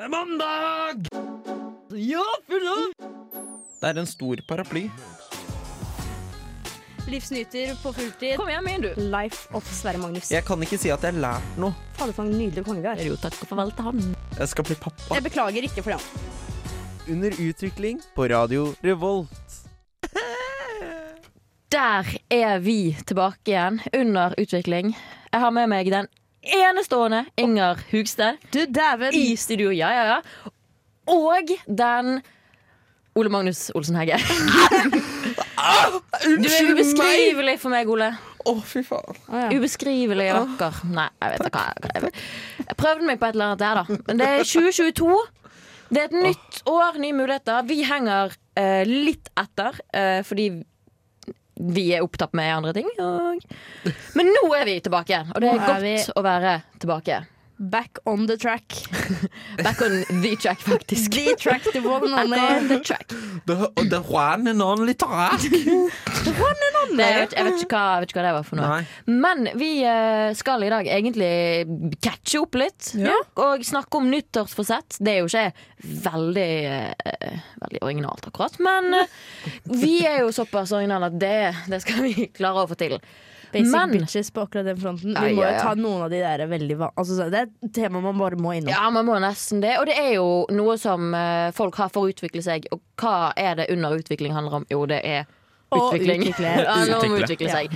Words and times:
Det 0.00 0.06
er 0.06 0.12
mandag! 0.14 1.08
Ja, 1.92 2.22
full 2.48 2.62
av! 2.72 2.92
Det 3.82 3.88
er 3.90 3.98
en 4.00 4.06
stor 4.08 4.40
paraply. 4.48 4.86
Livsnyter 7.04 7.74
på 7.82 7.92
fulltid. 7.92 8.38
Kom 8.40 8.48
igjen, 8.48 8.64
min, 8.64 8.86
du. 8.86 8.88
Life 9.12 9.52
of 9.52 9.66
Sverre 9.68 10.00
Magnus. 10.00 10.30
Jeg 10.32 10.46
kan 10.48 10.64
ikke 10.64 10.78
si 10.80 10.88
at 10.88 11.04
jeg 11.04 11.12
har 11.12 11.20
lært 11.20 11.58
noe. 11.60 11.76
Fader, 11.98 12.16
for 12.16 12.24
en 12.24 12.32
nydelig 12.32 12.64
konge 12.64 12.80
vi 12.80 12.88
har. 12.88 13.02
Jo, 13.04 13.18
takk 13.20 13.36
og 13.44 13.50
farvel 13.50 13.74
til 13.76 13.90
han. 13.90 14.00
Jeg 14.38 14.52
skal 14.54 14.68
bli 14.70 14.78
pappa. 14.86 15.18
Jeg 15.18 15.26
beklager 15.26 15.68
ikke 15.68 15.84
for 15.84 15.92
det. 15.92 16.00
Under 17.12 17.36
utvikling 17.50 18.00
på 18.16 18.30
Radio 18.32 18.70
Revolt. 18.86 19.58
Der 21.76 22.08
er 22.32 22.64
vi 22.64 22.96
tilbake 23.04 23.52
igjen, 23.52 23.82
under 24.00 24.32
utvikling. 24.40 24.94
Jeg 25.28 25.44
har 25.44 25.52
med 25.52 25.68
meg 25.76 25.92
den 25.92 26.08
enestående 26.42 27.24
Inger 27.36 27.80
Hugstad 27.90 28.36
i 29.12 29.36
studio. 29.36 29.70
Ja, 29.70 29.90
ja, 29.92 30.04
ja. 30.04 30.50
Og 31.10 31.50
den 31.66 32.20
Ole 33.18 33.28
Magnus 33.32 33.70
Olsen 33.74 33.96
Hegge. 33.96 34.18
Du 36.20 36.46
er 36.48 36.70
ubeskrivelig 36.72 37.56
for 37.60 37.72
meg, 37.72 37.88
Ole. 37.90 38.10
Å, 38.48 38.54
fy 38.64 38.80
faen. 38.86 39.18
Å, 39.28 39.42
ja. 39.42 39.48
Ubeskrivelig 39.52 40.30
vakker. 40.32 40.78
Nei, 40.88 41.08
jeg 41.20 41.34
vet 41.34 41.50
ikke 41.50 41.60
hva 41.60 41.90
jeg, 41.92 42.12
jeg 42.64 42.78
prøvde 42.80 43.08
meg 43.08 43.20
på 43.20 43.28
et 43.28 43.36
eller 43.36 43.50
annet 43.50 43.62
der, 43.62 43.80
da. 43.80 43.98
Men 44.08 44.22
det 44.22 44.28
er 44.30 44.48
2022. 44.48 45.18
Det 45.90 46.02
er 46.02 46.08
et 46.08 46.16
nytt 46.28 46.60
år, 46.70 46.98
nye 47.02 47.16
muligheter. 47.18 47.64
Vi 47.68 47.80
henger 47.86 48.34
eh, 48.60 48.82
litt 48.88 49.30
etter 49.40 49.80
eh, 49.96 50.20
fordi 50.26 50.48
vi 51.60 51.90
er 51.96 52.04
opptatt 52.06 52.32
med 52.36 52.48
andre 52.56 52.72
ting. 52.76 52.88
Og... 53.04 53.44
Men 54.16 54.32
nå 54.32 54.44
er 54.56 54.64
vi 54.68 54.78
tilbake 54.84 55.20
og 55.34 55.40
det 55.42 55.50
er 55.52 55.60
er 55.60 55.66
godt 55.68 55.84
vi- 55.84 56.14
å 56.16 56.24
være 56.24 56.54
tilbake. 56.80 57.20
Back 57.60 57.98
on 58.06 58.26
the 58.26 58.38
track. 58.38 58.64
Back 59.58 59.82
on 59.82 60.22
the 60.22 60.36
track, 60.36 60.58
faktisk. 60.60 61.12
The 61.12 61.36
track 61.36 61.62
the 61.62 61.80
one 61.80 62.10
and 62.14 62.70
the 62.70 62.80
track. 62.80 63.08
The, 63.44 63.68
the 63.76 64.00
track. 64.00 64.38
and 64.46 64.62
only 64.62 64.94
track. 64.94 65.40
the 65.40 66.32
one 66.40 66.60
and 66.66 66.76
only. 66.80 66.96
Det, 66.96 67.04
jeg, 67.10 67.20
vet, 67.20 67.34
jeg, 67.36 67.44
vet 67.44 67.60
ikke 67.60 67.76
hva, 67.76 67.82
jeg 67.92 68.00
vet 68.00 68.14
ikke 68.14 68.20
hva 68.20 68.24
det 68.24 68.32
var 68.38 68.48
for 68.48 68.60
noe. 68.62 68.70
Nei. 68.80 69.12
Men 69.12 69.50
vi 69.60 69.70
eh, 69.84 70.32
skal 70.40 70.64
i 70.64 70.72
dag 70.72 70.88
egentlig 70.88 72.00
catche 72.00 72.40
opp 72.40 72.56
litt. 72.56 72.94
Ja. 72.96 73.18
Og 73.44 73.68
snakke 73.68 74.00
om 74.00 74.08
nyttårsforsett. 74.08 74.96
Det 74.96 75.18
er 75.18 75.20
jo 75.20 75.28
ikke 75.28 75.46
veldig, 76.08 76.52
eh, 76.64 77.40
veldig 77.60 77.82
originalt, 77.84 78.30
akkurat. 78.32 78.56
Men 78.64 79.02
eh, 79.02 79.18
vi 79.68 79.98
er 80.08 80.22
jo 80.24 80.32
såpass 80.32 80.72
originale 80.72 81.12
at 81.12 81.20
det, 81.20 81.40
det 81.68 81.84
skal 81.84 82.08
vi 82.08 82.30
klare 82.40 82.64
å 82.64 82.72
få 82.72 82.80
til. 82.80 82.96
Basic 83.52 83.72
Men- 83.72 83.90
bitches 83.96 84.30
på 84.30 84.44
akkurat 84.46 84.64
den 84.70 84.78
fronten. 84.80 85.14
Ja, 85.14 85.20
Vi 85.26 85.34
må 85.34 85.44
jo 85.44 85.58
ta 85.58 85.74
noen 85.74 86.04
av 86.04 86.10
de 86.12 86.20
der 86.22 86.46
veldig 86.46 86.76
altså, 86.96 87.30
Det 87.30 87.38
er 87.40 87.48
et 87.66 87.72
tema 87.74 88.00
man 88.00 88.18
bare 88.18 88.38
må 88.38 88.54
innom. 88.54 88.70
Ja, 88.70 88.90
man 88.90 89.06
må 89.06 89.18
nesten 89.20 89.60
det. 89.60 89.76
Og 89.80 89.86
det 89.90 89.96
er 89.98 90.14
jo 90.14 90.46
noe 90.54 90.76
som 90.78 91.12
eh, 91.14 91.50
folk 91.56 91.74
har 91.76 91.90
for 91.90 92.06
å 92.06 92.12
utvikle 92.12 92.42
seg. 92.42 92.68
Og 92.72 92.80
hva 93.00 93.32
er 93.36 93.56
det 93.56 93.70
under 93.74 93.96
utvikling 93.98 94.32
handler 94.32 94.60
om? 94.60 94.66
Jo, 94.70 94.84
det 94.86 95.02
er 95.04 95.26
Og 95.72 95.92
utvikling. 95.94 96.28
utvikle. 96.28 96.54
nå 96.90 97.02
må 97.10 97.20
Utvikle. 97.24 97.50
seg. 97.50 97.74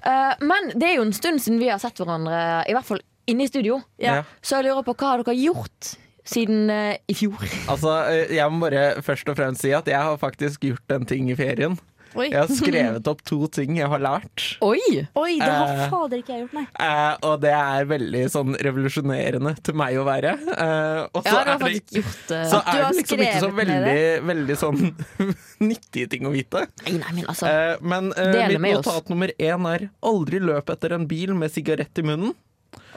Eh, 0.00 0.34
men 0.40 0.72
det 0.74 0.88
er 0.88 0.96
jo 0.96 1.02
en 1.08 1.12
stund 1.12 1.40
siden 1.40 1.60
vi 1.60 1.68
har 1.68 1.78
sett 1.78 2.00
hverandre, 2.00 2.64
i 2.68 2.72
hvert 2.76 2.88
fall 2.88 3.00
inne 3.30 3.44
i 3.44 3.50
studio. 3.50 3.80
Ja. 4.00 4.22
Så 4.42 4.58
jeg 4.60 4.70
lurer 4.70 4.84
på 4.86 4.94
hva 4.96 5.18
dere 5.20 5.34
har 5.34 5.38
gjort 5.38 5.94
siden 6.30 6.70
uh, 6.70 6.94
i 7.10 7.14
fjor? 7.16 7.42
Altså, 7.70 7.94
jeg 8.30 8.52
må 8.52 8.66
bare 8.68 9.02
først 9.04 9.30
og 9.32 9.38
fremst 9.38 9.64
si 9.64 9.72
at 9.76 9.88
jeg 9.90 9.98
har 10.00 10.18
faktisk 10.20 10.66
gjort 10.68 10.94
en 10.94 11.06
ting 11.08 11.30
i 11.32 11.36
ferien. 11.38 11.78
Oi. 12.18 12.26
Jeg 12.32 12.40
har 12.40 12.48
skrevet 12.50 13.06
opp 13.06 13.20
to 13.28 13.36
ting 13.54 13.76
jeg 13.78 13.86
har 13.92 14.00
lært. 14.02 14.44
Oi! 14.66 14.80
Oi, 15.14 15.38
det 15.38 15.46
har 15.46 15.68
Eh. 15.76 15.90
fader 15.92 16.18
ikke 16.18 16.34
jeg 16.34 16.42
gjort, 16.44 16.54
nei. 16.58 16.64
Eh, 16.80 17.16
og 17.28 17.40
det 17.44 17.52
er 17.54 17.84
veldig 17.86 18.22
sånn 18.32 18.56
revolusjonerende 18.66 19.52
til 19.62 19.74
meg 19.78 19.94
å 20.00 20.04
være. 20.08 20.32
Eh, 20.50 21.06
og 21.14 21.22
så 21.22 21.30
Ja, 21.30 21.40
er 21.54 21.62
det, 21.62 21.70
gjort 21.94 22.34
eh, 22.34 22.44
så 22.50 22.60
er 22.66 22.82
det 22.82 22.96
liksom 22.98 23.22
ikke 23.24 23.40
så 23.44 23.50
veldig, 23.54 24.02
veldig 24.32 24.56
sånn 24.58 24.82
nyttige 25.70 26.10
ting 26.10 26.26
å 26.26 26.34
vite. 26.34 26.66
Nei, 26.86 26.98
nei, 26.98 27.12
men 27.20 27.24
altså 27.30 27.46
Eh, 27.50 27.76
men 27.80 28.12
eh, 28.16 28.48
mitt 28.48 28.60
med 28.60 28.76
oss. 28.80 28.86
notat 28.86 29.08
nummer 29.12 29.30
én 29.38 29.66
er 29.74 29.88
aldri 30.02 30.40
løp 30.42 30.70
etter 30.74 30.92
en 30.98 31.06
bil 31.10 31.34
med 31.34 31.50
sigarett 31.54 31.98
i 31.98 32.02
munnen. 32.02 32.34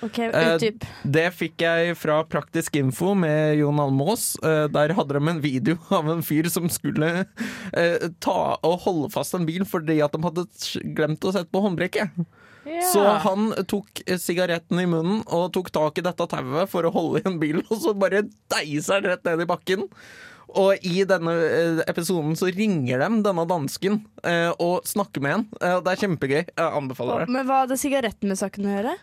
Ok, 0.04 0.18
Eh, 0.20 0.56
utdyp. 0.56 0.84
Det 1.08 1.26
fikk 1.34 1.64
jeg 1.64 1.96
fra 1.98 2.20
Praktisk 2.28 2.76
info 2.76 3.14
med 3.16 3.58
Jon 3.62 3.80
Almås. 3.80 4.34
Eh, 4.44 4.68
Der 4.74 4.94
hadde 4.98 5.16
de 5.20 5.28
en 5.32 5.42
video 5.44 5.78
av 5.90 6.10
en 6.12 6.24
fyr 6.26 6.50
som 6.52 6.68
skulle 6.70 7.26
eh, 7.74 8.10
ta 8.20 8.58
og 8.62 8.80
holde 8.84 9.12
fast 9.14 9.34
en 9.38 9.46
bil 9.48 9.64
fordi 9.70 10.02
at 10.04 10.12
de 10.16 10.24
hadde 10.26 10.46
glemt 10.98 11.24
å 11.24 11.32
sette 11.36 11.52
på 11.54 11.64
håndbrekket. 11.64 12.12
Så 12.94 13.02
han 13.26 13.50
tok 13.68 14.00
sigaretten 14.24 14.80
i 14.80 14.86
munnen 14.88 15.24
og 15.36 15.50
tok 15.56 15.68
tak 15.76 15.98
i 16.00 16.04
dette 16.06 16.28
tauet 16.32 16.70
for 16.72 16.88
å 16.88 16.94
holde 16.96 17.20
igjen 17.20 17.36
bilen, 17.42 17.66
og 17.72 17.82
så 17.84 17.92
bare 17.96 18.22
deiser 18.54 19.02
han 19.02 19.10
rett 19.12 19.26
ned 19.28 19.44
i 19.44 19.50
bakken. 19.50 19.84
Og 20.60 20.86
i 20.86 21.04
denne 21.10 21.34
eh, 21.34 21.82
episoden 21.90 22.36
så 22.38 22.50
ringer 22.54 23.02
de 23.02 23.22
denne 23.26 23.46
dansken 23.50 24.02
eh, 24.22 24.52
og 24.62 24.86
snakker 24.88 25.24
med 25.24 25.36
han. 25.36 25.46
Eh, 25.60 25.80
det 25.86 25.94
er 25.94 26.04
kjempegøy. 26.04 26.42
Jeg 26.44 26.68
anbefaler 26.82 27.24
det. 27.24 27.34
Men 27.34 27.48
hva 27.50 27.64
hadde 27.64 27.80
sigaretten 27.82 28.30
med 28.30 28.40
saken 28.40 28.70
å 28.70 28.76
gjøre? 28.76 28.94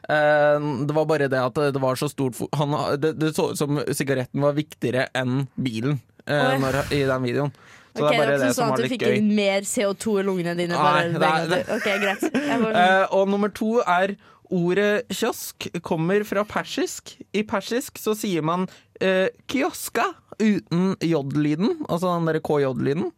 Det 0.86 0.96
var 0.96 1.10
bare 1.10 1.30
det 1.32 1.42
at 1.42 1.60
det 1.74 1.82
var 1.82 1.98
så 1.98 2.10
stort 2.10 2.38
han, 2.58 2.76
det, 3.02 3.16
det 3.18 3.34
så 3.36 3.50
ut 3.50 3.60
som 3.60 3.82
sigaretten 3.96 4.42
var 4.44 4.56
viktigere 4.56 5.08
enn 5.16 5.44
bilen 5.58 5.98
når, 6.26 6.84
i 6.94 7.04
den 7.08 7.26
videoen. 7.26 7.54
Så 7.90 8.04
Ok, 8.04 8.12
det 8.14 8.18
er 8.20 8.32
ikke 8.36 8.42
det 8.44 8.54
sånn 8.54 8.72
at 8.72 8.80
du 8.80 8.90
fikk 8.92 9.04
gøy. 9.04 9.16
inn 9.18 9.30
mer 9.34 9.64
CO2 9.66 10.20
i 10.20 10.26
lungene 10.26 10.54
dine? 10.58 10.78
Nei, 10.78 11.18
Bare 11.18 11.46
det. 11.50 11.62
Ok, 11.74 11.88
greit. 12.02 12.26
Eh, 12.30 13.06
og 13.16 13.30
nummer 13.32 13.50
to 13.54 13.80
er 13.82 14.14
ordet 14.50 15.10
kiosk 15.14 15.66
kommer 15.86 16.22
fra 16.26 16.44
persisk. 16.46 17.16
I 17.34 17.42
persisk 17.46 17.98
så 18.02 18.14
sier 18.18 18.46
man 18.46 18.66
uh, 19.02 19.26
kioska 19.50 20.06
uten 20.40 20.94
j-lyden, 21.04 21.84
altså 21.88 22.14
den 22.16 22.28
derre 22.30 22.42
KJ-lyden. 22.44 23.10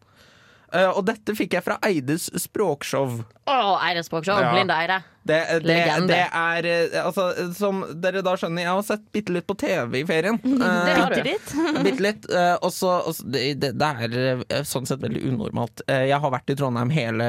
Uh, 0.72 0.88
og 0.96 1.02
dette 1.04 1.34
fikk 1.36 1.58
jeg 1.58 1.64
fra 1.66 1.76
Eides 1.84 2.30
språkshow. 2.40 3.18
Å, 3.44 3.56
Eides 3.84 4.08
Språkshow. 4.08 4.40
Ja. 4.40 4.54
Linda 4.56 4.78
Eide. 4.80 5.02
Det, 5.24 5.38
det, 5.62 5.76
det 6.08 6.16
er 6.34 6.66
eh, 6.66 6.94
altså, 7.06 7.28
Som 7.54 7.84
dere 8.02 8.22
da 8.26 8.32
skjønner, 8.38 8.64
jeg 8.64 8.72
har 8.72 8.82
sett 8.86 9.04
bitte 9.14 9.30
litt 9.36 9.46
på 9.46 9.54
TV 9.60 10.00
i 10.00 10.04
ferien. 10.08 10.38
Eh, 10.62 10.84
Det 10.86 10.94
har 10.98 11.14
du. 11.14 11.22
Bitte 11.86 12.02
litt. 12.04 12.26
Eh, 12.30 12.54
og 12.62 12.72
så 12.74 12.90
det, 13.30 13.70
er 13.70 14.16
eh, 14.48 14.62
sånn 14.66 14.86
sett 14.88 15.02
veldig 15.02 15.22
unormalt. 15.32 15.82
Eh, 15.90 16.04
jeg 16.10 16.18
har 16.22 16.32
vært 16.34 16.52
i 16.52 16.56
Trondheim 16.58 16.90
hele 16.94 17.26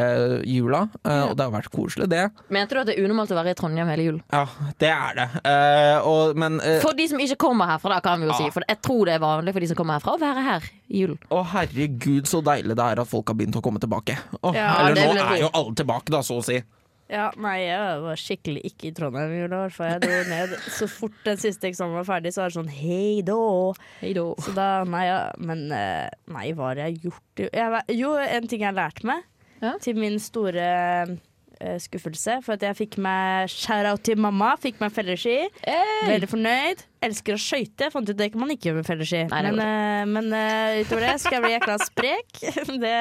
jula, 0.47 0.83
eh, 1.03 1.23
og 1.29 1.35
det 1.37 1.45
har 1.47 1.53
vært 1.53 1.69
koselig, 1.73 2.07
det. 2.11 2.23
Mente 2.53 2.75
du 2.75 2.81
at 2.83 2.89
det 2.89 2.95
er 2.97 3.05
unormalt 3.07 3.33
å 3.33 3.37
være 3.39 3.53
i 3.53 3.57
Trondheim 3.59 3.89
hele 3.93 4.05
jul? 4.07 4.19
Ja, 4.33 4.43
det 4.81 4.91
er 4.93 5.17
det. 5.21 5.27
Eh, 5.49 6.07
og, 6.09 6.37
men 6.39 6.59
eh, 6.61 6.79
For 6.83 6.97
de 6.97 7.07
som 7.11 7.21
ikke 7.23 7.39
kommer 7.45 7.69
herfra, 7.73 7.95
da 7.97 8.03
kan 8.05 8.21
vi 8.21 8.29
jo 8.29 8.33
Ja. 8.33 8.39
si. 8.43 8.51
For 8.55 8.65
jeg 8.69 8.81
tror 8.85 9.09
det 9.09 9.17
er 9.17 9.23
vanlig 9.23 9.53
for 9.57 9.65
de 9.65 9.71
som 9.73 9.79
kommer 9.81 9.99
herfra, 9.99 10.15
å 10.17 10.21
være 10.21 10.45
her 10.49 10.69
i 10.93 11.03
julen. 11.03 11.19
å 11.33 11.41
herregud, 11.53 12.29
så 12.29 12.41
deilig 12.45 12.77
det 12.77 12.85
er 12.93 13.01
at 13.03 13.09
folk 13.09 13.29
har 13.33 13.37
begynt 13.39 13.57
å 13.59 13.63
komme 13.65 13.81
tilbake. 13.83 14.17
Å, 14.41 14.53
Ja, 14.55 14.69
eller 14.87 14.99
nå 15.13 15.25
er 15.25 15.41
jo 15.45 15.51
alle 15.53 15.75
tilbake, 15.77 16.13
da, 16.13 16.21
så 16.25 16.39
å 16.41 16.45
si. 16.45 16.61
Ja, 17.11 17.27
nei, 17.37 17.57
jeg 17.67 17.97
var 18.01 18.15
skikkelig 18.17 18.61
ikke 18.69 18.87
i 18.89 18.93
Trondheim 18.95 19.33
i 19.35 19.41
jula. 19.41 19.57
i 19.57 19.65
hvert 19.67 19.75
fall. 19.75 19.89
Jeg 19.91 20.01
dro 20.05 20.19
ned 20.31 20.53
Så 20.77 20.87
fort 20.89 21.17
den 21.25 21.37
siste 21.41 21.67
eksamen 21.69 21.97
var 21.99 22.07
ferdig, 22.07 22.31
så 22.33 22.41
var 22.45 22.53
det 22.53 22.57
sånn 22.57 22.71
hei 22.71 23.21
da. 23.27 23.35
Hei 23.99 24.13
da. 24.17 24.23
Så 24.45 24.53
da, 24.55 24.67
nei, 24.87 25.03
ja, 25.09 25.19
men 25.37 25.65
eh, 25.75 26.07
nei, 26.31 26.47
hva 26.55 26.71
har 26.71 26.81
jeg 26.85 27.01
gjort? 27.03 27.43
Jeg, 27.43 27.83
jo, 27.99 28.13
en 28.17 28.47
ting 28.47 28.63
jeg 28.63 28.71
har 28.71 28.79
lært 28.79 29.03
meg, 29.03 29.23
Ja. 29.63 29.75
til 29.83 29.95
min 29.99 30.17
store 30.19 30.63
skuffelse, 31.79 32.39
for 32.45 32.57
at 32.57 32.63
jeg 32.65 32.77
fikk 32.77 32.97
meg 33.03 33.51
shout-out 33.51 34.03
til 34.05 34.19
mamma, 34.19 34.53
fikk 34.61 34.81
meg 34.81 34.93
felleski. 34.95 35.37
Veldig 36.07 36.29
fornøyd. 36.31 36.83
Elsker 37.03 37.35
å 37.35 37.41
skøyte. 37.41 37.89
Fant 37.93 38.07
ut 38.07 38.17
det 38.19 38.29
kan 38.33 38.43
man 38.43 38.53
ikke 38.53 38.69
gjøre 38.69 38.79
med 38.79 38.87
felleski. 38.87 39.23
Men, 39.31 39.59
eh, 39.59 40.03
men 40.09 40.29
uh, 40.31 40.81
utover 40.81 41.07
det 41.07 41.15
skal 41.23 41.37
jeg 41.37 41.45
bli 41.45 41.53
jækla 41.55 41.77
sprek. 41.83 42.43
det, 42.83 42.97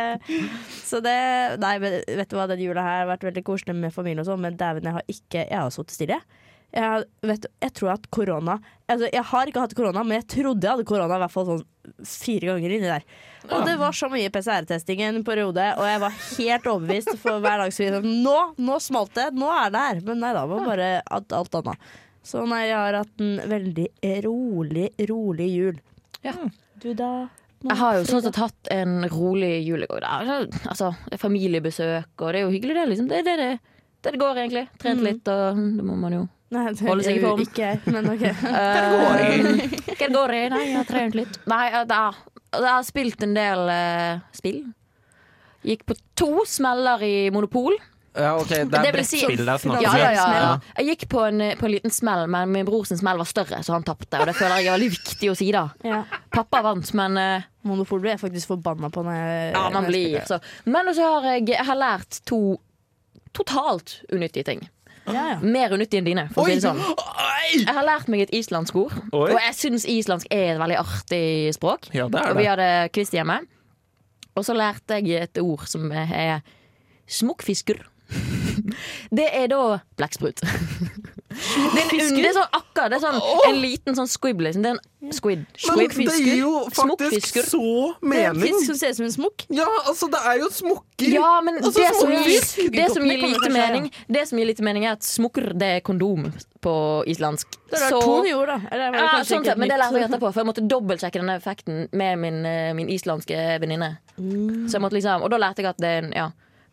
så 0.83 1.03
det 1.05 1.19
Nei, 1.63 1.75
vet 1.83 2.31
du 2.31 2.39
hva, 2.39 2.49
den 2.51 2.63
jula 2.65 2.85
her 2.87 3.03
har 3.03 3.11
vært 3.13 3.29
veldig 3.29 3.45
koselig 3.47 3.77
med 3.79 3.95
familien 3.95 4.25
og 4.25 4.31
sånn, 4.31 4.43
men 4.43 4.59
dæven, 4.59 4.89
jeg 4.89 4.99
har 4.99 5.13
ikke 5.17 5.45
Jeg 5.45 5.59
har 5.59 5.75
sittet 5.75 5.97
stille. 5.99 6.19
Jeg, 6.19 6.52
har- 6.81 7.05
vet, 7.23 7.45
jeg 7.61 7.73
tror 7.75 7.91
at 7.93 8.07
korona 8.11 8.55
altså, 8.89 9.09
Jeg 9.13 9.23
har 9.25 9.47
ikke 9.47 9.61
hatt 9.61 9.75
korona, 9.77 10.03
men 10.05 10.21
jeg 10.23 10.27
trodde 10.29 10.63
jeg 10.65 10.71
hadde 10.71 10.85
korona 10.89 11.17
i 11.17 11.19
hvert 11.21 11.31
fall 11.35 11.47
sånn 11.47 11.67
fire 12.07 12.47
ganger 12.53 12.71
inni 12.77 12.87
der. 12.89 13.03
Og 13.51 13.67
det 13.67 13.75
var 13.79 13.93
så 13.93 14.09
mye 14.09 14.31
PCR-testing 14.31 15.01
en 15.03 15.25
periode, 15.25 15.65
og 15.77 15.85
jeg 15.85 16.01
var 16.01 16.11
helt 16.39 16.65
overbevist 16.71 17.19
for 17.19 17.41
hver 17.43 17.59
dag. 17.59 17.73
Så 17.75 17.89
sånn, 17.91 18.23
nå, 18.23 18.37
nå 18.57 18.79
smalt 18.81 19.13
det! 19.19 19.29
Nå 19.35 19.49
er 19.51 19.71
det 19.75 19.83
her! 19.89 20.01
Men 20.07 20.21
nei 20.23 20.33
da, 20.33 20.47
var 20.47 20.65
bare 20.65 20.91
alt, 21.11 21.33
alt 21.33 21.55
annet. 21.61 21.79
Så 22.23 22.45
nei, 22.47 22.69
jeg 22.69 22.77
har 22.79 22.95
hatt 23.01 23.21
en 23.25 23.41
veldig 23.51 23.89
rolig, 24.25 24.89
rolig 25.11 25.49
jul. 25.51 25.81
Ja. 26.23 26.37
Du 26.79 26.93
da? 26.95 27.29
Jeg 27.63 27.77
har 27.79 27.97
jo 27.99 28.05
sånn 28.07 28.23
sett 28.23 28.39
hatt 28.43 28.71
en 28.75 29.03
rolig 29.11 29.51
jul 29.67 29.83
i 29.83 29.87
går. 29.91 30.03
Altså, 30.07 30.93
familiebesøk, 31.19 32.15
og 32.23 32.33
det 32.33 32.41
er 32.41 32.47
jo 32.47 32.55
hyggelig, 32.55 32.75
det. 32.79 32.87
liksom. 32.93 33.09
Det 33.11 33.19
er 33.21 33.27
det 33.27 33.37
det, 33.43 33.51
det, 34.03 34.13
det 34.13 34.21
går, 34.23 34.41
egentlig. 34.45 34.65
Trent 34.83 35.03
litt, 35.03 35.29
og 35.31 35.59
det 35.79 35.85
må 35.87 35.99
man 35.99 36.17
jo. 36.17 36.23
Nei, 36.53 36.67
det, 36.69 36.85
holder 36.85 37.07
seg 37.07 37.17
i 37.19 37.23
form. 37.23 37.43
Ikke 37.47 37.65
jeg, 37.65 37.81
men 37.95 38.11
OK. 38.13 38.27
Eh, 38.53 39.95
Hva 40.03 40.09
det 40.09 40.11
går 40.13 40.35
i? 40.37 40.43
Nei, 40.53 40.63
jeg 40.67 40.77
har 40.77 40.89
trent 40.89 41.17
litt. 41.17 41.39
Nei, 41.49 41.63
jeg, 41.73 41.87
jeg, 41.89 42.67
har 42.67 42.85
spilt 42.87 43.25
en 43.25 43.37
del 43.37 43.65
uh, 43.71 44.21
spill. 44.37 44.61
Gikk 45.63 45.87
på 45.89 45.97
to 46.19 46.45
smeller 46.49 47.05
i 47.07 47.15
Monopol. 47.35 47.79
Ja, 48.13 48.35
ok, 48.37 48.49
Det 48.49 48.65
Det 48.69 48.81
er 48.91 48.97
vil 48.99 49.07
si- 49.09 49.23
brettspill 49.23 49.47
der 49.47 49.53
er 49.55 49.61
snakk. 49.63 49.81
Ja, 49.81 49.93
ja, 49.97 50.11
ja, 50.13 50.25
ja. 50.37 50.49
Jeg 50.77 50.91
gikk 50.91 51.07
på 51.15 51.23
en, 51.25 51.45
på 51.57 51.69
en 51.69 51.73
liten 51.73 51.95
smell, 51.95 52.27
men 52.29 52.51
min 52.53 52.67
bror 52.69 52.85
sin 52.85 53.01
smell 53.01 53.23
var 53.23 53.29
større, 53.31 53.63
så 53.65 53.73
han 53.73 53.87
tapte. 53.87 54.21
Og 54.21 54.29
det 54.29 54.35
føler 54.37 54.61
jeg 54.61 54.69
er 54.69 54.77
veldig 54.77 54.91
viktig 54.99 55.31
å 55.33 55.37
si, 55.39 55.49
da. 55.55 55.65
Ja. 55.87 56.03
Pappa 56.35 56.61
vant, 56.67 56.93
men 56.99 57.17
uh, 57.17 57.47
Monopol 57.69 58.03
ble 58.05 58.13
jeg 58.17 58.21
faktisk 58.21 58.53
forbanna 58.53 58.93
på. 58.93 59.07
Når 59.07 59.17
jeg, 59.17 59.49
ja, 59.55 59.63
man 59.63 59.79
når 59.79 59.89
jeg 59.89 59.95
blir 59.95 60.29
så. 60.29 60.43
Men 60.69 60.93
så 60.93 61.09
har 61.15 61.31
jeg, 61.31 61.49
jeg 61.55 61.69
har 61.71 61.81
lært 61.81 62.21
to 62.29 62.43
totalt 63.33 64.03
unyttige 64.13 64.45
ting. 64.45 64.67
Spiller. 65.03 65.19
Ja, 65.19 65.27
ja. 65.35 65.39
Mer 65.43 65.75
unyttig 65.77 65.99
enn 66.01 66.07
dine, 66.07 66.29
for 66.35 66.45
å 66.45 66.47
si 66.49 66.57
det 66.59 66.65
sånn. 66.65 66.81
Jeg 67.53 67.75
har 67.75 67.85
lært 67.85 68.09
meg 68.09 68.23
et 68.25 68.35
islandsk 68.39 68.77
ord, 68.77 68.93
Oi. 69.13 69.33
og 69.33 69.39
jeg 69.39 69.55
syns 69.59 69.85
islandsk 69.85 70.27
er 70.33 70.55
et 70.55 70.61
veldig 70.63 70.79
artig 70.81 71.25
språk. 71.57 71.91
Ja, 71.93 72.07
det 72.09 72.21
er 72.23 72.31
Og 72.31 72.39
vi 72.39 72.47
hadde 72.49 72.69
quiz 72.95 73.11
hjemme. 73.13 73.41
Og 74.37 74.47
så 74.47 74.55
lærte 74.57 74.97
jeg 75.03 75.27
et 75.27 75.39
ord 75.43 75.67
som 75.69 75.91
er 75.93 76.41
smokkfisker. 77.11 77.83
Det 79.19 79.29
er 79.43 79.49
da 79.53 79.63
blekksprut. 80.01 80.43
Det 81.33 81.81
er, 81.81 81.93
en, 81.97 82.17
det 82.19 82.29
er 82.29 82.35
sånn 82.37 82.57
akka, 82.57 82.89
det 82.93 82.99
er 82.99 83.03
sånn 83.07 83.17
en 83.49 83.59
liten 83.63 83.97
sånn 83.97 84.09
squib. 84.11 84.43
Liksom. 84.45 84.65
Det 84.65 84.73
er 84.75 84.77
en 84.77 85.15
squid. 85.17 85.45
Men 85.71 85.79
det 85.89 86.17
gir 86.19 86.41
jo 86.43 86.51
faktisk 86.77 87.39
så 87.49 87.63
mening. 88.05 88.13
Det 88.13 88.21
er 88.21 88.35
en 88.35 88.43
fisk 88.43 88.67
som 88.69 88.79
ser 88.81 88.93
ut 88.93 88.99
som 88.99 89.07
en 89.07 89.15
smokk. 89.15 89.45
Ja, 89.49 89.69
altså, 89.87 90.11
det 90.13 90.21
er 90.29 90.43
jo 90.43 90.51
smokker. 90.53 91.09
Ja, 91.09 91.31
men 91.45 91.61
Altså, 91.63 91.81
det, 91.81 91.89
som 91.97 92.13
gir, 92.13 92.71
det, 92.77 92.87
som 92.93 93.07
gir 93.09 93.25
lite 93.25 93.51
mening, 93.55 93.89
det 94.13 94.27
som 94.29 94.41
gir 94.41 94.51
lite 94.51 94.67
mening, 94.67 94.87
er 94.89 94.99
at 94.99 95.07
smokker 95.07 95.53
det 95.57 95.71
er 95.79 95.85
kondom 95.87 96.29
på 96.63 96.75
islandsk. 97.11 97.57
Det 97.73 97.81
er 97.81 97.89
Så- 97.89 98.01
to 98.05 98.21
ord, 98.21 98.53
da. 98.53 98.61
Eller 98.71 98.93
det 98.93 99.01
Ja, 99.01 99.25
sånn 99.25 99.45
sett, 99.45 99.59
men 99.59 99.69
det 99.69 99.79
lærte 99.81 99.99
jeg 99.99 100.11
etterpå, 100.11 100.33
for 100.33 100.41
jeg 100.45 100.51
måtte 100.53 100.69
dobbeltsjekke 100.69 101.19
denne 101.19 101.41
effekten 101.41 101.89
med 101.93 102.19
min, 102.19 102.47
eh, 102.47 102.73
min 102.75 102.89
islandske 102.89 103.59
venninne. 103.61 103.99
Mm. 104.19 104.69
liksom, 104.69 105.23
og 105.23 105.31
da 105.31 105.39
lærte 105.39 105.63
jeg 105.63 105.67
at 105.67 105.79
det 105.79 105.89
er 105.89 106.05
en 106.05 106.13
ja. 106.13 106.31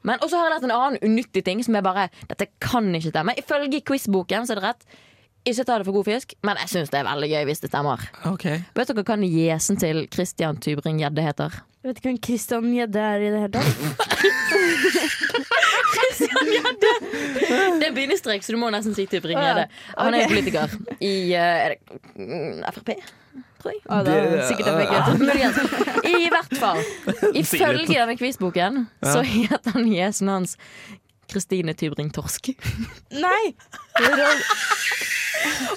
Men 0.07 0.22
Og 0.22 0.30
så 0.31 0.40
har 0.40 0.48
jeg 0.48 0.56
lært 0.56 0.68
en 0.69 0.75
annen 0.75 1.04
unyttig 1.04 1.44
ting 1.46 1.62
som 1.66 1.75
er 1.75 1.86
bare 1.86 2.10
Dette 2.30 2.50
kan 2.63 2.88
ikke 2.96 3.12
stemme. 3.13 3.36
Ifølge 3.40 3.81
quizboken 3.86 4.48
så 4.48 4.56
er 4.56 4.62
det 4.62 4.68
rett. 4.68 5.00
Ikke 5.48 5.63
ta 5.63 5.78
det 5.80 5.88
for 5.88 5.96
god 5.96 6.06
fisk, 6.06 6.34
men 6.44 6.57
jeg 6.60 6.69
syns 6.74 6.92
det 6.92 7.00
er 7.00 7.07
veldig 7.07 7.30
gøy 7.31 7.46
hvis 7.48 7.62
det 7.63 7.69
stemmer. 7.72 8.01
Okay. 8.28 8.60
Vet 8.75 8.92
dere 8.92 9.06
hva 9.07 9.16
niesen 9.22 9.80
til 9.80 10.04
Christian 10.12 10.60
Tybring-Gjedde 10.60 11.24
heter? 11.24 11.62
Jeg 11.80 11.88
vet 11.88 12.01
ikke 12.01 12.10
hvem 12.10 12.19
Christian 12.28 12.68
Gjedde 12.75 13.00
er 13.00 13.24
i 13.24 13.30
det 13.31 13.40
hele 13.46 13.54
tatt. 13.56 13.69
Det 17.80 17.88
er 17.88 17.94
bindestrek, 17.96 18.44
så 18.44 18.54
du 18.54 18.60
må 18.60 18.69
nesten 18.74 18.96
si 18.98 19.06
Tybring-Gjedde. 19.10 19.66
Han 19.96 20.13
er 20.13 20.25
okay. 20.25 20.34
politiker 20.34 20.75
i 21.00 21.13
eh, 21.38 21.72
det, 21.72 22.00
mm, 22.19 22.60
Frp, 22.75 22.92
tror 23.62 23.74
jeg. 23.76 23.82
Det 24.06 24.14
er 24.18 24.48
sikkert 24.48 24.68
en 24.68 24.80
Ja, 24.80 24.84
begge. 24.84 25.18
muligens. 25.24 25.58
I 26.10 26.30
hvert 26.34 26.56
fall. 26.60 26.80
Ifølge 27.36 27.88
denne 27.94 28.16
quizboken 28.20 28.86
så 29.04 29.22
heter 29.26 29.76
han 29.76 29.86
niesen 29.88 30.32
hans 30.32 30.56
Kristine 31.30 31.76
Tybring-Torsk. 31.78 32.50
Nei! 33.14 33.44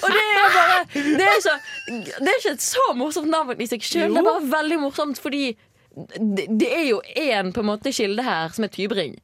Og 0.03 0.09
det 0.09 0.23
er 0.23 0.55
bare 0.55 0.79
Det 0.93 1.27
er, 1.27 1.37
så, 1.43 1.53
det 1.87 2.31
er 2.31 2.39
ikke 2.39 2.55
et 2.57 2.65
så 2.65 2.87
morsomt 2.97 3.29
navn 3.31 3.61
i 3.61 3.67
seg 3.69 3.85
sjøl. 3.85 4.09
Det 4.15 4.23
er 4.23 4.27
bare 4.27 4.49
veldig 4.57 4.79
morsomt 4.81 5.21
fordi 5.21 5.53
det, 5.93 6.47
det 6.49 6.69
er 6.73 6.87
jo 6.89 7.01
én 7.21 7.51
kilde 7.93 8.25
her 8.25 8.49
som 8.55 8.65
er 8.65 8.73
Tybring. 8.73 9.15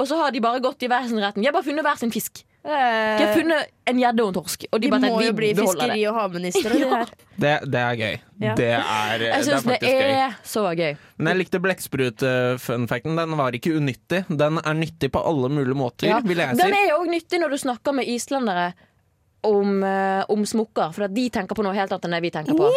Og 0.00 0.08
så 0.08 0.16
har 0.16 0.30
de 0.32 0.40
bare 0.42 0.60
gått 0.64 0.82
i 0.82 0.88
hver 0.90 1.06
sin 1.06 1.20
retning. 1.22 1.44
De 1.44 1.48
har 1.48 1.54
bare 1.54 1.68
funnet 1.68 1.84
hver 1.86 1.98
sin 2.00 2.12
fisk. 2.12 2.42
De 2.62 2.68
har 2.68 3.20
Eh, 3.24 3.34
funnet 3.34 3.70
en 3.88 3.96
gjedde 4.02 4.20
og 4.20 4.28
en 4.28 4.34
torsk. 4.36 4.64
Og 4.70 4.80
de, 4.82 4.86
de 4.86 4.90
bare 4.92 5.08
må 5.08 5.20
jo 5.24 5.32
bli 5.32 5.48
fiskeri- 5.56 6.02
og 6.10 6.14
havministre. 6.18 6.74
Ja. 6.80 6.98
Det, 7.40 7.52
det 7.72 7.80
er 7.80 7.94
gøy. 7.96 8.16
Ja. 8.44 8.54
Det 8.58 8.66
er, 8.76 9.12
det 9.18 9.28
Jeg 9.30 9.38
er 9.38 9.44
syns 9.46 9.64
det 9.64 9.76
er, 9.80 9.86
gøy. 9.88 10.10
er 10.26 10.34
så 10.44 10.64
gøy. 10.76 10.96
Men 11.16 11.30
jeg 11.32 11.38
likte 11.40 11.60
blekksprut-funfacten. 11.64 13.16
Den 13.16 13.36
var 13.38 13.56
ikke 13.56 13.72
unyttig. 13.78 14.24
Den 14.28 14.58
er 14.60 14.74
nyttig 14.76 15.08
på 15.14 15.22
alle 15.24 15.48
mulige 15.48 15.74
måter, 15.78 16.08
Ja. 16.10 16.20
vil 16.20 16.36
jeg 16.36 16.56
Den 16.60 16.74
er 16.76 16.88
jo 16.90 16.98
òg 17.00 17.08
nyttig 17.14 17.40
når 17.40 17.50
du 17.50 17.56
snakker 17.64 17.92
med 17.96 18.04
islendere 18.12 18.74
om, 19.42 19.82
eh, 19.82 20.24
om 20.28 20.44
smokker, 20.44 20.92
for 20.92 21.04
at 21.08 21.14
de 21.14 21.28
tenker 21.30 21.54
på 21.56 21.64
noe 21.64 21.72
helt 21.74 21.90
annet 21.92 22.04
enn 22.04 22.10
det 22.18 22.22
vi 22.22 22.30
tenker 22.30 22.54
på. 22.60 22.68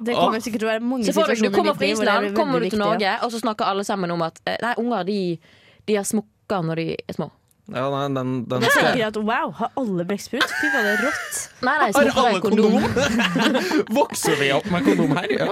Det 0.00 0.14
kommer 0.16 0.40
sikkert 0.40 0.60
til 0.64 0.68
å 0.68 0.72
være 0.72 0.80
mange 0.80 1.04
så 1.04 1.12
for 1.12 1.28
deg, 1.28 1.36
Du 1.36 1.44
situasjoner 1.44 1.56
kommer 1.58 1.74
fra 1.76 1.84
det 1.84 1.90
Island, 1.92 2.34
kommer 2.36 2.52
du 2.60 2.70
til 2.70 2.70
viktig, 2.70 2.78
Norge, 2.80 3.18
og 3.22 3.30
så 3.34 3.40
snakker 3.42 3.64
alle 3.68 3.84
sammen 3.84 4.10
om 4.10 4.22
at 4.22 4.40
eh, 4.46 4.56
Nei, 4.62 4.74
unger 4.80 5.04
de, 5.04 5.38
de 5.84 5.94
har 5.94 6.04
smokker 6.08 6.64
når 6.64 6.74
de 6.76 6.86
er 7.06 7.12
små. 7.18 7.28
Ja, 7.70 7.84
nei, 7.92 8.02
den, 8.16 8.30
den 8.50 8.64
skal 8.66 8.98
jeg 8.98 9.06
at 9.06 9.16
wow, 9.20 9.52
har 9.60 9.70
alle 9.78 10.04
blekksprut? 10.08 10.42
Fy 10.60 10.70
faen, 10.72 10.86
det 10.88 10.92
er 10.96 11.02
rått. 11.06 11.36
Nei, 11.66 11.74
nei, 11.82 11.88
Har 11.94 12.10
alle 12.24 12.40
kondom. 12.42 12.76
kondom? 12.82 13.84
Vokser 13.98 14.34
vi 14.40 14.48
opp 14.56 14.66
med 14.72 14.84
kondom 14.88 15.12
her? 15.18 15.28
Ja. 15.38 15.48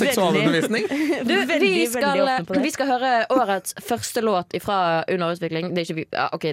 Seksualundervisning. 0.00 0.88
Du, 1.24 1.30
Veldig, 1.34 1.58
vi, 1.60 1.68
veldig 1.70 1.88
skal, 1.92 2.20
åpen 2.24 2.46
på 2.48 2.54
det. 2.56 2.62
vi 2.64 2.70
skal 2.74 2.88
høre 2.90 3.10
årets 3.32 3.74
første 3.86 4.20
låt 4.24 4.54
fra 4.64 4.78
Underutvikling. 5.10 5.70
Det 5.76 5.84
er 5.84 5.86
ikke 5.88 5.96
vi 6.00 6.04
ja, 6.12 6.26
OK. 6.34 6.44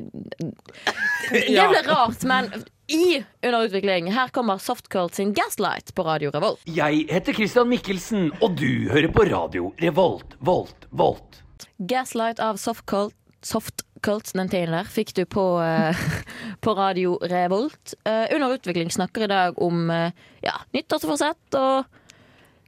Det 1.31 1.65
ble 1.71 1.81
rart, 1.87 2.23
men 2.27 2.51
i 2.91 3.21
Underutvikling, 3.45 4.09
her 4.13 4.31
kommer 4.35 4.59
Softcult 4.61 5.15
sin 5.17 5.33
Gaslight 5.37 5.93
på 5.95 6.03
Radio 6.07 6.31
Revolt. 6.35 6.61
Jeg 6.67 7.05
heter 7.11 7.35
Christian 7.37 7.69
Mikkelsen, 7.71 8.29
og 8.43 8.57
du 8.59 8.89
hører 8.91 9.09
på 9.15 9.25
radio 9.31 9.71
Revolt, 9.81 10.35
Volt, 10.39 10.87
Volt. 10.91 11.41
Gaslight 11.79 12.39
av 12.43 12.59
Softcult. 12.61 13.15
Softcult, 13.41 13.87
den 14.01 14.49
tiden 14.49 14.73
der, 14.73 14.83
fikk 14.89 15.13
du 15.15 15.25
på, 15.25 15.61
eh, 15.61 15.95
på 16.63 16.73
Radio 16.77 17.17
Revolt. 17.21 17.93
Eh, 18.05 18.27
under 18.35 18.55
utvikling 18.57 18.89
snakker 18.91 19.23
i 19.23 19.27
dag 19.31 19.59
om 19.61 19.89
eh, 19.91 20.11
ja, 20.41 20.53
nyttårsforsett 20.73 21.57
og 21.59 21.85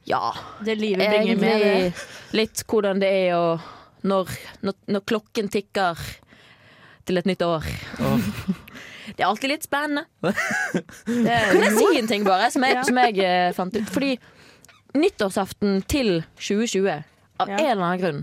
ja, 0.06 0.34
Det 0.64 0.74
livet 0.76 1.08
bringer 1.08 1.36
med 1.40 1.60
det. 1.64 1.92
litt 2.36 2.62
hvordan 2.68 3.00
det 3.00 3.08
er 3.08 3.34
å 3.38 3.58
når, 4.04 4.28
når, 4.62 4.74
når 4.92 5.00
klokken 5.08 5.48
tikker 5.48 5.96
til 7.08 7.16
et 7.20 7.26
nytt 7.26 7.42
år. 7.42 7.64
Det 9.04 9.20
er 9.20 9.26
alltid 9.28 9.50
litt 9.50 9.64
spennende. 9.66 10.06
det 10.24 10.32
Kan 11.52 11.60
jeg 11.60 11.72
si 11.76 11.88
en 12.00 12.06
ting, 12.08 12.22
bare, 12.24 12.46
som 12.50 12.64
jeg, 12.64 12.78
som 12.88 12.96
jeg 13.02 13.50
fant 13.52 13.74
ut? 13.76 13.90
Fordi 13.92 14.14
nyttårsaften 14.96 15.82
til 15.92 16.22
2020, 16.40 17.02
av 17.42 17.48
Ja. 17.50 17.58
en 17.58 17.66
eller 17.68 17.84
annen 17.84 18.00
grunn, 18.00 18.22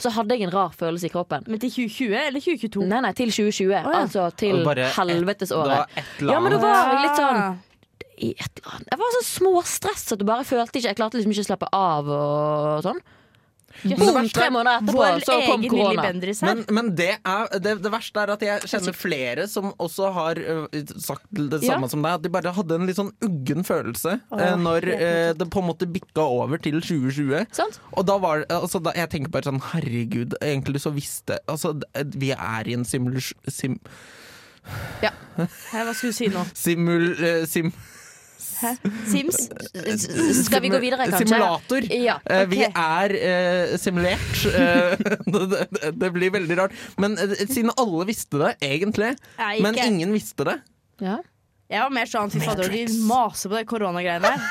så 0.00 0.10
hadde 0.14 0.36
jeg 0.36 0.46
en 0.48 0.52
rar 0.54 0.72
følelse 0.76 1.06
i 1.06 1.12
kroppen. 1.12 1.44
Men 1.46 1.60
til 1.62 1.70
2020 1.70 2.14
eller 2.26 2.40
2022? 2.40 2.86
Nei, 2.88 3.00
nei, 3.04 3.12
til 3.18 3.30
2020. 3.30 3.70
ja. 3.74 3.82
Altså 4.00 4.28
til 4.40 4.62
helvetesåret. 4.96 5.98
Ja, 6.24 6.40
men 6.40 6.52
det 6.54 6.60
var 6.62 6.94
jeg 6.94 7.02
litt 7.06 7.20
sånn 7.20 7.40
Ah. 7.40 7.54
i 8.20 8.30
et 8.36 8.60
eller 8.60 8.74
annet. 8.76 8.88
Jeg 8.92 8.98
var 9.00 9.14
sånn 9.16 9.28
småstress 9.30 10.12
at 10.12 10.18
du 10.20 10.24
bare 10.28 10.44
følte 10.44 10.76
ikke 10.80 10.88
Jeg 10.90 10.96
klarte 10.98 11.16
liksom 11.20 11.32
ikke 11.32 11.44
å 11.46 11.50
slappe 11.50 11.68
av 11.72 12.08
og 12.08 12.82
sånn. 12.84 13.00
Boom, 13.70 14.26
tre 14.34 14.48
måneder 14.50 14.80
etterpå 14.80 14.98
Vår 14.98 15.22
så 15.24 15.36
kom 15.46 15.64
korona. 15.70 16.06
Men, 16.42 16.62
men 16.74 16.88
det, 16.98 17.12
er, 17.22 17.44
det, 17.62 17.76
det 17.84 17.92
verste 17.92 18.24
er 18.24 18.32
at 18.34 18.42
jeg 18.44 18.70
kjenner 18.72 18.96
flere 18.96 19.46
som 19.50 19.70
også 19.80 20.10
har 20.16 20.40
uh, 20.42 20.80
sagt 21.00 21.28
det 21.30 21.60
Ja. 21.62 21.76
samme 21.76 21.90
som 21.92 22.02
deg. 22.04 22.18
At 22.18 22.24
de 22.24 22.32
bare 22.34 22.52
hadde 22.56 22.76
en 22.80 22.88
litt 22.88 22.98
sånn 22.98 23.12
uggen 23.24 23.64
følelse 23.66 24.16
oh, 24.30 24.40
uh, 24.40 24.56
når 24.60 24.88
eh, 24.96 25.30
det 25.38 25.46
på 25.52 25.62
en 25.62 25.68
måte 25.70 25.88
bikka 25.90 26.24
over 26.26 26.60
til 26.62 26.80
2020. 26.82 27.46
Sånt? 27.56 27.78
Og 27.94 28.08
da 28.10 28.18
var 28.22 28.44
altså, 28.50 28.82
da, 28.82 28.94
Jeg 28.98 29.12
tenker 29.14 29.32
bare 29.32 29.48
sånn 29.48 29.62
Herregud, 29.70 30.34
egentlig 30.42 30.82
så 30.82 30.92
visste 30.94 31.38
Altså, 31.50 31.76
vi 32.16 32.32
er 32.34 32.68
i 32.68 32.76
en 32.76 32.84
simulus... 32.88 33.32
Sim, 33.48 33.78
Ja. 35.02 35.14
hva 35.36 35.94
skulle 35.94 36.12
du 36.12 36.18
si 36.18 36.28
nå? 36.32 36.42
simul... 36.58 37.14
sim, 37.48 37.70
Hæ? 38.60 38.74
Sims? 39.10 39.38
Skal 40.44 40.64
vi 40.64 40.72
gå 40.72 40.80
videre, 40.82 41.06
kanskje? 41.06 41.26
Simulator. 41.26 41.86
Ja. 41.94 42.18
okay. 42.24 42.48
Vi 42.50 42.62
er 42.68 43.16
eh, 43.20 43.76
simulert. 43.80 44.44
Eh, 44.50 44.96
det, 45.34 45.44
det, 45.76 45.92
det 46.00 46.12
blir 46.14 46.34
veldig 46.34 46.58
rart. 46.62 46.76
Men 47.00 47.18
eh, 47.18 47.36
siden 47.46 47.72
alle 47.76 48.08
visste 48.10 48.40
det, 48.42 48.54
egentlig, 48.64 49.14
Nei, 49.38 49.54
men 49.64 49.78
ingen 49.80 50.14
visste 50.16 50.46
det 50.48 50.60
ja. 51.00 51.20
Jeg 51.70 51.84
var 51.84 51.92
mer 51.94 52.08
sånn 52.10 52.32
fy 52.32 52.40
fader, 52.42 52.68
de 52.72 52.82
maser 53.06 53.50
på 53.50 53.60
de 53.60 53.66
koronagreiene 53.68 54.34
her. 54.34 54.50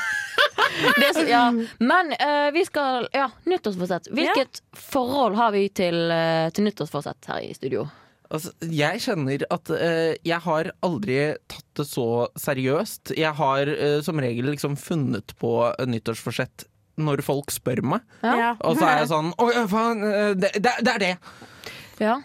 Det 0.80 1.04
er 1.04 1.12
så, 1.12 1.22
ja. 1.28 1.42
Men 1.82 2.12
uh, 2.14 2.48
vi 2.54 2.62
skal 2.64 3.08
Ja, 3.12 3.26
nyttårsforsett. 3.44 4.08
Hvilket 4.14 4.62
forhold 4.72 5.36
har 5.36 5.52
vi 5.52 5.66
til, 5.68 5.98
uh, 6.08 6.48
til 6.54 6.64
nyttårsforsett 6.64 7.28
her 7.28 7.42
i 7.44 7.50
studio? 7.56 7.84
Altså, 8.30 8.52
jeg 8.70 9.00
kjenner 9.02 9.42
at 9.50 9.70
eh, 9.74 10.12
jeg 10.26 10.38
har 10.44 10.70
aldri 10.86 11.16
tatt 11.50 11.66
det 11.80 11.86
så 11.88 12.28
seriøst. 12.38 13.14
Jeg 13.18 13.34
har 13.40 13.70
eh, 13.72 13.98
som 14.06 14.20
regel 14.22 14.52
liksom 14.52 14.76
funnet 14.78 15.34
på 15.40 15.50
nyttårsforsett 15.90 16.68
når 17.00 17.24
folk 17.26 17.50
spør 17.50 17.82
meg. 17.96 18.06
Ja. 18.22 18.52
Og 18.66 18.78
så 18.78 18.86
er 18.86 19.02
jeg 19.02 19.10
sånn 19.14 19.32
Å 19.34 19.66
faen, 19.70 20.04
eh, 20.06 20.32
det, 20.38 20.52
det, 20.62 20.76
det 20.86 20.94
er 20.94 21.04
det! 21.04 21.12
Ja. 22.00 22.16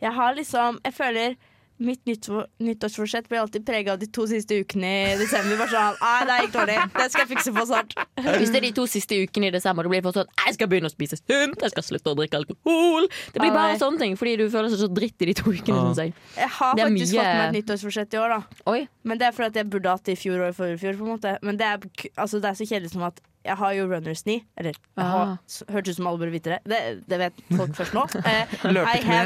Jeg 0.00 0.12
har 0.16 0.34
liksom 0.34 0.80
Jeg 0.82 0.96
føler 0.96 1.36
mitt 1.80 2.02
nyttår, 2.04 2.46
nyttårsforsett 2.60 3.28
blir 3.30 3.40
alltid 3.40 3.64
prega 3.66 3.94
av 3.94 3.98
de 4.02 4.06
to 4.12 4.26
siste 4.28 4.58
ukene 4.60 4.90
i 5.14 5.16
desember. 5.20 5.56
Bare 5.56 5.72
sånn, 5.72 5.96
Nei, 6.00 6.24
det 6.28 6.36
gikk 6.44 6.52
dårlig. 6.58 6.76
Det 6.98 7.06
skal 7.12 7.22
jeg 7.24 7.30
fikse 7.32 7.52
på 7.56 7.64
snart. 7.70 7.94
Hvis 8.40 8.52
det 8.52 8.60
er 8.60 8.66
de 8.66 8.72
to 8.76 8.84
siste 8.90 9.16
ukene 9.24 9.48
i 9.48 9.54
desember, 9.54 9.88
det 9.88 9.92
blir 9.94 10.02
for 10.04 10.12
sånn 10.20 10.28
Jeg 10.44 10.54
skal 10.58 10.68
begynne 10.68 10.90
å 10.90 10.92
spise 10.92 11.16
sunt, 11.20 11.56
jeg 11.64 11.72
skal 11.72 11.86
slutte 11.86 12.12
å 12.12 12.18
drikke 12.20 12.36
alkohol. 12.42 13.08
Det 13.32 13.40
blir 13.40 13.54
bare 13.56 13.78
sånne 13.80 13.98
ting 14.04 14.16
fordi 14.20 14.36
du 14.42 14.44
føler 14.52 14.68
deg 14.68 14.78
så 14.82 14.90
dritt 14.92 15.24
i 15.24 15.30
de 15.32 15.34
to 15.40 15.48
ukene, 15.50 15.76
Ja. 15.76 15.86
syns 15.88 16.02
jeg. 16.04 16.14
Jeg 16.36 16.48
har 16.58 16.74
faktisk 16.76 17.14
mye- 17.14 17.24
fått 17.24 17.38
meg 17.40 17.48
et 17.48 17.56
nyttårsforsett 17.58 18.14
i 18.14 18.20
år, 18.20 18.28
da. 18.28 18.42
Oi. 18.66 18.88
Men 19.04 19.18
det 19.18 19.26
er 19.28 19.32
fordi 19.32 19.54
jeg 19.62 19.70
burde 19.70 19.88
hatt 19.88 20.04
det 20.04 20.12
i 20.18 20.20
fjor 20.20 20.40
og 20.44 20.48
i 20.52 20.56
forfjor. 20.56 20.78
fjor. 20.80 20.98
på 21.00 21.06
en 21.08 21.18
måte 21.18 21.38
Men 21.42 21.56
det 21.56 21.66
er, 21.66 21.78
altså, 22.18 22.40
det 22.40 22.50
er 22.50 22.56
så 22.60 22.68
kjedelig 22.68 22.90
som 22.92 23.02
at 23.02 23.20
jeg 23.44 23.56
har 23.56 23.72
jo 23.72 23.86
runners 23.88 24.22
knee. 24.26 24.42
Eller 24.60 24.74
Ah. 25.00 25.36
hørtes 25.72 25.94
ut 25.94 25.96
som 25.96 26.06
alle 26.10 26.18
burde 26.20 26.32
vite 26.34 26.50
det. 26.50 26.58
det. 26.68 26.80
Det 27.08 27.18
vet 27.18 27.38
folk 27.56 27.72
først 27.78 27.94
nå. 27.96 28.02
Eh, 28.30 28.46
Løpekne. 28.68 29.20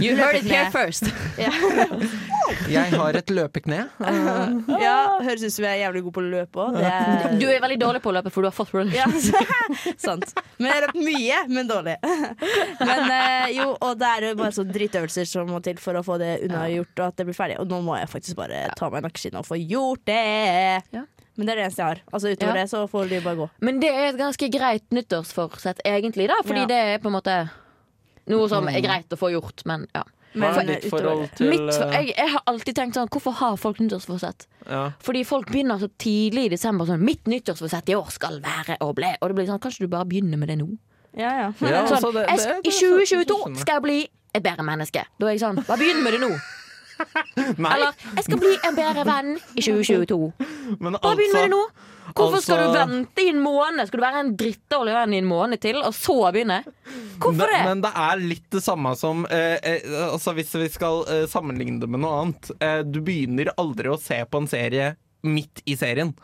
You 0.00 0.16
heard 0.16 0.36
it 0.40 0.44
here 0.48 0.70
first. 0.72 1.04
Ja. 1.38 1.50
Jeg 2.70 2.90
har 2.96 3.14
et 3.14 3.30
løpekne. 3.30 3.84
Uh. 4.00 4.64
ja, 4.82 4.94
høres 5.22 5.42
ut 5.44 5.52
som 5.54 5.64
jeg 5.64 5.76
er 5.76 5.82
jævlig 5.84 6.00
god 6.02 6.14
på 6.16 6.22
å 6.22 6.30
løpe 6.32 6.64
òg. 6.64 6.78
Du 7.38 7.44
er 7.46 7.60
veldig 7.62 7.76
dårlig 7.78 8.00
på 8.02 8.10
å 8.10 8.14
løpe, 8.16 8.32
for 8.34 8.42
du 8.42 8.48
har 8.48 8.54
fått 8.56 8.72
runners. 8.74 8.96
Ja, 9.30 9.94
sant. 10.02 10.32
Men 10.58 10.66
jeg 10.70 10.74
har 10.74 10.86
løpt 10.88 10.98
mye, 10.98 11.38
men 11.54 11.70
dårlig. 11.70 11.94
Men 12.80 13.04
eh, 13.14 13.46
jo, 13.54 13.68
og 13.76 13.94
det 14.00 14.10
er 14.16 14.26
jo 14.30 14.34
bare 14.40 14.56
sånne 14.56 14.74
dritøvelser 14.74 15.28
som 15.30 15.50
må 15.50 15.60
til 15.64 15.78
for 15.82 15.98
å 16.00 16.02
få 16.06 16.18
det 16.22 16.32
unnagjort, 16.48 16.92
og 16.98 17.06
at 17.12 17.20
det 17.22 17.28
blir 17.30 17.38
ferdig. 17.38 17.60
Og 17.62 17.70
nå 17.70 17.80
må 17.86 17.96
jeg 18.00 18.10
faktisk 18.10 18.40
bare 18.42 18.64
ta 18.78 18.90
meg 18.90 19.06
nakkeskinnet 19.06 19.40
og 19.44 19.46
få 19.50 19.60
gjort 19.62 20.02
det. 20.10 20.20
Ja. 20.96 21.06
Men 21.36 21.46
det 21.46 21.52
er 21.52 21.56
det 21.56 21.64
eneste 21.68 21.82
jeg 21.82 21.86
har. 21.86 22.00
Altså 22.12 22.32
Utover 22.34 22.56
Ja. 22.56 22.62
det 22.64 22.70
så 22.70 22.86
får 22.90 23.08
de 23.08 23.20
bare 23.20 23.36
gå. 23.36 23.50
Men 23.60 23.80
det 23.80 23.90
er 23.90 24.06
et 24.10 24.16
ganske 24.18 24.50
greit 24.52 24.84
nyttårsforsett, 24.90 25.80
egentlig, 25.84 26.28
da. 26.28 26.34
Fordi 26.44 26.60
Ja. 26.60 26.66
det 26.66 26.76
er 26.94 26.98
på 26.98 27.06
en 27.08 27.12
måte 27.22 27.50
noe 28.28 28.48
som 28.48 28.68
er 28.68 28.80
greit 28.80 29.08
å 29.08 29.16
få 29.18 29.30
gjort, 29.32 29.64
men 29.66 29.86
ja. 29.94 30.02
Men, 30.32 30.54
for, 30.54 30.62
ditt 30.62 30.84
forhold 30.88 31.28
til 31.34 31.48
Mitt, 31.50 31.60
eh, 31.74 31.90
jeg, 31.90 32.14
jeg 32.16 32.28
har 32.30 32.42
alltid 32.46 32.74
tenkt 32.76 32.94
sånn 32.94 33.08
Hvorfor 33.10 33.32
har 33.32 33.56
folk 33.56 33.78
nyttårsforsett? 33.80 34.46
ja. 34.68 34.92
Fordi 35.02 35.24
folk 35.26 35.48
begynner 35.50 35.80
så 35.80 35.88
tidlig 35.98 36.44
i 36.44 36.48
desember 36.50 36.86
sånn 36.86 37.00
Mitt 37.02 37.24
nyttårsforsett 37.26 37.88
i 37.90 37.96
år 37.98 38.12
skal 38.12 38.38
være 38.40 38.76
å 38.80 38.94
bli 38.94 39.10
Og 39.20 39.28
det 39.28 39.34
blir 39.34 39.46
sånn, 39.48 39.58
kanskje 39.58 39.80
du 39.80 39.88
bare 39.88 40.04
begynner 40.06 40.38
med 40.38 40.46
det 40.48 40.58
nå? 40.60 40.68
Ja, 41.18 41.32
ja. 41.34 41.52
Ja, 41.66 41.82
Sånn, 41.84 41.96
altså, 41.96 42.12
det- 42.14 42.28
det- 42.28 42.46
jeg, 42.46 42.60
I 42.64 42.70
2022 42.70 43.56
skal 43.58 43.74
jeg 43.74 43.82
bli 43.82 44.08
et 44.32 44.42
bedre 44.44 44.62
menneske. 44.62 45.02
Da 45.18 45.26
er 45.26 45.30
jeg 45.34 45.40
sånn 45.40 45.66
Bare 45.66 45.78
begynn 45.78 46.04
med 46.04 46.12
det 46.12 46.20
nå. 46.20 46.30
Nei, 47.62 47.70
Eller 47.76 47.94
jeg 48.16 48.26
skal 48.26 48.40
bli 48.42 48.52
en 48.68 48.76
bedre 48.76 49.06
venn 49.08 49.32
i 49.54 49.64
2022. 49.64 50.20
men 50.80 50.98
Bare 50.98 51.16
begynn 51.18 51.34
med 51.36 51.48
det 51.48 51.54
nå. 51.54 51.62
Hvorfor 52.10 52.42
skal 52.42 52.58
du 52.58 52.64
altså- 52.64 52.86
vente 52.88 53.22
i 53.22 53.28
en 53.30 53.40
måned? 53.42 53.86
Skal 53.86 54.00
du 54.00 54.04
være 54.04 54.22
en 54.24 54.32
drittdårlig 54.36 54.94
venn 54.96 55.14
i 55.14 55.20
en 55.22 55.28
måned 55.30 55.60
til, 55.62 55.78
og 55.78 55.94
så 55.94 56.16
begynne? 56.34 56.60
Hvorfor 57.22 57.52
det? 57.52 57.60
men 57.68 57.82
det 57.84 57.92
er 57.94 58.22
litt 58.22 58.48
det 58.50 58.62
samme 58.64 58.94
som 58.98 59.26
eh, 59.30 59.58
eh, 59.62 59.84
altså 60.08 60.32
Hvis 60.34 60.54
vi 60.56 60.68
skal 60.72 61.04
eh, 61.06 61.26
sammenligne 61.30 61.78
det 61.82 61.88
med 61.92 62.00
noe 62.00 62.22
annet 62.22 62.48
eh, 62.58 62.80
Du 62.80 63.02
begynner 63.04 63.52
aldri 63.60 63.92
å 63.92 63.98
se 64.00 64.22
på 64.24 64.40
en 64.40 64.48
serie 64.50 64.94
midt 65.22 65.60
i 65.68 65.76
serien. 65.76 66.14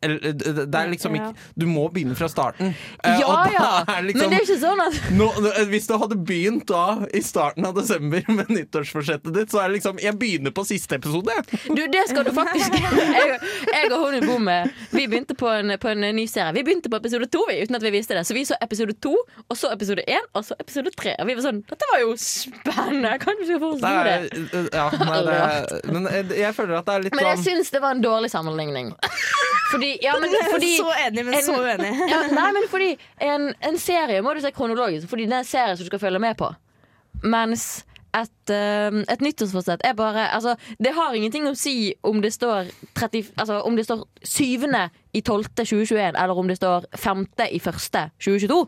Det 0.00 0.78
er 0.78 0.90
liksom 0.90 1.14
ikke 1.18 1.32
Du 1.58 1.66
må 1.70 1.86
begynne 1.92 2.16
fra 2.18 2.28
starten. 2.30 2.72
Eh, 3.04 3.20
Ja 3.20 3.34
ja, 3.52 3.68
er 3.82 4.00
men 4.00 4.08
liksom, 4.10 4.30
det 4.32 4.38
er 4.40 4.46
ikke 4.46 4.58
sånn 4.62 4.82
at 4.82 4.98
nå, 5.14 5.28
eh, 5.52 5.64
Hvis 5.70 5.86
du 5.90 5.94
hadde 6.00 6.18
begynt 6.18 6.66
da 6.70 6.84
i 7.14 7.22
starten 7.24 7.66
av 7.68 7.76
desember 7.76 8.24
med 8.32 8.50
nyttårsforsettet 8.50 9.34
ditt, 9.34 9.52
så 9.52 9.62
er 9.62 9.70
det 9.70 9.78
liksom 9.80 10.00
Jeg 10.02 10.18
begynner 10.18 10.54
på 10.54 10.64
siste 10.66 10.98
episode. 10.98 11.36
Du, 11.68 11.82
det 11.92 12.04
skal 12.10 12.26
du 12.26 12.32
faktisk 12.36 12.78
Jeg, 12.78 13.38
jeg 13.76 13.92
og 13.92 14.16
i 14.16 14.38
med 14.42 14.72
Vi 14.92 15.06
begynte 15.06 15.36
på 15.38 15.48
en, 15.48 15.76
på 15.78 15.92
en 15.92 16.06
ny 16.16 16.26
serie. 16.30 16.52
Vi 16.56 16.64
begynte 16.66 16.90
på 16.92 17.00
episode 17.00 17.28
to 17.32 17.44
uten 17.50 17.76
at 17.78 17.82
vi 17.84 17.92
visste 17.94 18.16
det. 18.16 18.24
Så 18.26 18.34
vi 18.34 18.44
så 18.48 18.56
episode 18.62 18.94
to, 19.02 19.14
og 19.48 19.56
så 19.58 19.70
episode 19.72 20.02
én, 20.08 20.24
og 20.34 20.44
så 20.46 20.56
episode 20.60 20.90
tre. 20.96 21.14
Og 21.20 21.28
vi 21.28 21.36
var 21.38 21.46
sånn 21.46 21.62
Dette 21.68 21.88
var 21.92 22.02
jo 22.02 22.14
spennende! 22.20 23.14
Kan 23.22 23.38
du 23.38 23.44
ikke 23.46 23.60
forstå 23.62 23.92
er, 23.92 24.26
det? 24.26 24.42
eh, 24.56 24.68
ja, 24.72 24.86
nei, 24.98 25.18
det 25.26 25.36
er, 25.38 25.92
men 25.92 26.08
jeg 26.36 26.54
føler 26.56 26.78
at 26.80 26.88
det 26.88 26.94
er 26.94 27.06
litt 27.06 27.16
Men 27.16 27.28
jeg 27.28 27.38
sånn 27.40 27.48
syns 27.50 27.72
det 27.74 27.82
var 27.84 27.96
en 27.96 28.04
dårlig 28.04 28.30
sammenligning. 28.32 28.92
Fordi, 29.72 29.81
ja, 30.02 30.14
men, 30.22 30.34
fordi 30.54 30.72
så 30.78 30.90
enig, 31.06 31.24
men 31.26 31.34
en- 31.38 31.46
så 31.46 31.56
uenig. 31.60 31.92
ja, 32.12 32.20
Nei, 32.32 32.48
men 32.56 32.68
fordi 32.72 32.90
en, 33.32 33.48
en 33.70 33.78
serie 33.82 34.22
må 34.24 34.34
du 34.34 34.42
se 34.44 34.52
kronologisk, 34.54 35.08
fordi 35.10 35.26
det 35.30 35.38
er 35.38 35.44
en 35.46 35.48
serie 35.52 35.76
som 35.76 35.84
du 35.86 35.90
skal 35.92 36.02
følge 36.02 36.20
med 36.22 36.36
på. 36.40 36.50
Mens 37.22 37.66
et, 38.12 38.50
eh, 38.52 38.96
et 39.08 39.22
nyttårsforsett 39.24 39.84
er 39.88 39.94
bare 39.96 40.26
altså, 40.36 40.52
Det 40.82 40.90
har 40.96 41.14
ingenting 41.16 41.46
å 41.48 41.54
si 41.56 41.94
om 42.04 42.18
det 42.20 42.32
står 42.34 42.68
30, 42.98 43.30
altså, 43.40 43.60
Om 43.64 43.76
det 43.78 43.86
står 43.86 44.02
7. 44.20 44.44
i 45.16 45.20
12. 45.24 45.46
2021, 45.62 46.16
eller 46.16 46.38
om 46.42 46.48
det 46.50 46.58
står 46.60 46.84
5. 46.96 47.22
i 47.48 47.60
1. 47.62 48.10
2022. 48.20 48.66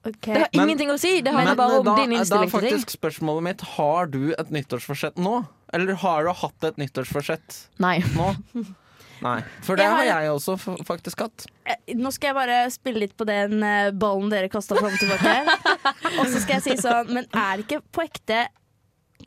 Ok. 0.00 0.24
Det 0.24 0.38
har 0.40 0.48
Men- 0.56 0.64
ingenting 0.70 0.90
å 0.90 0.98
si. 0.98 1.20
Det 1.20 1.32
handler 1.34 1.54
bare 1.60 1.78
om 1.78 1.84
da, 1.84 1.94
din 2.00 2.10
da 2.10 2.16
er 2.16 2.20
innstilling 2.24 2.50
til 2.50 2.60
ting. 2.60 2.70
faktisk 2.80 2.96
spørsmålet 2.96 3.42
mitt 3.42 3.60
Har 3.76 4.06
du 4.06 4.32
et 4.32 4.50
nyttårsforsett 4.50 5.16
nå? 5.20 5.44
Eller 5.72 5.94
har 5.94 6.24
du 6.24 6.32
hatt 6.32 6.64
et 6.64 6.76
nyttårsforsett 6.80 7.58
Nei. 7.78 7.98
nå? 8.16 8.34
Nei. 9.22 9.40
For 9.62 9.76
det 9.76 9.84
Jeg 9.84 9.90
har- 9.92 10.22
jeg 10.22 10.30
også 10.32 10.54
faktisk 10.86 11.20
hatt. 11.26 11.46
Eh, 11.66 11.94
Nå 11.94 12.12
skal 12.12 12.28
jeg 12.28 12.34
bare 12.40 12.70
spille 12.70 13.00
litt 13.00 13.16
på 13.16 13.26
den 13.28 13.62
eh, 13.62 13.90
ballen 13.92 14.30
dere 14.30 14.48
kasta 14.48 14.74
fram 14.76 14.92
og 14.92 14.98
tilbake. 14.98 15.34
og 16.20 16.26
så 16.26 16.40
skal 16.40 16.60
jeg 16.60 16.62
si 16.62 16.76
sånn, 16.82 17.10
men 17.12 17.26
er 17.34 17.56
det 17.60 17.66
ikke 17.68 17.82
på 17.92 18.06
ekte 18.08 18.46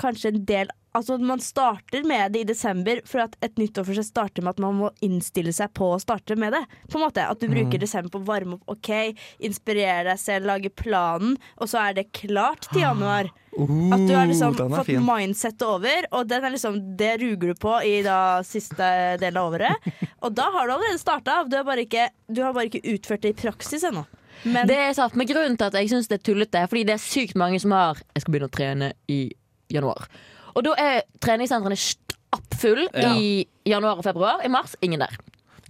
kanskje 0.02 0.34
en 0.34 0.46
del 0.46 0.68
Altså 0.94 1.16
Man 1.18 1.40
starter 1.42 2.04
med 2.06 2.34
det 2.36 2.42
i 2.44 2.46
desember, 2.46 3.00
for 3.10 3.24
at 3.24 3.34
et 3.42 3.56
nyttårsforsett 3.58 4.06
starter 4.12 4.44
med 4.46 4.52
at 4.54 4.60
man 4.62 4.76
må 4.78 4.92
innstille 5.02 5.50
seg 5.52 5.72
på 5.74 5.88
å 5.96 6.00
starte 6.00 6.36
med 6.38 6.54
det. 6.54 6.60
På 6.88 7.00
en 7.00 7.08
måte 7.08 7.24
At 7.26 7.40
du 7.42 7.48
bruker 7.50 7.82
desember 7.82 8.14
på 8.14 8.22
å 8.22 8.28
varme 8.28 8.60
opp, 8.60 8.76
OK, 8.78 9.16
inspirere 9.42 10.04
deg 10.12 10.20
selv, 10.22 10.46
lage 10.52 10.70
planen, 10.70 11.34
og 11.58 11.68
så 11.72 11.82
er 11.90 11.94
det 11.98 12.12
klart 12.14 12.70
til 12.70 12.84
januar. 12.86 13.32
At 13.54 14.02
du 14.08 14.14
har 14.16 14.26
liksom 14.28 14.56
er 14.58 14.70
fått 14.74 14.86
fin. 14.88 15.04
mindsettet 15.06 15.62
over, 15.68 16.08
og 16.12 16.28
den 16.28 16.44
er 16.44 16.50
liksom, 16.56 16.80
det 16.98 17.12
ruger 17.22 17.54
du 17.54 17.60
på 17.62 17.74
i 17.86 18.02
da 18.02 18.42
siste 18.48 18.88
delen 19.22 19.38
av 19.38 19.54
året. 19.54 19.92
Og 20.24 20.34
da 20.34 20.48
har 20.56 20.68
du 20.68 20.74
allerede 20.74 20.98
starta. 21.02 21.44
Du, 21.48 21.56
har 21.58 21.64
bare 21.64 21.86
ikke- 21.86 22.10
du 22.34 22.42
har 22.42 22.54
bare 22.54 22.66
ikke 22.72 22.82
utført 22.96 23.22
det 23.22 23.34
i 23.38 23.42
praksis 23.48 23.84
ennå. 23.84 24.06
Men 24.46 24.68
Det 24.68 24.76
er 24.76 24.94
sant, 24.94 25.16
men 25.16 25.28
grunnen 25.28 25.56
til 25.58 25.66
at 25.70 25.74
jeg 25.74 25.90
syns 25.90 26.08
det 26.10 26.20
er 26.20 26.24
tullete, 26.34 26.56
er 26.64 26.68
fordi 26.68 26.84
det 26.86 26.94
er 26.96 27.04
sykt 27.04 27.36
mange 27.36 27.60
som 27.62 27.72
har 27.72 27.96
Jeg 28.16 28.22
skal 28.24 28.34
begynne 28.34 28.50
å 28.50 28.58
trene 28.58 28.94
i 29.08 29.32
januar. 29.72 30.08
Og 30.56 30.64
da 30.64 30.74
er 30.78 31.04
treningssentrene 31.22 31.78
stappfull 31.78 32.88
Ja. 32.94 33.14
i 33.16 33.46
januar 33.66 33.98
og 33.98 34.04
februar. 34.04 34.42
I 34.44 34.50
mars 34.50 34.76
ingen 34.82 35.00
der. 35.00 35.16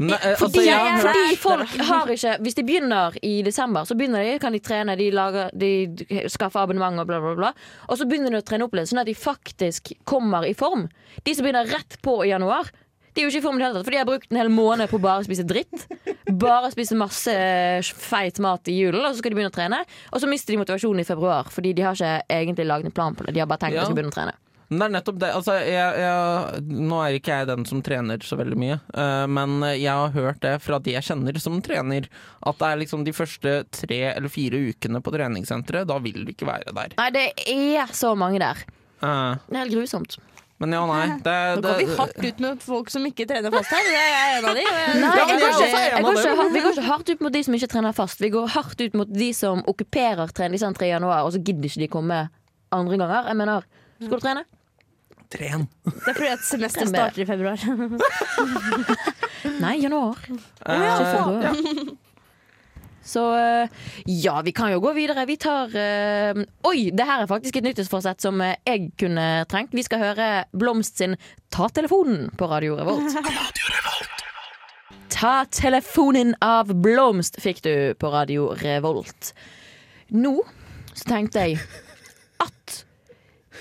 Nei, 0.01 0.17
eh, 0.25 0.35
Fordi, 0.39 0.57
altså, 0.57 0.62
jeg 0.65 0.79
har 0.79 1.01
fordi 1.05 1.35
folk 1.38 1.73
har 1.85 2.07
ikke 2.09 2.38
Hvis 2.41 2.55
de 2.57 2.63
begynner 2.65 3.17
i 3.21 3.33
desember, 3.45 3.85
så 3.85 3.93
begynner 3.97 4.23
de, 4.25 4.39
kan 4.41 4.55
de 4.55 4.62
trene, 4.63 4.95
de, 4.97 5.12
lager, 5.13 5.51
de 5.53 5.69
skaffer 6.33 6.63
abonnement 6.63 6.97
og 7.03 7.09
bla, 7.12 7.19
bla, 7.21 7.35
bla. 7.38 7.51
Og 7.89 8.00
så 8.00 8.07
begynner 8.09 8.33
de 8.33 8.41
å 8.41 8.45
trene 8.47 8.65
opp 8.65 8.73
litt, 8.73 8.89
sånn 8.89 9.03
at 9.03 9.09
de 9.09 9.13
faktisk 9.13 9.93
kommer 10.09 10.47
i 10.50 10.55
form. 10.57 10.88
De 11.23 11.35
som 11.35 11.45
begynner 11.45 11.69
rett 11.69 12.00
på 12.01 12.23
i 12.25 12.31
januar, 12.31 12.71
de 13.13 13.21
er 13.21 13.27
jo 13.27 13.29
ikke 13.29 13.43
i 13.43 13.45
form 13.45 13.59
i 13.59 13.62
det 13.62 13.67
hele 13.67 13.77
tatt, 13.77 13.85
for 13.85 13.93
de 13.93 14.00
har 14.01 14.07
brukt 14.09 14.31
en 14.33 14.39
hel 14.41 14.50
måned 14.50 14.89
på 14.89 14.97
å 14.97 15.03
bare 15.03 15.25
spise 15.27 15.45
dritt. 15.45 15.83
Bare 16.41 16.71
spise 16.73 16.97
masse 16.97 17.35
feit 17.93 18.39
mat 18.41 18.71
i 18.73 18.79
julen, 18.79 19.03
og 19.05 19.12
så 19.13 19.21
skal 19.21 19.29
de 19.29 19.38
begynne 19.38 19.53
å 19.53 19.53
trene. 19.53 19.83
Og 20.09 20.23
så 20.23 20.29
mister 20.31 20.55
de 20.55 20.63
motivasjonen 20.63 21.03
i 21.03 21.05
februar, 21.05 21.51
fordi 21.53 21.75
de 21.77 21.85
har 21.85 21.93
ikke 21.93 22.15
egentlig 22.33 22.65
laget 22.65 22.89
en 22.89 22.95
plan 22.97 23.13
på 23.13 23.27
det. 23.27 23.35
De 23.38 23.43
har 23.43 23.51
bare 23.51 23.62
tenkt 23.67 23.77
Ja. 23.77 23.85
å 23.85 23.93
begynne 23.93 24.09
å 24.09 24.17
trene. 24.17 24.33
Men 24.74 24.80
Det 24.82 24.88
er 24.89 24.94
nettopp 24.98 25.20
det. 25.22 25.30
Altså, 25.38 25.56
jeg, 25.62 26.01
jeg, 26.01 26.63
nå 26.89 27.00
er 27.06 27.18
ikke 27.20 27.38
jeg 27.38 27.48
den 27.51 27.65
som 27.70 27.82
trener 27.86 28.25
så 28.25 28.38
veldig 28.39 28.58
mye, 28.58 28.80
uh, 28.98 29.24
men 29.30 29.56
jeg 29.77 29.94
har 29.94 30.12
hørt 30.18 30.42
det 30.44 30.56
fra 30.65 30.80
de 30.84 30.96
jeg 30.98 31.06
kjenner 31.08 31.38
som 31.44 31.62
trener, 31.65 32.10
at 32.42 32.58
det 32.60 32.68
er 32.74 32.82
liksom 32.82 33.06
de 33.06 33.13
første 33.15 33.56
tre 33.75 34.01
eller 34.15 34.34
fire 34.34 34.60
ukene 34.74 35.01
på 35.06 35.13
treningssenteret, 35.13 35.88
da 35.89 35.98
vil 36.03 36.25
du 36.25 36.34
ikke 36.34 36.50
være 36.50 36.74
der. 36.74 36.98
Nei, 37.00 37.10
det 37.15 37.30
er 37.48 37.94
så 37.94 38.15
mange 38.18 38.42
der. 38.42 38.65
Uh. 39.03 39.36
Det 39.48 39.56
er 39.58 39.65
helt 39.65 39.75
grusomt. 39.77 40.18
men 40.63 40.72
ja, 40.72 40.82
nei. 40.88 41.06
Det, 41.25 41.32
nå 41.60 41.62
går 41.65 41.80
vi 41.82 41.86
hardt 41.98 42.20
ut 42.24 42.38
med 42.39 42.62
folk 42.63 42.89
som 42.94 43.03
ikke 43.10 43.25
trener 43.27 43.51
fast 43.51 43.74
her. 43.74 43.84
Det 43.84 43.98
er 44.00 44.38
en 44.38 44.46
av 44.48 44.56
de. 44.56 44.62
jeg- 44.63 45.01
Nei, 45.01 45.10
jeg 45.18 45.25
går 45.27 45.42
jeg 45.44 45.50
ikke, 45.51 45.82
jeg 45.84 46.03
går 46.06 46.20
ikke, 46.22 46.46
vi 46.53 46.62
går 46.63 46.72
ikke 46.77 46.86
hardt 46.88 47.10
ut 47.12 47.22
mot 47.25 47.34
de 47.36 47.42
som 47.44 47.58
ikke 47.58 47.68
trener 47.74 47.92
fast. 47.98 48.22
Vi 48.24 48.30
går 48.32 48.48
hardt 48.56 48.80
ut 48.86 48.94
mot 48.96 49.12
de 49.12 49.30
som 49.36 49.60
okkuperer 49.68 50.32
treningssenteret 50.32 50.88
i 50.88 50.94
januar, 50.94 51.25
og 51.27 51.34
så 51.36 51.42
gidder 51.44 51.68
ikke 51.68 51.84
de 51.84 51.89
komme 51.98 52.22
andre 52.72 52.98
ganger. 53.01 53.27
Jeg 53.27 53.36
mener, 53.42 53.65
skal 54.00 54.15
du 54.15 54.24
trene? 54.24 54.46
Tren. 55.33 55.67
Det 55.85 56.13
er 56.13 56.17
fordi 56.17 56.31
at 56.31 56.45
semesteret 56.47 56.91
starter 56.93 57.23
i 57.23 57.27
februar. 57.27 57.57
Nei, 59.63 59.75
januar. 59.83 60.17
Eh, 60.29 60.87
Ikke 60.87 61.11
februar. 61.11 61.99
Så 63.03 63.23
eh, 63.35 63.67
ja, 64.05 64.37
vi 64.41 64.53
kan 64.55 64.71
jo 64.71 64.79
gå 64.79 64.93
videre. 64.95 65.25
Vi 65.27 65.35
tar 65.41 65.73
eh, 65.75 66.37
Oi, 66.69 66.85
det 66.95 67.03
her 67.07 67.25
er 67.25 67.27
faktisk 67.27 67.57
et 67.59 67.65
nyttårsforsett 67.67 68.23
som 68.23 68.39
eh, 68.41 68.55
jeg 68.63 68.93
kunne 69.01 69.25
trengt. 69.51 69.75
Vi 69.75 69.83
skal 69.83 69.99
høre 69.99 70.29
Blomst 70.55 71.01
sin 71.01 71.17
Ta 71.51 71.67
telefonen 71.75 72.29
på 72.39 72.47
Radio 72.47 72.77
Revolt. 72.79 73.17
Ta 75.13 75.43
telefonen 75.51 76.31
av 76.41 76.71
Blomst 76.83 77.41
fikk 77.43 77.59
du 77.67 77.73
på 77.99 78.09
Radio 78.13 78.53
Revolt. 78.63 79.33
Nå 80.15 80.37
så 80.93 81.07
tenkte 81.09 81.43
jeg 81.43 81.59
at 82.43 82.79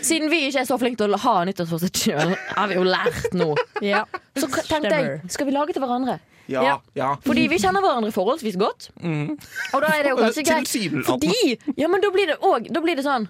siden 0.00 0.30
vi 0.32 0.46
ikke 0.48 0.60
er 0.62 0.68
så 0.68 0.78
flinke 0.80 1.02
til 1.02 1.12
å 1.14 1.20
ha 1.20 1.34
nyttårsforsett 1.44 2.00
sjøl, 2.06 2.32
har 2.58 2.68
vi 2.70 2.78
jo 2.80 2.84
lært 2.88 3.34
nå. 3.36 3.50
Ja. 3.84 4.04
Så 4.38 4.48
tenkte 4.48 4.92
jeg, 4.94 5.20
skal 5.28 5.46
vi 5.50 5.52
lage 5.58 5.74
til 5.76 5.82
hverandre? 5.84 6.18
ja, 6.50 6.62
Ja. 6.64 6.72
ja. 6.98 7.10
Fordi 7.22 7.44
vi 7.48 7.58
kjenner 7.62 7.80
hverandre 7.84 8.10
forholdsvis 8.12 8.56
godt. 8.58 8.88
Mm. 9.02 9.36
Og 9.74 9.84
da 9.84 9.92
er 9.98 10.02
det 10.08 10.10
jo 10.10 10.16
kanskje 10.24 10.42
greit. 10.48 11.06
Fordi 11.06 11.58
Ja, 11.78 11.88
men 11.92 12.00
da 12.02 12.10
blir 12.10 12.26
det 12.32 12.40
òg 12.42 12.66
Da 12.72 12.80
blir 12.82 12.96
det 12.98 13.04
sånn 13.06 13.28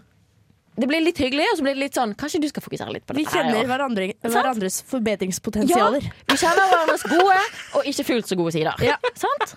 Det 0.81 0.89
blir 0.89 1.03
litt 1.05 1.19
hyggelig, 1.21 1.45
og 1.53 1.59
så 1.59 1.67
blir 1.67 1.75
det 1.77 1.83
litt 1.85 1.99
sånn 1.99 2.15
Kanskje 2.17 2.41
du 2.41 2.49
skal 2.49 2.65
fokusere 2.65 2.95
litt 2.97 3.05
på 3.07 3.15
Vi 3.19 3.27
dette 3.27 3.37
her 3.37 3.45
kjenner 3.51 3.69
hverandre, 3.69 4.07
hverandres 4.25 4.33
hverandres 4.33 4.79
Ja, 4.81 4.87
forbedringspotensialer. 4.95 6.07
vi 6.33 6.37
kjenner 6.41 6.71
hverandres 6.73 7.05
gode 7.13 7.37
og 7.77 7.89
ikke 7.93 8.07
fullt 8.09 8.33
så 8.33 8.39
gode 8.41 8.53
sider. 8.57 8.81
Ja. 8.89 8.97
Sant? 9.23 9.53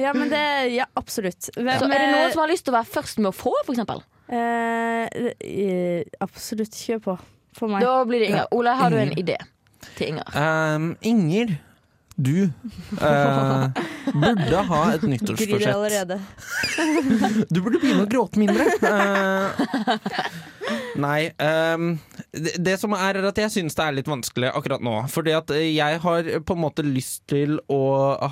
Ja, 0.00 0.12
men 0.16 0.30
det 0.32 0.42
Ja, 0.72 0.86
absolutt. 0.96 1.50
Hvem, 1.56 1.74
Så 1.78 1.84
er 1.90 1.98
det 1.98 2.08
noen 2.14 2.32
som 2.32 2.40
har 2.46 2.48
lyst 2.54 2.64
til 2.64 2.72
å 2.72 2.78
være 2.80 2.88
først 2.96 3.18
med 3.20 3.28
å 3.30 3.36
få, 3.36 3.52
for 3.66 3.74
eksempel? 3.76 4.00
Eh, 4.28 5.30
eh, 5.40 6.02
Absolutt. 6.24 6.74
Kjør 6.76 7.04
på. 7.04 7.16
For 7.58 7.70
meg. 7.72 7.82
Da 7.82 8.02
blir 8.06 8.22
det 8.22 8.32
Inger. 8.32 8.50
Ole, 8.54 8.74
har 8.78 8.92
du 8.92 8.98
en 9.00 9.14
idé 9.18 9.38
til 9.96 10.12
Inger? 10.12 10.28
Um, 10.36 10.92
Inger, 11.02 11.56
du 12.18 12.48
uh, 12.98 13.68
burde 14.10 14.62
ha 14.68 14.80
et 14.92 15.02
Griner 15.04 15.12
nyttårsforsett. 15.14 15.74
allerede. 15.74 16.20
Du 17.54 17.60
burde 17.62 17.78
begynne 17.78 18.04
å 18.04 18.10
gråte 18.10 18.40
mindre. 18.42 18.66
Uh, 18.82 19.54
nei. 20.98 21.30
Um, 21.38 21.92
det, 22.34 22.56
det 22.58 22.74
som 22.82 22.94
er, 22.98 23.20
er 23.20 23.30
at 23.30 23.38
jeg 23.38 23.54
syns 23.54 23.78
det 23.78 23.86
er 23.86 23.98
litt 24.00 24.10
vanskelig 24.10 24.50
akkurat 24.50 24.82
nå. 24.84 24.96
Fordi 25.14 25.36
at 25.38 25.54
jeg 25.62 26.02
har 26.04 26.32
på 26.42 26.58
en 26.58 26.64
måte 26.66 26.86
lyst 26.86 27.24
til 27.30 27.60
å 27.70 27.82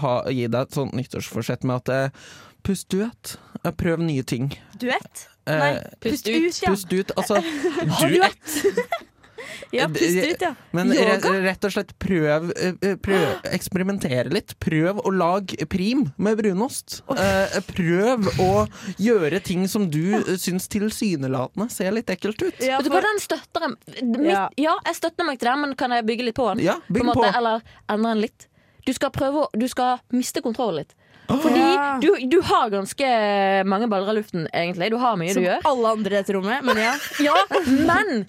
ha, 0.03 0.19
gi 0.35 0.51
deg 0.51 0.61
et 0.67 0.77
sånt 0.77 0.99
nyttårsforsett 0.99 1.67
med 1.67 1.87
at 1.87 1.95
uh, 1.95 2.27
Pust. 2.67 2.95
Eh, 2.99 3.73
Prøv 3.79 4.03
nye 4.03 4.23
ting. 4.27 4.51
Duett? 4.83 5.29
Eh, 5.47 5.59
Nei, 5.59 5.75
pust 6.01 6.27
pust 6.27 6.29
ut. 6.29 6.63
ja. 6.63 6.71
Pust 6.75 6.93
ut. 6.93 7.13
Altså, 7.17 7.41
Har 7.99 8.09
du 8.09 8.17
duett. 8.19 8.57
Ja, 9.75 9.89
pust 9.91 10.03
ut, 10.17 10.41
ja. 10.43 10.53
Men 10.75 10.91
Yoga? 10.95 11.31
rett 11.43 11.65
og 11.67 11.73
slett 11.75 11.91
prøv, 12.03 12.49
eh, 12.57 12.95
prøv 13.03 13.25
Eksperimentere 13.57 14.31
litt. 14.33 14.55
Prøv 14.63 15.01
å 15.03 15.11
lage 15.15 15.67
prim 15.71 16.05
med 16.23 16.39
brunost. 16.39 17.01
Eh, 17.11 17.57
Prøv 17.67 18.29
å 18.43 18.51
gjøre 19.03 19.41
ting 19.45 19.67
som 19.71 19.89
du 19.91 20.15
eh, 20.19 20.33
syns 20.41 20.69
tilsynelatende 20.73 21.69
ser 21.73 21.95
litt 21.97 22.11
ekkelt 22.15 22.43
ut. 22.47 22.61
Ja, 22.63 22.79
Vet 22.81 22.89
du 22.89 22.95
hva, 22.95 23.03
den 23.07 23.23
støtter 23.23 23.67
jeg. 23.69 24.05
Mitt, 24.17 24.31
Ja. 24.33 24.45
ja. 24.61 24.77
jeg 24.87 24.99
støtter 25.01 25.27
meg 25.29 25.41
til 25.43 25.51
den, 25.51 25.65
men 25.67 25.75
kan 25.79 25.95
jeg 25.95 26.07
bygge 26.09 26.29
litt 26.31 26.39
på 26.39 26.47
den? 26.53 26.65
Ja, 26.67 26.79
bygg 26.89 27.11
på, 27.11 27.19
på. 27.21 27.27
Eller 27.33 27.67
endre 27.91 28.15
den 28.15 28.25
litt? 28.27 28.49
Du 28.87 28.93
skal 28.95 29.11
prøve 29.15 29.47
å 29.47 29.51
Du 29.59 29.67
skal 29.71 29.99
miste 30.15 30.43
kontrollen 30.47 30.85
litt. 30.85 30.95
Fordi 31.27 31.65
du, 32.05 32.11
du 32.31 32.39
har 32.47 32.71
ganske 32.71 33.11
mange 33.67 33.89
baller 33.91 34.13
i 34.13 34.21
luften, 34.21 34.47
egentlig. 34.55 34.91
Du 34.95 34.99
har 35.03 35.17
mye 35.19 35.35
Som 35.35 35.43
du 35.43 35.49
gjør. 35.49 35.61
Som 35.65 35.73
alle 35.73 35.93
andre 35.99 36.15
i 36.15 36.19
dette 36.21 36.37
rommet, 36.37 36.65
men 36.67 36.81
ja. 36.81 36.95
Ja, 37.27 37.37
men 37.67 38.27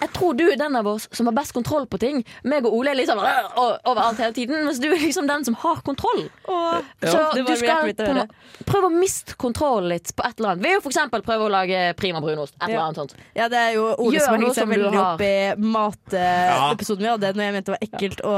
jeg 0.00 0.10
tror 0.16 0.36
du 0.36 0.44
er 0.50 0.58
den 0.60 0.76
av 0.76 0.86
oss 0.90 1.08
som 1.16 1.28
har 1.30 1.36
best 1.36 1.54
kontroll 1.56 1.86
på 1.90 1.98
ting. 2.02 2.22
Meg 2.44 2.66
og 2.68 2.74
Ole 2.76 2.92
er 2.92 2.98
liksom 2.98 3.20
overalt 3.20 4.20
hele 4.20 4.34
tiden, 4.36 4.64
mens 4.66 4.80
du 4.82 4.88
er 4.90 5.00
liksom 5.00 5.28
den 5.28 5.44
som 5.46 5.56
har 5.62 5.80
kontroll. 5.86 6.26
Åh, 6.48 6.78
Så 7.00 7.14
ja, 7.16 7.30
du 7.32 7.56
skal 7.56 7.92
på 7.96 8.66
prøve 8.66 8.90
å 8.90 8.92
miste 8.92 9.36
kontroll 9.40 9.88
litt 9.90 10.12
på 10.16 10.24
et 10.26 10.38
eller 10.38 10.54
annet. 10.54 10.64
Ved 10.66 10.78
å 10.80 10.90
eksempel 10.90 11.24
prøve 11.26 11.46
å 11.46 11.52
lage 11.52 11.80
prima 11.98 12.20
brunost. 12.24 12.54
Et 12.60 12.68
eller 12.68 12.84
annet 12.86 13.00
sånt. 13.02 13.16
Ja, 13.36 13.48
det 13.52 13.60
er 13.60 13.72
jo 13.76 13.86
Ole 13.94 14.16
Gjør 14.16 14.26
som 14.26 14.44
har 14.46 14.56
seg 14.56 14.70
veldig 14.72 14.92
har. 14.94 15.14
opp 15.14 15.24
i 15.24 15.36
matepisoden 15.76 17.06
vi 17.06 17.10
hadde, 17.12 17.32
når 17.36 17.46
jeg 17.46 17.56
mente 17.56 17.66
det 17.66 17.74
var 17.76 17.86
ekkelt 17.88 18.22
å 18.26 18.34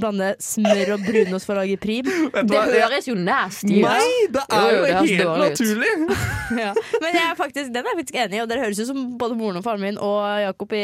blande 0.00 0.30
smør 0.42 0.94
og 0.96 1.06
brunost 1.06 1.48
for 1.48 1.56
å 1.56 1.62
lage 1.64 1.78
prim. 1.82 2.08
Det 2.50 2.62
høres 2.74 3.08
jo 3.10 3.16
nasty 3.18 3.80
ut. 3.80 3.88
Nei, 3.88 4.12
det 4.36 4.44
er 4.46 4.60
Jo, 4.60 4.70
jo, 4.70 4.76
jo, 4.76 4.86
det 4.86 5.16
helt 5.16 5.44
naturlig! 5.46 5.94
Ja. 6.50 6.72
Men 6.98 7.14
jeg 7.14 7.22
er 7.22 7.36
faktisk, 7.38 7.68
den 7.70 7.86
er 7.86 7.92
jeg 7.92 7.98
faktisk 8.00 8.16
enig 8.18 8.34
i, 8.34 8.40
og 8.42 8.48
dere 8.50 8.64
høres 8.64 8.80
ut 8.82 8.88
som 8.88 9.04
både 9.20 9.36
moren 9.38 9.60
og 9.60 9.62
faren 9.62 9.84
min 9.84 9.98
og 10.02 10.16
Jakob 10.42 10.72
i 10.74 10.80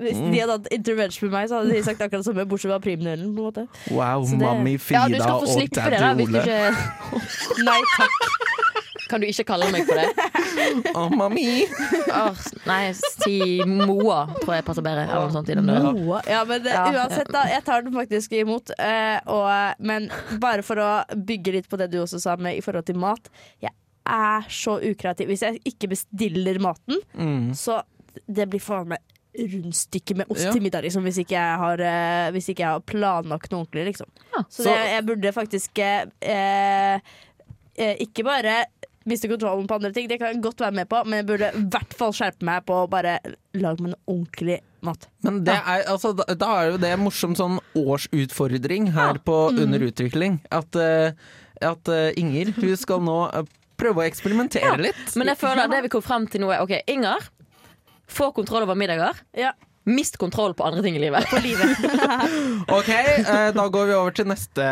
Hvis 0.00 0.18
de 0.18 0.38
hadde 0.40 0.56
hatt 0.58 0.68
intervention 0.74 1.28
med 1.30 1.36
meg, 1.38 1.48
så 1.50 1.60
hadde 1.60 1.74
de 1.76 1.82
sagt 1.86 2.00
akkurat 2.04 2.22
det 2.24 2.28
samme, 2.30 2.46
bortsett 2.50 2.70
fra 2.72 2.80
primnølen. 2.84 3.34
på 3.36 3.40
en 3.40 3.48
måte. 3.50 3.66
Wow, 3.90 4.24
det... 4.28 4.38
Mami 4.40 4.76
mammi 4.76 4.78
Ja, 4.90 5.04
og 5.04 5.10
du 5.10 5.52
Ole. 5.52 5.66
ikke 5.68 6.58
Nei 7.64 7.80
takk. 7.96 8.32
Kan 9.10 9.20
du 9.20 9.26
ikke 9.28 9.44
kalle 9.46 9.66
meg 9.70 9.84
for 9.84 10.00
det? 10.00 10.28
Å, 10.96 11.02
mammi! 11.12 11.66
Oh, 12.14 12.38
nei, 12.66 12.86
si 12.96 13.34
Moa, 13.68 14.22
tror 14.40 14.54
jeg 14.56 14.64
passer 14.66 14.84
bedre. 14.86 15.04
Eller 15.04 15.26
noe 15.28 15.34
sånt 15.34 15.50
i 15.52 15.56
den 15.58 15.68
døra. 15.68 15.92
Moa. 15.92 16.22
Ja, 16.30 16.40
men 16.48 16.64
Ja. 16.64 16.86
uansett, 16.88 17.28
da. 17.34 17.42
Jeg 17.52 17.64
tar 17.66 17.84
den 17.84 17.92
faktisk 17.94 18.32
imot. 18.40 18.72
eh, 18.80 19.18
og, 19.28 19.76
men 19.84 20.08
bare 20.40 20.64
for 20.66 20.80
å 20.80 20.90
bygge 21.14 21.52
litt 21.58 21.68
på 21.68 21.76
det 21.80 21.90
du 21.92 22.00
også 22.00 22.18
sa 22.22 22.36
med 22.40 22.56
i 22.56 22.64
forhold 22.64 22.86
til 22.88 22.96
mat. 22.96 23.28
Jeg 23.62 23.74
er 24.08 24.48
så 24.48 24.78
ukreativ. 24.80 25.28
Hvis 25.30 25.44
jeg 25.44 25.60
ikke 25.68 25.92
bestiller 25.92 26.58
maten, 26.64 26.98
Mm. 27.14 27.52
så 27.56 27.82
det 28.26 28.48
blir 28.50 28.60
faen 28.60 28.88
meg 28.88 28.98
rundstykke 29.34 30.14
med 30.16 30.28
ost 30.30 30.44
Ja. 30.44 30.52
til 30.54 30.62
middag, 30.62 30.82
liksom, 30.86 31.02
hvis 31.02 31.18
ikke 31.18 31.34
jeg 31.34 31.58
har, 31.58 31.80
eh, 31.82 32.30
hvis 32.30 32.48
ikke 32.52 32.62
jeg 32.62 32.68
har 32.70 32.80
planlagt 32.86 33.50
noe 33.50 33.64
ordentlig, 33.64 33.86
liksom. 33.90 34.06
Ja. 34.36 34.42
Så, 34.48 34.62
Så- 34.62 34.64
det, 34.70 34.90
jeg 34.92 35.06
burde 35.06 35.32
faktisk 35.34 35.78
eh, 35.82 37.00
eh, 37.76 37.96
ikke 38.04 38.22
bare 38.24 38.64
miste 39.06 39.28
kontrollen 39.28 39.66
på 39.68 39.74
andre 39.74 39.90
ting, 39.92 40.06
det 40.08 40.18
kan 40.20 40.32
jeg 40.32 40.40
godt 40.40 40.60
være 40.60 40.72
med 40.72 40.88
på, 40.88 41.04
men 41.04 41.18
jeg 41.18 41.26
burde 41.26 41.50
i 41.52 41.64
hvert 41.68 41.92
fall 41.98 42.12
skjerpe 42.12 42.42
meg 42.46 42.64
på 42.64 42.72
å 42.84 42.88
bare 42.88 43.18
lage 43.54 43.80
meg 43.84 43.92
noe 43.92 44.06
ordentlig 44.08 44.60
mat. 44.82 45.08
Men 45.22 45.42
det 45.44 45.52
er, 45.58 45.82
altså, 45.92 46.14
da, 46.16 46.24
da 46.34 46.46
er 46.62 46.70
jo 46.70 46.78
det 46.78 46.92
en 46.94 47.00
morsom 47.04 47.34
sånn 47.36 47.58
årsutfordring 47.76 48.92
her 48.94 49.18
på 49.18 49.50
Mm. 49.52 49.58
Under 49.64 49.78
utvikling. 49.90 50.40
At, 50.50 50.74
eh, 50.76 51.12
at 51.60 51.84
Inger, 52.16 52.52
hun 52.54 52.76
skal 52.76 53.00
nå 53.00 53.46
prøve 53.76 53.96
å 54.04 54.08
eksperimentere 54.08 54.78
litt. 54.80 55.16
Men 55.16 55.26
jeg 55.28 55.38
føler 55.38 55.64
at 55.64 55.70
det 55.70 55.82
vi 55.82 55.88
kom 55.88 56.02
frem 56.02 56.26
til 56.30 56.40
nå, 56.40 56.50
er 56.54 56.62
OK, 56.62 56.80
Inger. 56.86 57.28
Få 58.08 58.32
kontroll 58.36 58.62
over 58.66 58.74
middager. 58.78 59.14
Ja, 59.36 59.52
Mist 59.84 60.16
kontroll 60.16 60.54
på 60.56 60.64
andre 60.64 60.80
ting 60.82 60.94
i 60.96 60.98
livet. 61.02 61.26
på 61.28 61.36
livet. 61.44 61.76
Ok, 62.72 62.88
eh, 62.88 63.50
da 63.52 63.66
går 63.68 63.86
vi 63.90 63.94
over 63.94 64.14
til 64.16 64.24
neste 64.30 64.64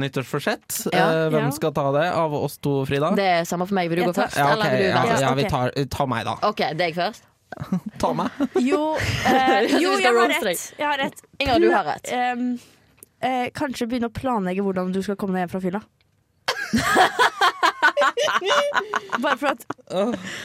nyttårsforsett. 0.00 0.78
Ja. 0.88 1.02
Eh, 1.04 1.26
hvem 1.34 1.50
Ja. 1.50 1.50
skal 1.52 1.72
ta 1.76 1.84
det 1.92 2.06
av 2.16 2.32
oss 2.34 2.56
to, 2.64 2.78
Frida? 2.88 3.10
Det 3.14 3.26
er 3.28 3.44
samme 3.44 3.66
for 3.68 3.74
meg. 3.76 3.90
Vil 3.92 4.00
du 4.00 4.02
Jeg 4.06 4.14
gå 4.14 4.22
først, 4.22 4.38
ja, 4.40 4.46
okay. 4.54 4.54
eller 4.54 4.70
vil 4.70 4.86
du 4.86 4.88
ja, 4.88 5.20
Ja, 5.20 5.34
vi 5.36 5.44
tar, 5.52 5.70
ta 5.92 6.06
meg, 6.08 6.24
da. 6.24 6.38
OK, 6.48 6.62
deg 6.80 6.96
først. 6.96 7.28
Ta 8.00 8.12
meg. 8.16 8.30
Jo, 8.70 8.96
eh, 9.28 9.68
jo 9.84 9.92
jeg 10.00 10.16
har 10.16 10.32
rett. 10.32 10.64
Jeg 10.78 10.86
har 10.88 10.98
rett. 10.98 11.20
Inger, 11.38 11.60
du 11.60 11.68
har 11.70 11.84
rett. 11.84 12.08
Um, 12.32 12.58
eh, 13.20 13.50
kanskje 13.52 13.86
begynne 13.86 14.08
å 14.08 14.16
planlegge 14.16 14.64
hvordan 14.64 14.96
du 14.96 15.02
skal 15.04 15.20
komme 15.20 15.36
deg 15.36 15.44
hjem 15.44 15.52
fra 15.52 15.60
fylla. 15.60 15.84
Bare 19.24 19.36
for 19.38 19.50
at 19.54 19.66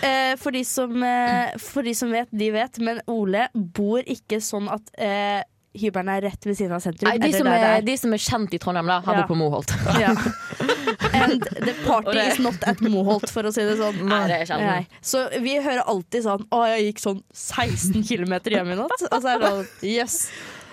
eh, 0.06 0.34
for, 0.40 0.52
de 0.56 0.64
som, 0.68 0.94
eh, 1.04 1.56
for 1.62 1.86
de 1.88 1.94
som 1.98 2.12
vet, 2.14 2.30
de 2.32 2.52
vet, 2.54 2.80
men 2.86 3.02
Ole 3.10 3.48
bor 3.54 4.04
ikke 4.06 4.40
sånn 4.44 4.70
at 4.72 4.92
eh, 5.00 5.42
hybelen 5.80 6.10
er 6.12 6.24
rett 6.26 6.46
ved 6.50 6.58
siden 6.58 6.74
av 6.76 6.82
sentrum. 6.84 7.10
Nei, 7.12 7.20
de, 7.22 7.28
eller 7.30 7.38
som 7.44 7.48
der 7.50 7.62
det 7.62 7.72
er, 7.78 7.84
de 7.88 7.96
som 8.02 8.14
er 8.16 8.22
kjent 8.24 8.56
i 8.58 8.60
Trondheim, 8.62 8.88
da, 8.90 9.00
har 9.06 9.20
Ja. 9.20 9.22
bor 9.24 9.34
på 9.34 9.38
Moholt. 9.40 9.74
Ja. 10.02 10.14
And 11.20 11.44
the 11.62 11.74
party 11.86 12.16
det- 12.18 12.26
is 12.34 12.40
not 12.44 12.64
at 12.68 12.82
Moholt, 12.82 13.30
for 13.32 13.46
å 13.48 13.52
si 13.54 13.64
det 13.66 13.78
sånn. 13.80 14.02
Nei, 14.10 14.24
det 14.30 14.40
er 14.42 14.50
sjelden. 14.50 14.70
Nei. 14.70 15.02
Så 15.06 15.26
vi 15.44 15.56
hører 15.62 15.84
alltid 15.90 16.26
sånn 16.26 16.44
Å, 16.54 16.64
jeg 16.74 16.88
gikk 16.90 17.02
sånn 17.04 17.22
16 17.34 18.04
km 18.10 18.34
hjem 18.54 18.74
i 18.74 18.80
natt. 18.82 19.06
Og 19.10 19.22
så 19.22 19.36
er 19.36 19.42
det 19.44 19.52
sånn 19.54 19.92
Jøss. 19.94 20.18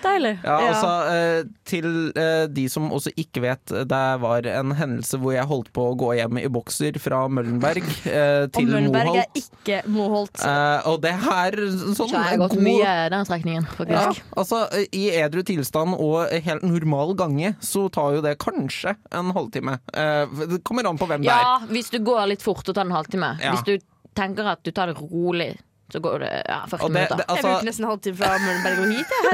Deilig. 0.03 0.33
Ja, 0.43 0.55
Ja. 0.61 0.67
altså, 0.71 0.89
eh, 1.11 1.43
til 1.65 1.87
eh, 2.15 2.45
de 2.53 2.67
som 2.69 2.89
også 2.93 3.11
ikke 3.17 3.41
vet, 3.41 3.65
det 3.89 4.01
var 4.21 4.45
en 4.47 4.71
hendelse 4.77 5.17
hvor 5.21 5.33
jeg 5.33 5.45
holdt 5.49 5.71
på 5.73 5.87
å 5.91 5.95
gå 5.97 6.11
hjem 6.19 6.37
i 6.41 6.47
bokser 6.53 6.99
fra 7.01 7.23
Møllenberg 7.27 7.81
eh, 8.05 8.45
Og 8.45 8.61
Møllenberg 8.61 9.09
Møllenberg 9.09 9.19
er 9.23 9.41
ikke 9.41 9.79
Moholt. 9.89 10.43
Eh, 10.45 10.87
og 10.91 11.01
det 11.01 11.13
her 11.25 11.57
sånn 11.57 11.95
Så 11.97 12.09
jeg 12.13 12.23
har 12.29 12.37
gått 12.43 12.55
god- 12.57 12.63
mye 12.67 12.95
den 13.15 13.25
strekningen, 13.25 13.67
Ja, 13.89 14.05
altså 14.37 14.63
I 14.93 15.03
edru 15.23 15.43
tilstand 15.47 15.97
og 15.97 16.29
helt 16.31 16.63
normal 16.63 17.15
gange 17.17 17.55
så 17.63 17.87
tar 17.91 18.13
jo 18.17 18.21
det 18.21 18.37
kanskje 18.39 18.95
en 19.11 19.31
halvtime. 19.33 19.79
Eh, 19.93 20.25
det 20.53 20.63
kommer 20.63 20.85
an 20.87 20.97
på 20.97 21.07
hvem 21.09 21.21
det 21.25 21.31
er. 21.33 21.41
Ja, 21.41 21.59
hvis 21.71 21.89
du 21.89 21.99
går 21.99 22.27
litt 22.27 22.41
fort 22.45 22.67
og 22.69 22.75
tar 22.75 22.85
en 22.85 22.91
halvtime. 22.95 23.33
Ja. 23.41 23.55
Hvis 23.55 23.65
du 23.65 23.77
tenker 24.17 24.45
at 24.49 24.63
du 24.65 24.71
tar 24.71 24.87
det 24.91 24.97
rolig, 25.01 25.55
så 25.91 25.99
går 25.99 26.19
det 26.19 26.43
ja, 26.47 26.59
40 26.67 26.77
det, 26.83 26.93
minutter. 26.93 27.15
det, 27.15 27.23
jeg 27.23 27.31
altså, 27.31 27.47
bruker 27.47 27.67
nesten 27.67 27.83
en 27.85 27.89
halvtime 27.89 28.17
fra 28.19 28.31
Møllenberg 28.43 28.79
og 28.83 28.87
hit. 28.91 29.09
Jeg. 29.15 29.27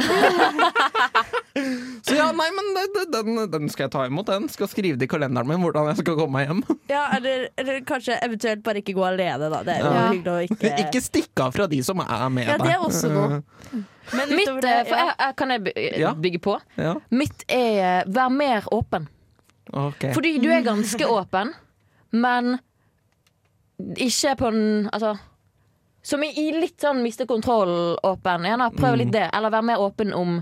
så 2.06 2.18
ja, 2.20 2.28
nei, 2.38 2.50
men 2.54 2.70
det, 2.76 2.84
det, 2.94 3.06
den, 3.16 3.40
den 3.56 3.72
skal 3.74 3.88
jeg 3.88 3.94
ta 3.96 4.04
imot. 4.06 4.28
Den 4.30 4.46
skal 4.54 4.70
skrive 4.70 5.00
det 5.02 5.08
i 5.08 5.10
kalenderen 5.10 5.50
min 5.50 5.64
hvordan 5.66 5.90
jeg 5.90 6.04
skal 6.04 6.18
komme 6.20 6.38
meg 6.38 6.52
hjem. 6.52 6.62
Ja, 6.94 7.08
eller, 7.18 7.48
eller 7.58 7.80
kanskje 7.90 8.20
eventuelt 8.22 8.62
bare 8.66 8.84
ikke 8.84 8.94
gå 9.00 9.06
alene, 9.08 9.50
da. 9.50 9.64
Det 9.66 9.74
er 9.74 9.82
jo 9.82 9.90
Ja. 9.94 10.06
hyggelig 10.12 10.34
å 10.34 10.38
ikke 10.46 10.74
Ikke 10.86 11.02
stikke 11.02 11.48
av 11.48 11.58
fra 11.58 11.66
de 11.72 11.82
som 11.86 12.04
er 12.06 12.30
med 12.36 12.52
Ja, 12.52 12.60
det 12.62 12.76
er 12.76 12.86
også 12.86 13.10
noe. 13.10 13.42
Men 14.14 14.36
Mitt, 14.36 14.50
eh, 14.52 14.62
det, 14.62 14.76
for 14.92 15.00
ja. 15.00 15.08
jeg, 15.08 15.18
jeg, 15.18 15.36
kan 15.42 15.56
jeg 15.56 16.16
bygge 16.22 16.44
på? 16.44 16.58
Ja, 16.78 16.94
Mitt 17.10 17.46
er 17.50 17.82
eh, 17.82 18.00
vær 18.14 18.30
mer 18.30 18.70
åpen. 18.76 19.10
Okay. 19.74 20.14
Fordi 20.14 20.38
du 20.44 20.52
er 20.54 20.62
ganske 20.62 21.08
åpen, 21.08 21.54
men 22.14 22.58
ikke 23.98 24.36
på 24.38 24.52
den 24.54 24.90
Altså 24.94 25.16
Som 26.04 26.24
i, 26.26 26.32
i 26.36 26.50
litt 26.52 26.82
sånn 26.84 27.00
miste 27.04 27.26
kontroll-åpen. 27.30 28.44
Gjerne 28.50 28.68
prøv 28.76 28.98
litt 29.00 29.14
det. 29.14 29.30
Eller 29.34 29.54
vær 29.54 29.64
mer 29.64 29.80
åpen 29.84 30.12
om 30.18 30.42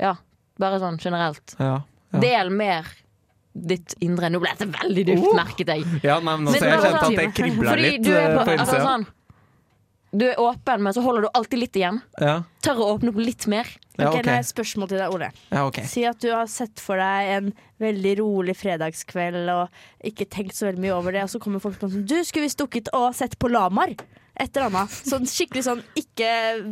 Ja, 0.00 0.14
bare 0.58 0.78
sånn 0.80 0.96
generelt. 1.02 1.54
Ja, 1.58 1.82
ja. 2.12 2.18
Del 2.22 2.50
mer 2.54 2.86
ditt 3.58 3.94
indre. 4.00 4.30
Nå 4.30 4.38
ble 4.40 4.52
dette 4.54 4.68
veldig 4.70 5.04
dypt, 5.10 5.26
Oh. 5.26 5.34
merket 5.36 5.66
jeg. 5.74 5.84
ja 6.04 6.20
nei, 6.20 6.36
men 6.36 6.44
Men 6.44 6.54
altså, 6.54 6.64
jeg 6.64 6.78
kjente 6.78 6.98
sånn- 7.00 7.12
at 7.12 7.16
det 7.18 7.34
kribla 7.34 7.74
litt 7.76 8.02
du 8.06 8.12
er, 8.14 8.30
eh, 8.30 8.36
på, 8.38 8.44
på 8.46 8.58
altså, 8.58 8.80
sånn, 8.84 9.06
du 10.16 10.24
er 10.24 10.38
åpen, 10.40 10.80
men 10.80 10.92
så 10.96 11.02
holder 11.04 11.22
du 11.26 11.28
alltid 11.34 11.58
litt 11.60 11.76
igjen. 11.76 11.98
Ja, 12.20 12.42
Tør 12.64 12.78
å 12.80 12.86
åpne 12.94 13.10
opp 13.12 13.18
litt 13.20 13.46
mer. 13.46 13.66
ja, 13.98 14.08
okay. 14.08 14.20
ok. 14.20 14.26
nå 14.26 14.30
har 14.32 14.38
et 14.38 14.46
spørsmål 14.54 14.88
til 14.88 14.98
deg, 15.02 15.12
Ole. 15.12 15.28
Ja, 15.50 15.66
okay. 15.66 15.84
Si 15.84 16.04
at 16.08 16.18
du 16.20 16.30
har 16.32 16.46
sett 16.46 16.80
for 16.80 16.96
deg 16.96 17.28
en 17.34 17.52
veldig 17.82 18.14
rolig 18.22 18.56
fredagskveld 18.56 19.50
og 19.52 19.68
ikke 20.02 20.24
tenkt 20.30 20.54
så 20.56 20.70
veldig 20.70 20.80
mye 20.80 20.94
over 20.96 21.12
det, 21.12 21.22
og 21.26 21.28
så 21.34 21.38
kommer 21.42 21.60
folk 21.60 21.76
sånn 21.82 22.06
Du, 22.06 22.16
skulle 22.24 22.46
visst 22.46 22.56
stukket 22.58 22.88
og 22.94 23.14
sett 23.14 23.36
på 23.38 23.50
lamaer? 23.52 23.96
Et 24.38 24.56
eller 24.56 24.68
annet. 24.68 24.98
Sånn 25.08 25.26
skikkelig 25.26 25.64
sånn, 25.66 25.80
ikke 25.98 26.28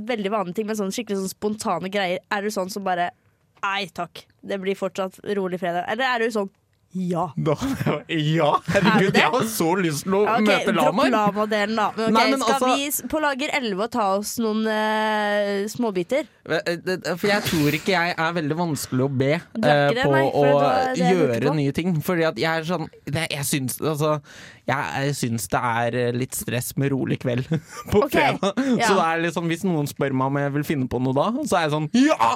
veldig 0.07 0.31
vanlige 0.33 0.61
ting, 0.61 0.69
men 0.69 0.79
sånn 0.79 0.93
skikkelig 0.95 1.19
sånn 1.23 1.33
spontane 1.33 1.91
greier. 1.93 2.23
Er 2.31 2.47
du 2.47 2.53
sånn 2.55 2.71
som 2.73 2.87
bare 2.87 3.11
Nei 3.67 3.89
takk, 3.91 4.21
det 4.47 4.61
blir 4.63 4.77
fortsatt 4.79 5.17
rolig 5.35 5.59
fredag. 5.59 5.89
Eller 5.91 6.07
er 6.07 6.23
du 6.23 6.31
sånn 6.31 6.51
Ja. 6.93 7.33
Da, 7.37 7.57
ja, 8.09 8.51
Er 8.75 8.81
herregud, 8.81 9.17
jeg 9.19 9.31
har 9.33 9.45
så 9.51 9.69
lyst 9.81 10.07
til 10.07 10.15
å 10.17 10.23
okay, 10.23 10.39
ok, 10.39 10.47
møte 10.49 10.73
Dropp 10.73 10.87
lamaer. 10.87 11.13
lamadelen, 11.13 11.77
da. 11.77 11.89
Men 11.97 12.07
ok, 12.07 12.15
Nei, 12.17 12.25
men 12.31 12.41
skal 12.41 12.55
altså- 12.55 13.03
vi 13.03 13.09
på 13.13 13.21
lager 13.21 13.53
11 13.59 13.85
og 13.85 13.91
ta 13.93 14.07
oss 14.17 14.37
noen 14.41 14.63
uh, 14.65 15.67
småbiter? 15.69 16.25
eh, 16.47 17.17
For 17.19 17.27
jeg 17.29 17.43
tror 17.51 17.77
ikke 17.77 17.93
jeg 17.93 18.15
er 18.17 18.37
veldig 18.39 18.57
vanskelig 18.57 19.07
å 19.07 19.11
be 19.13 19.33
eh, 19.35 19.41
det, 19.61 20.05
på 20.05 20.13
meg, 20.15 20.31
å 20.33 20.45
det 20.63 21.01
det 21.01 21.11
gjøre 21.13 21.55
nye 21.59 21.73
ting. 21.77 21.97
Fordi 22.07 22.27
at 22.29 22.39
jeg 22.41 22.63
er 22.63 22.69
sånn 22.69 22.89
det, 23.05 23.27
Jeg 23.35 23.45
syns 23.49 23.81
altså 23.83 24.17
jeg, 24.67 25.07
jeg 25.07 25.15
syns 25.15 25.47
det 25.53 25.61
er 25.63 25.97
eh, 26.01 26.13
litt 26.17 26.35
stress 26.35 26.73
med 26.81 26.91
rolig 26.91 27.21
kveld 27.23 27.47
på 27.93 28.03
okay, 28.03 28.35
fredag. 28.35 28.63
ja. 28.81 28.89
Så 28.89 28.97
det 28.99 29.05
er 29.07 29.23
litt 29.23 29.37
sånn, 29.37 29.51
hvis 29.51 29.63
noen 29.67 29.87
spør 29.91 30.17
meg 30.17 30.33
om 30.33 30.41
jeg 30.41 30.55
vil 30.57 30.67
finne 30.67 30.89
på 30.91 31.01
noe 31.03 31.15
da, 31.17 31.29
så 31.47 31.61
er 31.61 31.67
jeg 31.69 31.75
sånn 31.77 31.89
ja! 31.95 32.33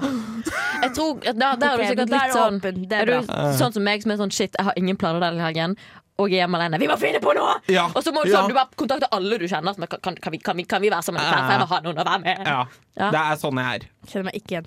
Jeg 0.81 0.93
tror, 0.97 1.19
da, 1.27 1.51
da 1.61 1.73
er 1.73 1.81
du 1.83 1.87
sikkert 1.89 2.05
er 2.05 2.13
litt 2.15 2.15
det 2.15 2.37
sånn 2.37 2.61
du 2.61 3.59
sånn 3.59 3.75
som 3.75 3.85
meg 3.85 4.05
som 4.05 4.15
er 4.15 4.21
sånn 4.23 4.35
shit, 4.35 4.50
jeg 4.57 4.67
har 4.69 4.79
ingen 4.81 4.99
planer 5.01 5.23
denne 5.23 5.45
helgen. 5.45 5.77
Og 6.21 6.29
jeg 6.29 6.41
er 6.41 6.45
hjemme 6.45 6.59
alene. 6.61 6.81
Vi 6.83 6.89
må 6.91 6.97
finne 7.01 7.21
på 7.23 7.33
noe! 7.37 7.55
Ja, 7.73 7.87
Og 7.95 8.03
så 8.05 8.13
må 8.13 8.27
du, 8.27 8.31
ja. 8.33 8.41
sånn, 8.41 8.53
du 8.53 8.57
bare 8.57 8.77
kontakte 8.77 9.09
alle 9.17 9.39
du 9.41 9.47
kjenner. 9.49 9.73
Er, 9.73 9.89
kan, 9.97 10.19
kan, 10.21 10.35
vi, 10.35 10.41
kan, 10.45 10.59
vi, 10.59 10.67
kan 10.69 10.83
vi 10.83 10.91
være 10.93 11.07
sammen? 11.07 11.25
For 11.25 11.55
jeg 11.55 11.63
må 11.63 11.69
ha 11.71 11.81
noen 11.87 12.03
å 12.03 12.07
være 12.11 12.23
med. 12.27 12.43
ja. 12.45 12.61
Ja. 13.01 13.09
Det 13.15 13.21
er 13.23 13.39
sånn 13.41 13.61
jeg 13.63 13.79
er. 13.79 13.87
Kjenner 14.11 14.27
meg 14.29 14.37
ikke 14.37 14.59
igjen. 14.59 14.67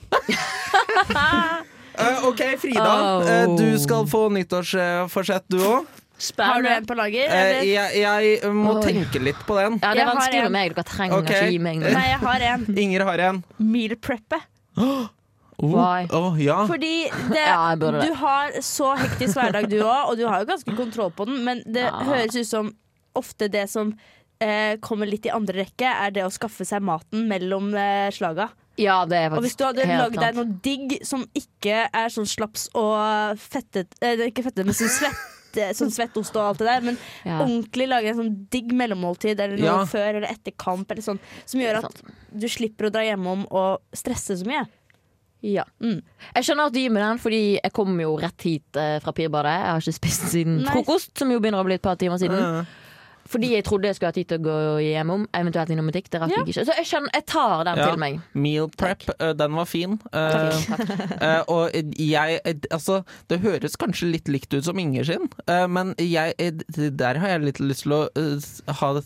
uh, 1.14 2.24
OK, 2.30 2.42
Frida. 2.64 2.88
Oh. 2.88 3.28
Uh, 3.28 3.54
du 3.60 3.68
skal 3.82 4.08
få 4.10 4.24
nyttårsforsett, 4.34 5.46
du 5.54 5.60
òg. 5.62 6.00
Har 6.40 6.62
du 6.64 6.70
en 6.72 6.86
på 6.88 6.96
lager? 6.96 7.28
eller? 7.28 7.64
jeg, 7.68 8.00
jeg 8.00 8.54
må 8.56 8.78
Oi. 8.78 8.84
tenke 8.86 9.20
litt 9.20 9.42
på 9.48 9.58
den. 9.60 9.80
Ja, 9.82 9.92
det 9.94 10.06
er 10.06 10.10
vanskelig 10.14 10.40
en. 10.40 10.46
med 10.48 10.56
meg. 10.56 10.76
Dere 10.78 10.88
trenger 10.88 11.20
okay. 11.20 11.42
ikke 11.42 11.52
gi 11.52 11.60
meg 11.66 11.82
noe. 11.82 11.92
Nei, 11.98 12.06
jeg 12.10 12.22
har 12.24 12.46
en. 12.52 12.66
Inger 12.86 13.06
har 13.10 13.26
en. 13.30 13.44
Meal 13.60 13.98
preppe. 14.00 14.40
Oh, 15.62 15.70
Why? 15.76 16.08
oh, 16.12 16.34
ja. 16.42 16.66
Fordi 16.68 17.10
det, 17.34 17.44
Ja, 17.46 17.76
det. 17.76 17.92
du 18.08 18.14
har 18.20 18.52
så 18.66 18.96
hektisk 18.98 19.38
hverdag 19.38 19.70
du 19.70 19.80
òg, 19.84 20.10
og 20.10 20.18
du 20.18 20.26
har 20.28 20.42
jo 20.42 20.50
ganske 20.50 20.76
kontroll 20.78 21.12
på 21.14 21.26
den, 21.30 21.44
men 21.46 21.62
det 21.66 21.84
Ja. 21.86 22.00
høres 22.08 22.36
ut 22.36 22.48
som 22.50 22.72
ofte 23.16 23.50
det 23.52 23.68
som 23.70 23.94
eh, 24.42 24.76
kommer 24.82 25.06
litt 25.08 25.26
i 25.26 25.32
andre 25.32 25.62
rekke, 25.64 25.86
er 25.88 26.12
det 26.12 26.24
å 26.26 26.32
skaffe 26.34 26.66
seg 26.66 26.82
maten 26.84 27.28
mellom 27.30 27.70
eh, 27.78 28.10
slaga. 28.12 28.50
Ja, 28.82 29.04
det 29.06 29.18
er 29.22 29.36
Og 29.38 29.44
hvis 29.46 29.56
du 29.56 29.64
hadde 29.68 29.86
lagd 29.86 30.18
deg 30.18 30.34
noe 30.36 30.50
digg 30.66 30.96
som 31.06 31.22
ikke 31.38 31.84
er 31.94 32.10
sånn 32.10 32.26
slaps 32.26 32.66
og 32.74 33.38
fettet 33.38 33.94
eh, 34.02 34.18
Ikke 34.32 34.42
fettet, 34.48 34.66
men 34.66 34.74
sånn 34.74 34.90
svett 34.90 35.60
eh, 35.62 35.70
Sånn 35.78 35.92
svettost 35.94 36.34
og 36.42 36.48
alt 36.48 36.58
det 36.64 36.66
der, 36.72 36.82
men 36.82 36.98
Ja. 37.22 37.38
ordentlig 37.46 37.86
lage 37.88 38.10
en 38.10 38.18
sånn 38.18 38.32
digg 38.50 38.74
mellommåltid 38.74 39.40
eller 39.40 39.62
noe 39.62 39.68
Ja. 39.68 39.86
før 39.86 40.16
eller 40.18 40.26
etter 40.28 40.58
kamp, 40.58 40.90
eller 40.90 41.06
sånn, 41.06 41.20
som 41.46 41.62
gjør 41.62 41.84
at 41.86 42.02
du 42.34 42.48
slipper 42.50 42.90
å 42.90 42.92
dra 42.98 43.06
hjemom 43.06 43.46
og 43.54 43.80
stresse 43.94 44.40
så 44.42 44.50
mye. 44.50 44.66
Ja. 45.44 45.66
Mm. 45.84 46.00
Jeg 46.38 46.48
skjønner 46.48 46.70
at 46.70 46.76
du 46.76 46.80
gir 46.80 46.94
meg 46.96 47.04
den, 47.04 47.20
fordi 47.20 47.42
jeg 47.58 47.74
kom 47.76 47.98
jo 48.00 48.14
rett 48.22 48.46
hit 48.48 48.80
eh, 48.80 48.96
fra 49.04 49.12
Pirbadet. 49.16 49.52
Jeg 49.60 49.70
har 49.70 49.84
ikke 49.84 49.96
spist 49.98 50.30
siden 50.32 50.62
Nei. 50.62 50.72
frokost, 50.72 51.12
som 51.20 51.34
jo 51.34 51.42
begynner 51.44 51.60
å 51.60 51.68
bli 51.68 51.76
et 51.76 51.84
par 51.84 52.00
timer 52.00 52.22
siden. 52.22 52.64
Fordi 53.34 53.50
jeg 53.56 53.66
trodde 53.66 53.90
jeg 53.90 53.98
skulle 53.98 54.12
ha 54.12 54.16
tid 54.16 54.30
til 54.30 54.40
å 54.40 54.46
gå 54.46 54.58
hjem 54.86 55.10
om, 55.14 55.26
eventuelt 55.34 55.72
innom 55.74 55.90
butikk. 55.90 56.10
Det 56.14 56.22
rakk 56.22 56.34
Ja. 56.34 56.44
jeg 56.44 56.54
ikke. 56.54 56.66
Så 56.68 56.76
jeg, 56.78 56.86
skjønner, 56.90 57.10
jeg 57.18 57.26
tar 57.34 57.64
den 57.68 57.78
Ja. 57.82 57.90
til 57.90 58.00
meg. 58.04 58.20
Meal 58.34 58.70
prep, 58.70 59.04
eh, 59.20 59.34
den 59.34 59.54
var 59.58 59.66
fin. 59.66 60.00
Uh, 60.14 60.54
eh, 61.28 61.42
og 61.48 61.72
jeg 61.98 62.40
Altså, 62.72 63.04
det 63.30 63.42
høres 63.42 63.76
kanskje 63.80 64.12
litt 64.12 64.28
likt 64.30 64.54
ut 64.54 64.64
som 64.66 64.78
Inger 64.80 65.04
sin, 65.08 65.30
men 65.70 65.96
jeg, 65.98 66.34
der 66.70 67.20
har 67.22 67.28
jeg 67.36 67.42
litt 67.42 67.60
lyst 67.60 67.84
til 67.88 67.94
å 67.98 68.10
ha 68.80 68.94
det 68.98 69.04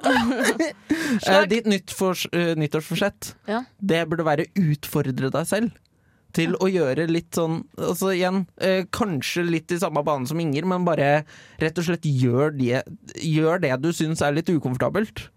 Ditt 1.50 1.66
nyttfors, 1.68 2.26
eh, 2.32 2.54
nyttårsforsett, 2.56 3.34
Ja. 3.48 3.64
det 3.80 4.08
burde 4.08 4.24
være 4.24 4.46
utfordre 4.56 5.30
deg 5.30 5.46
selv. 5.46 5.70
Til 6.36 6.54
å 6.62 6.68
gjøre 6.70 7.08
litt 7.10 7.34
sånn 7.34 7.60
Altså 7.80 8.12
igjen, 8.14 8.44
eh, 8.62 8.84
kanskje 8.94 9.42
litt 9.48 9.72
i 9.74 9.80
samme 9.82 10.02
bane 10.06 10.28
som 10.30 10.38
Inger, 10.40 10.68
men 10.70 10.84
bare 10.86 11.24
rett 11.60 11.78
og 11.80 11.86
slett 11.88 12.06
gjør 12.06 12.54
det, 12.56 12.82
gjør 13.18 13.60
det 13.64 13.74
du 13.82 13.90
syns 13.96 14.22
er 14.22 14.36
litt 14.36 14.50
ukomfortabelt. 14.52 15.28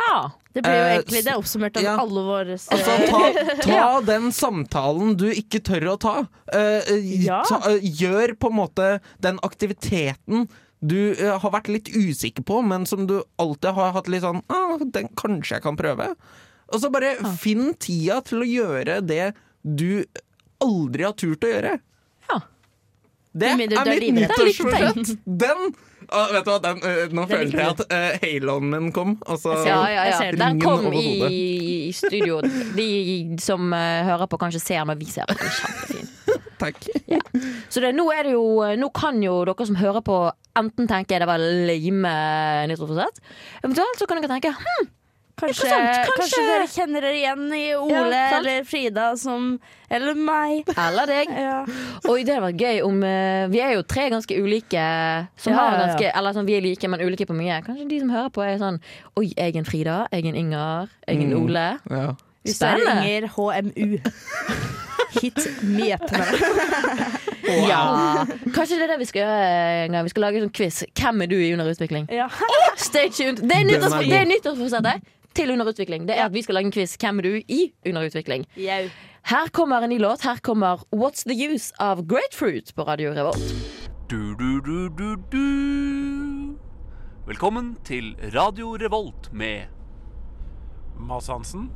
Ja. 0.00 0.30
Det 0.52 0.60
blir 0.64 0.74
jo 0.74 0.82
Eh, 0.84 0.94
egentlig 0.98 1.22
det 1.24 1.32
er 1.32 1.38
oppsummert 1.40 1.76
av 1.80 1.84
ja. 1.86 1.94
alle 2.00 2.22
våre 2.26 2.56
Altså, 2.58 2.96
ta, 3.08 3.20
ta 3.62 3.84
den 4.12 4.32
samtalen 4.36 5.14
du 5.16 5.26
ikke 5.32 5.62
tør 5.64 5.94
å 5.94 5.96
ta. 6.00 6.14
Eh, 6.52 6.92
Ja. 7.24 7.42
ta 7.48 7.60
eh, 7.70 7.80
gjør 7.80 8.34
på 8.40 8.50
en 8.52 8.58
måte 8.58 8.90
den 9.24 9.40
aktiviteten 9.46 10.48
du 10.82 11.12
eh, 11.14 11.38
har 11.38 11.52
vært 11.54 11.70
litt 11.70 11.88
usikker 11.94 12.42
på, 12.44 12.60
men 12.66 12.84
som 12.90 13.06
du 13.06 13.20
alltid 13.40 13.70
har 13.78 13.92
hatt 13.94 14.08
litt 14.10 14.24
sånn 14.24 14.42
ah, 14.50 14.76
Den 14.82 15.08
kanskje 15.16 15.56
jeg 15.56 15.62
kan 15.64 15.78
prøve. 15.78 16.10
Og 16.72 16.80
så 16.82 16.90
bare 16.92 17.14
finn 17.38 17.72
tida 17.80 18.20
til 18.26 18.42
å 18.42 18.48
gjøre 18.48 19.00
det 19.04 19.32
du 19.62 20.04
aldri 20.62 21.06
har 21.06 21.16
turt 21.18 21.46
å 21.46 21.54
gjøre. 21.54 21.78
Ja. 22.28 22.40
Det 23.32 23.54
er 23.54 23.62
mitt 23.62 24.12
nyttårsforsett! 24.20 25.16
Den 25.24 25.72
Uh, 26.12 26.32
Vet 26.34 26.44
du 26.44 26.50
hva, 26.50 26.58
den, 26.60 26.80
uh, 26.82 27.12
nå 27.14 27.24
følte 27.30 27.56
jeg 27.56 27.72
at 27.72 27.82
uh, 27.88 28.16
haloen 28.20 28.68
min 28.72 28.90
kom. 28.92 29.14
Altså, 29.24 29.54
Ja, 29.64 29.78
ja, 29.88 30.06
ja. 30.10 30.18
ser 30.18 30.36
den. 30.36 30.60
Kom 30.60 30.88
i, 30.92 31.06
i 31.88 31.92
studio. 31.96 32.40
De 32.76 32.88
som 33.40 33.72
uh, 33.72 34.02
hører 34.10 34.28
på, 34.28 34.40
kanskje 34.42 34.60
ser, 34.60 34.82
men 34.88 35.00
vi 35.00 35.08
ser 35.08 35.24
at 35.24 35.38
Den 35.38 35.48
er 35.48 35.56
Kjempefin. 35.60 36.10
Takk. 36.62 36.84
Så 37.72 37.82
det, 37.82 37.94
nå, 37.96 38.04
er 38.14 38.28
det 38.28 38.34
jo, 38.36 38.44
nå 38.78 38.88
kan 38.94 39.16
jo 39.24 39.40
dere 39.48 39.66
som 39.66 39.78
hører 39.80 40.04
på, 40.06 40.18
enten 40.58 40.86
tenke 40.90 41.18
det 41.18 41.26
var 41.26 41.42
lame 41.42 42.12
nyttårsforsett. 42.70 43.22
Eventuelt 43.64 43.98
så 43.98 44.06
kan 44.06 44.20
dere 44.20 44.30
tenke 44.30 44.52
hm, 44.58 44.90
Kanskje, 45.40 45.68
kanskje. 45.68 46.12
kanskje- 46.16 46.42
dere 46.46 46.66
kjenner 46.70 47.00
dere 47.02 47.16
igjen 47.18 47.46
i 47.56 47.62
Ole 47.74 48.10
Ja, 48.12 48.36
eller 48.38 48.64
Frida 48.68 49.16
som 49.18 49.58
Eller 49.90 50.14
meg. 50.14 50.68
eller 50.76 51.06
deg. 51.06 51.28
Ja. 51.42 51.64
Oi, 52.08 52.22
det 52.22 52.34
hadde 52.36 52.52
vært 52.52 52.60
gøy 52.62 52.82
om 52.86 53.00
uh, 53.02 53.48
Vi 53.50 53.60
er 53.64 53.72
jo 53.74 53.82
tre 53.82 54.08
ganske 54.12 54.36
ulike 54.38 54.84
som 55.36 55.52
Ja, 55.52 55.58
har 55.58 55.78
ganske 55.86 56.12
Eller 56.14 56.32
sånn, 56.36 56.46
vi 56.46 56.56
er 56.58 56.60
like, 56.62 56.86
men 56.88 57.00
ulike 57.00 57.26
på 57.26 57.34
mye. 57.34 57.62
Kanskje 57.66 57.88
de 57.88 58.00
som 58.04 58.10
hører 58.12 58.30
på, 58.30 58.44
er 58.44 58.58
sånn 58.60 58.78
Oi, 59.16 59.32
jeg 59.32 59.54
er 59.56 59.58
en 59.58 59.64
Frida, 59.66 59.96
jeg 60.12 60.24
er 60.24 60.28
en 60.34 60.36
Inger, 60.44 60.88
jeg 61.08 61.16
er 61.16 61.22
en 61.22 61.32
Mm. 61.32 61.42
Ole. 61.44 61.66
Ja. 61.90 62.06
Hvis 62.44 62.58
det 62.62 62.68
er. 62.68 63.02
Inger 63.02 63.28
HMU. 63.32 63.98
Hit 65.20 65.38
me 65.62 65.92
up. 65.94 66.06
Ja. 67.68 68.24
Kanskje 68.54 68.78
det 68.78 68.84
er 68.86 68.92
det 68.94 68.98
vi 69.02 69.08
skal 69.10 69.22
gjøre 69.24 69.48
en 69.86 69.92
gang. 69.96 70.04
Vi 70.06 70.12
skal 70.14 70.24
lage 70.24 70.38
en 70.40 70.46
sånn 70.46 70.54
quiz. 70.56 70.82
Hvem 70.96 71.24
er 71.24 71.30
du 71.30 71.34
i 71.36 71.50
under 71.52 71.68
utvikling? 71.68 72.06
Ja. 72.12 72.28
Stay 72.80 73.10
tuned. 73.12 73.42
Det 73.42 73.58
er 73.58 74.26
nyttårsforsettet 74.30 75.02
til 75.34 75.50
underutvikling. 75.54 76.06
Det 76.08 76.16
er 76.18 76.24
at 76.28 76.34
vi 76.34 76.42
skal 76.42 76.54
lage 76.58 76.68
en 76.70 76.72
quiz. 76.74 76.96
Hvem 77.00 77.18
er 77.18 77.22
du 77.22 77.34
i 77.48 77.60
underutvikling? 77.88 78.46
Jau. 78.56 78.88
Her 79.30 79.48
kommer 79.54 79.84
en 79.84 79.90
ny 79.94 79.98
låt. 80.02 80.22
Her 80.26 80.40
kommer 80.42 80.82
What's 80.94 81.22
The 81.28 81.36
Use 81.48 81.72
av 81.80 82.02
Grapefruit 82.06 82.72
på 82.74 82.82
Radio 82.88 83.12
Revolt. 83.14 83.54
Du, 84.10 84.34
du, 84.36 84.60
du, 84.60 84.88
du, 84.98 85.16
du. 85.32 85.44
Velkommen 87.26 87.76
til 87.86 88.16
Radio 88.34 88.74
Revolt 88.76 89.30
med 89.32 89.70
Mads 90.98 91.26
Hansen. 91.30 91.70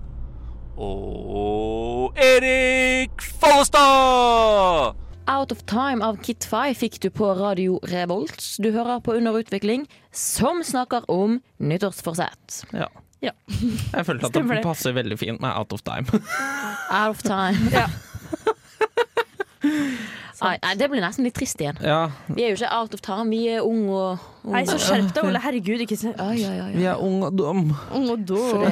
og 0.76 2.12
Erik 2.20 3.22
Follestad! 3.40 4.96
Out 5.26 5.52
of 5.52 5.62
Time 5.66 6.04
av 6.06 6.18
Kit 6.22 6.44
Fay 6.46 6.74
fikk 6.78 7.00
du 7.02 7.08
på 7.10 7.32
Radio 7.38 7.80
Revolt. 7.90 8.42
Du 8.62 8.68
hører 8.74 9.00
på 9.02 9.16
Under 9.16 9.38
utvikling, 9.40 9.86
som 10.12 10.60
snakker 10.62 11.08
om 11.10 11.40
nyttårsforsett. 11.58 12.60
Ja. 12.72 12.86
Ja. 13.26 13.32
Jeg 13.50 14.06
følte 14.06 14.28
at 14.28 14.32
Stemmer 14.32 14.54
det 14.56 14.62
det. 14.62 14.66
passer 14.68 14.94
veldig 14.96 15.18
fint 15.18 15.40
med 15.42 15.50
Out 15.56 15.72
of 15.76 15.82
Time. 15.86 16.06
Out 17.00 17.16
of 17.16 17.22
Time. 17.26 17.70
Ja. 17.74 17.86
Ai, 20.44 20.58
nei, 20.60 20.74
det 20.76 20.90
blir 20.92 21.00
nesten 21.00 21.24
litt 21.24 21.34
trist 21.38 21.60
igjen. 21.64 21.78
Ja, 21.80 22.10
Vi 22.28 22.44
er 22.44 22.50
jo 22.52 22.58
ikke 22.58 22.68
out 22.76 22.92
of 22.94 23.00
time, 23.00 23.24
vi 23.32 23.38
er 23.48 23.64
unge 23.64 23.88
og, 23.96 24.26
unge. 24.44 24.52
Nei, 24.52 24.60
så 24.68 24.76
skjerp 24.78 25.08
deg, 25.16 25.24
Ole. 25.30 25.40
Herregud, 25.40 25.80
ikke 25.86 25.96
se 25.96 26.12
Ai, 26.20 26.36
ai, 26.44 26.56
ja, 26.58 26.66
vi 26.74 26.84
er 26.92 27.00
unge 27.02 27.30
og 27.30 27.38
dum. 27.40 27.62
ung 27.96 28.10
og 28.12 28.26
dum. 28.28 28.66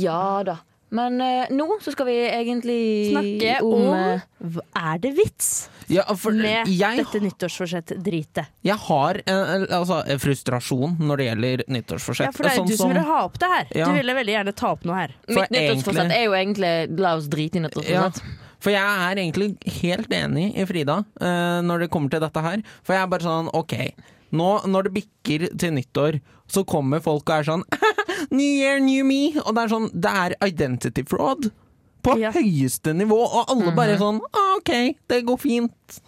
ja 0.00 0.22
da. 0.48 0.56
Men 0.90 1.20
uh, 1.20 1.50
nå 1.52 1.66
så 1.84 1.92
skal 1.92 2.06
vi 2.08 2.16
egentlig 2.24 2.78
Snakke 3.12 3.58
om, 3.66 3.82
om 3.92 3.94
eh, 3.94 4.60
Er 4.80 4.98
det 5.02 5.10
vits 5.18 5.68
Ja, 5.92 6.06
for 6.16 6.32
med 6.32 6.70
jeg, 6.72 7.02
dette 7.02 7.20
nyttårsforsett-dritet? 7.24 8.48
jeg 8.64 8.76
har 8.86 9.20
en, 9.26 9.66
altså, 9.68 10.00
en 10.08 10.20
frustrasjon 10.20 10.96
når 11.00 11.20
det 11.20 11.28
gjelder 11.28 11.62
nyttårsforsett. 11.76 12.28
Ja, 12.28 12.32
for 12.36 12.44
det 12.44 12.50
er 12.52 12.58
jo 12.58 12.64
Sånn 12.64 12.72
du 12.72 12.76
som 12.80 12.92
ville 12.92 13.04
ha 13.08 13.22
opp 13.24 13.38
det 13.40 13.48
her. 13.52 13.70
Ja. 13.76 13.88
Du 13.88 13.96
ville 13.96 14.16
veldig 14.18 14.34
gjerne 14.34 14.52
ta 14.56 14.72
opp 14.76 14.84
noe 14.88 14.98
her. 14.98 15.14
for 15.28 15.40
Mitt 15.40 15.54
nyttårsforsett 15.56 16.04
egentlig- 16.04 16.18
er 16.18 16.24
jo 16.28 16.36
egentlig 16.40 17.00
la 17.00 17.14
oss 17.16 17.30
drite 17.32 17.60
i 17.60 17.64
nyttårsforsett. 17.64 18.22
For 18.58 18.74
jeg 18.74 18.82
er 19.08 19.22
egentlig 19.22 19.48
helt 19.80 20.12
enig 20.12 20.46
i 20.58 20.64
Frida 20.66 20.98
uh, 21.04 21.58
når 21.64 21.84
det 21.84 21.90
kommer 21.94 22.10
til 22.12 22.20
dette 22.24 22.42
her. 22.42 22.62
For 22.82 22.96
jeg 22.96 23.02
er 23.04 23.12
bare 23.12 23.28
sånn, 23.28 23.50
ok 23.54 23.74
Nå 24.32 24.48
når 24.68 24.88
det 24.88 24.92
bikker 24.98 25.46
til 25.58 25.72
nyttår, 25.76 26.18
så 26.48 26.64
kommer 26.68 27.00
folk 27.04 27.28
og 27.28 27.34
er 27.38 27.46
sånn 27.48 27.64
New 28.34 28.44
year, 28.44 28.78
new 28.82 29.04
me. 29.06 29.32
Og 29.44 29.54
det 29.54 29.62
er 29.64 29.72
sånn, 29.72 29.88
det 29.94 30.12
er 30.24 30.34
identity 30.48 31.04
fraud 31.08 31.50
på 32.04 32.14
Ja. 32.20 32.30
høyeste 32.34 32.92
nivå. 32.96 33.18
Og 33.24 33.48
alle 33.54 33.72
bare 33.76 33.96
sånn 34.00 34.20
ah, 34.32 34.54
OK, 34.58 34.72
det 35.08 35.22
går 35.28 35.40
fint. 35.40 35.98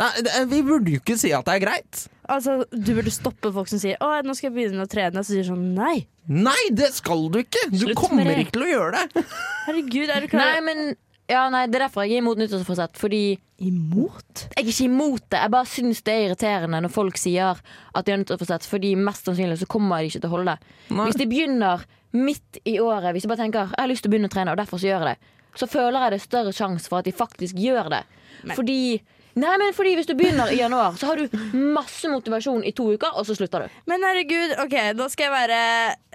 Nei, 0.00 0.10
det, 0.24 0.32
vi 0.48 0.62
burde 0.64 0.94
jo 0.94 1.00
ikke 1.02 1.16
si 1.18 1.32
at 1.34 1.44
det 1.48 1.58
er 1.58 1.64
greit. 1.66 2.04
Altså, 2.30 2.60
Du 2.70 2.92
burde 2.94 3.10
stoppe 3.10 3.50
folk 3.52 3.68
som 3.68 3.80
sier 3.82 3.98
'Å, 3.98 4.22
nå 4.22 4.36
skal 4.38 4.50
jeg 4.50 4.56
begynne 4.56 4.86
å 4.86 4.88
trene', 4.90 5.18
og 5.18 5.26
så 5.26 5.34
sier 5.34 5.48
sånn 5.50 5.74
'Nei, 5.74 6.06
Nei, 6.30 6.68
det 6.70 6.92
skal 6.94 7.26
du 7.32 7.40
ikke! 7.42 7.64
Du 7.72 7.78
Slutt 7.90 7.96
kommer 7.98 8.22
ikke 8.38 8.52
til 8.54 8.62
å 8.62 8.70
gjøre 8.70 9.00
det. 9.14 9.24
herregud, 9.66 10.08
er 10.14 10.20
du 10.20 10.28
klar 10.30 10.52
Nei, 10.52 10.60
men 10.62 10.96
ja, 11.30 11.44
nei, 11.52 11.62
det 11.70 11.78
er 11.78 11.86
derfor 11.86 12.06
jeg 12.06 12.18
er 12.18 12.24
imot 12.24 12.40
nyttårsforsett. 12.40 12.98
Fordi 12.98 13.22
Imot? 13.60 14.46
jeg 14.48 14.64
er 14.64 14.68
ikke 14.72 14.86
imot 14.88 15.24
det. 15.28 15.40
Jeg 15.44 15.52
bare 15.52 15.68
syns 15.68 16.02
det 16.06 16.14
er 16.14 16.24
irriterende 16.26 16.80
når 16.80 16.92
folk 16.94 17.18
sier 17.20 17.60
at 17.60 18.06
de 18.06 18.14
har 18.14 18.20
nyttårsforsett, 18.22 18.66
fordi 18.66 18.94
mest 18.98 19.28
sannsynlig 19.28 19.60
så 19.60 19.68
kommer 19.70 20.00
de 20.00 20.10
ikke 20.10 20.22
til 20.24 20.30
å 20.30 20.34
holde 20.34 20.54
det. 20.56 20.74
Nei. 20.96 21.06
Hvis 21.10 21.20
de 21.20 21.28
begynner 21.30 21.84
midt 22.16 22.58
i 22.66 22.78
året, 22.82 23.12
hvis 23.14 23.26
de 23.26 23.30
bare 23.30 23.44
tenker 23.44 23.68
jeg 23.68 23.78
har 23.78 23.90
lyst 23.90 24.02
til 24.06 24.10
å 24.10 24.14
begynne 24.16 24.30
å 24.30 24.34
trene, 24.34 24.54
og 24.54 24.58
derfor 24.58 24.80
så 24.82 24.88
gjør 24.90 25.06
jeg 25.06 25.12
det, 25.20 25.36
så 25.60 25.66
føler 25.70 25.98
jeg 26.00 26.12
det 26.14 26.18
er 26.20 26.24
større 26.24 26.54
sjanse 26.56 26.90
for 26.90 27.02
at 27.02 27.06
de 27.06 27.14
faktisk 27.14 27.58
gjør 27.60 27.90
det. 27.92 28.02
Fordi 28.56 28.80
Nei, 29.38 29.56
men 29.62 29.72
fordi 29.76 29.94
Hvis 29.98 30.06
du 30.10 30.14
begynner 30.18 30.50
i 30.52 30.58
januar, 30.58 30.96
så 30.98 31.06
har 31.12 31.16
du 31.20 31.28
masse 31.54 32.08
motivasjon 32.10 32.64
i 32.66 32.72
to 32.72 32.88
uker, 32.94 33.12
og 33.14 33.26
så 33.28 33.36
slutter 33.38 33.66
du. 33.66 33.80
Men 33.90 34.02
herregud, 34.02 34.56
ok, 34.64 34.78
nå 34.98 35.06
skal 35.12 35.28
jeg 35.28 35.34
være 35.34 35.58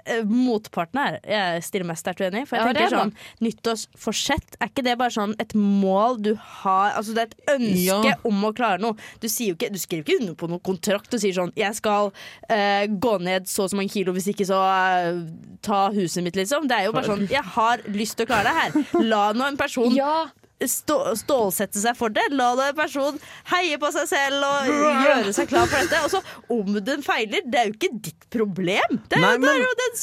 eh, 0.06 0.22
motparten 0.28 1.00
her. 1.00 1.16
Jeg 1.26 1.62
stiller 1.66 1.88
meg 1.88 1.98
sterkt 2.00 2.20
uenig. 2.20 2.44
For 2.48 2.56
jeg 2.58 2.66
Ja, 2.66 2.72
det 2.72 2.82
er 2.82 2.90
tenker 2.90 2.98
sånn 2.98 3.14
Nyttårsforsett, 3.46 4.56
er 4.60 4.70
ikke 4.70 4.84
det 4.86 4.96
bare 5.00 5.14
sånn 5.14 5.34
et 5.42 5.54
mål 5.58 6.20
du 6.22 6.32
har 6.62 6.92
Altså 6.96 7.14
det 7.16 7.24
er 7.24 7.30
et 7.32 7.54
ønske 7.56 8.10
Ja. 8.10 8.14
om 8.28 8.44
å 8.48 8.52
klare 8.56 8.80
noe. 8.82 8.96
Du, 9.20 9.28
sier 9.28 9.52
jo 9.52 9.56
ikke, 9.58 9.72
du 9.72 9.78
skriver 9.80 10.04
ikke 10.06 10.20
under 10.22 10.34
på 10.38 10.48
noen 10.52 10.62
kontrakt 10.66 11.12
og 11.16 11.20
sier 11.22 11.34
sånn 11.36 11.52
Jeg 11.58 11.74
skal 11.78 12.12
eh, 12.48 12.86
gå 12.86 13.16
ned 13.24 13.48
så 13.50 13.66
og 13.66 13.70
så 13.72 13.76
mange 13.80 13.90
kilo, 13.90 14.12
hvis 14.14 14.28
ikke 14.30 14.46
så 14.46 14.60
eh, 14.62 15.22
ta 15.66 15.88
huset 15.96 16.22
mitt, 16.22 16.36
liksom. 16.38 16.68
Det 16.70 16.76
er 16.78 16.84
jo 16.86 16.92
bare 16.96 17.10
sånn 17.10 17.26
Jeg 17.32 17.42
har 17.56 17.82
lyst 17.90 18.16
til 18.20 18.28
å 18.28 18.30
klare 18.30 18.50
det 18.52 18.56
her. 18.60 19.02
La 19.10 19.32
nå 19.34 19.48
en 19.48 19.56
person 19.58 19.90
Ja, 19.96 20.28
stålsette 20.64 21.80
seg 21.80 21.96
for 21.98 22.12
det. 22.12 22.24
La 22.32 22.52
en 22.68 22.76
person 22.76 23.18
heie 23.52 23.76
på 23.80 23.90
seg 23.94 24.08
selv 24.08 24.44
og 24.46 24.70
gjøre 25.04 25.32
seg 25.36 25.48
klar 25.50 25.66
for 25.68 25.82
dette. 25.82 26.00
Og 26.06 26.10
så 26.14 26.22
om 26.52 26.78
den 26.86 27.02
feiler, 27.06 27.44
det 27.44 27.60
er 27.60 27.68
jo 27.70 27.76
ikke 27.76 27.90
ditt 28.08 28.26
problem. 28.32 29.00
Det 29.10 29.18
er, 29.18 29.22
Nei, 29.24 29.32
jo- 29.34 29.40
det 29.40 29.50
men- 29.50 29.60
jo 29.60 29.74
den 29.82 29.94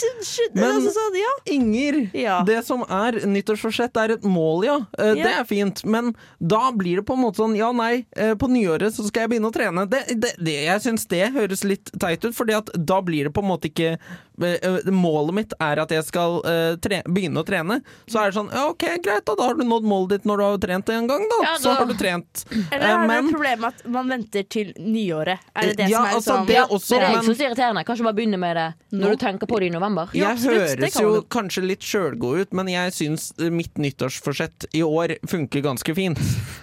men- 0.54 0.76
altså, 0.76 0.94
sånn, 0.94 1.18
ja. 1.20 1.34
Inger, 1.54 2.10
Ja. 2.14 2.44
det 2.44 2.66
som 2.66 2.82
er 2.84 3.12
nyttårsforsett 3.26 3.96
er 3.98 4.14
et 4.14 4.22
mål, 4.24 4.64
ja. 4.66 4.78
Eh, 5.00 5.14
Det 5.14 5.18
Ja. 5.24 5.40
er 5.42 5.46
fint. 5.46 5.86
Men 5.86 6.16
da 6.46 6.72
blir 6.72 6.98
det 6.98 7.06
på 7.06 7.14
en 7.14 7.20
måte 7.24 7.38
sånn 7.38 7.56
ja, 7.56 7.72
nei, 7.72 8.06
eh, 8.16 8.34
på 8.36 8.48
nyåret 8.50 8.92
så 8.94 9.06
skal 9.08 9.22
jeg 9.28 9.30
begynne 9.32 9.52
å 9.52 9.54
trene. 9.54 9.90
Det, 9.90 10.20
det, 10.20 10.36
det, 10.44 10.66
jeg 10.66 10.82
syns 10.82 11.08
det 11.08 11.34
høres 11.34 11.64
litt 11.64 11.90
teit 12.00 12.24
ut, 12.26 12.50
at 12.54 12.70
da 12.86 13.02
blir 13.02 13.24
det 13.26 13.34
på 13.34 13.42
en 13.44 13.50
måte 13.50 13.70
ikke 13.72 13.98
Målet 14.38 15.34
mitt 15.38 15.54
er 15.62 15.80
at 15.84 15.92
jeg 15.94 16.04
skal 16.08 16.40
uh, 16.46 16.76
tre, 16.82 17.02
begynne 17.06 17.42
å 17.42 17.46
trene. 17.48 17.80
Så 18.10 18.20
er 18.22 18.32
det 18.32 18.38
sånn 18.38 18.50
ja, 18.54 18.66
OK, 18.72 18.86
greit, 19.04 19.24
da, 19.28 19.36
da 19.38 19.48
har 19.50 19.58
du 19.60 19.64
nådd 19.68 19.86
målet 19.88 20.16
ditt 20.18 20.26
når 20.30 20.38
du 20.42 20.44
har 20.46 20.58
trent 20.64 20.90
en 20.94 21.08
gang, 21.10 21.26
da. 21.30 21.40
Ja, 21.46 21.54
Så 21.62 21.74
har 21.78 21.86
du 21.90 21.94
trent. 22.00 22.46
Eller 22.74 22.84
Eh, 22.84 22.90
har 22.94 23.02
du 23.04 23.08
men- 23.08 23.26
et 23.28 23.34
problem 23.36 23.60
med 23.64 23.70
at 23.74 23.86
man 23.98 24.10
venter 24.10 24.44
til 24.50 24.74
nyåret? 24.80 25.40
Er 25.56 25.70
det 25.70 25.78
det 25.78 25.90
Ja, 25.92 26.00
som 26.00 26.06
er 26.06 26.16
altså, 26.18 26.32
sånn 26.34 26.48
det 26.50 26.58
også, 26.64 26.90
det 26.96 26.98
er 26.98 27.04
det 27.04 27.08
så 27.08 27.14
jeg 27.14 27.24
syns 27.30 27.40
er 27.44 27.50
irriterende. 27.50 27.86
Kanskje 27.88 28.08
bare 28.10 28.18
begynne 28.20 28.40
med 28.42 28.56
det 28.60 28.68
når 28.94 29.04
Nå. 29.06 29.12
du 29.14 29.22
tenker 29.26 29.48
på 29.54 29.60
det 29.62 29.70
i 29.70 29.74
november. 29.78 30.10
Ja, 30.14 30.20
Jeg 30.34 30.38
absolutt, 30.38 30.68
høres 30.80 30.94
kan 30.98 31.04
jo 31.08 31.14
du. 31.16 31.22
kanskje 31.38 31.66
litt 31.68 31.82
sjølgod 31.88 32.42
ut, 32.44 32.54
men 32.54 32.68
jeg 32.74 32.94
syns 32.98 33.30
eh, 33.40 33.50
mitt 33.54 33.78
nyttårsforsett 33.78 34.68
i 34.74 34.82
år 34.86 35.16
funker 35.30 35.62
ganske 35.66 35.96
fint. 35.98 36.20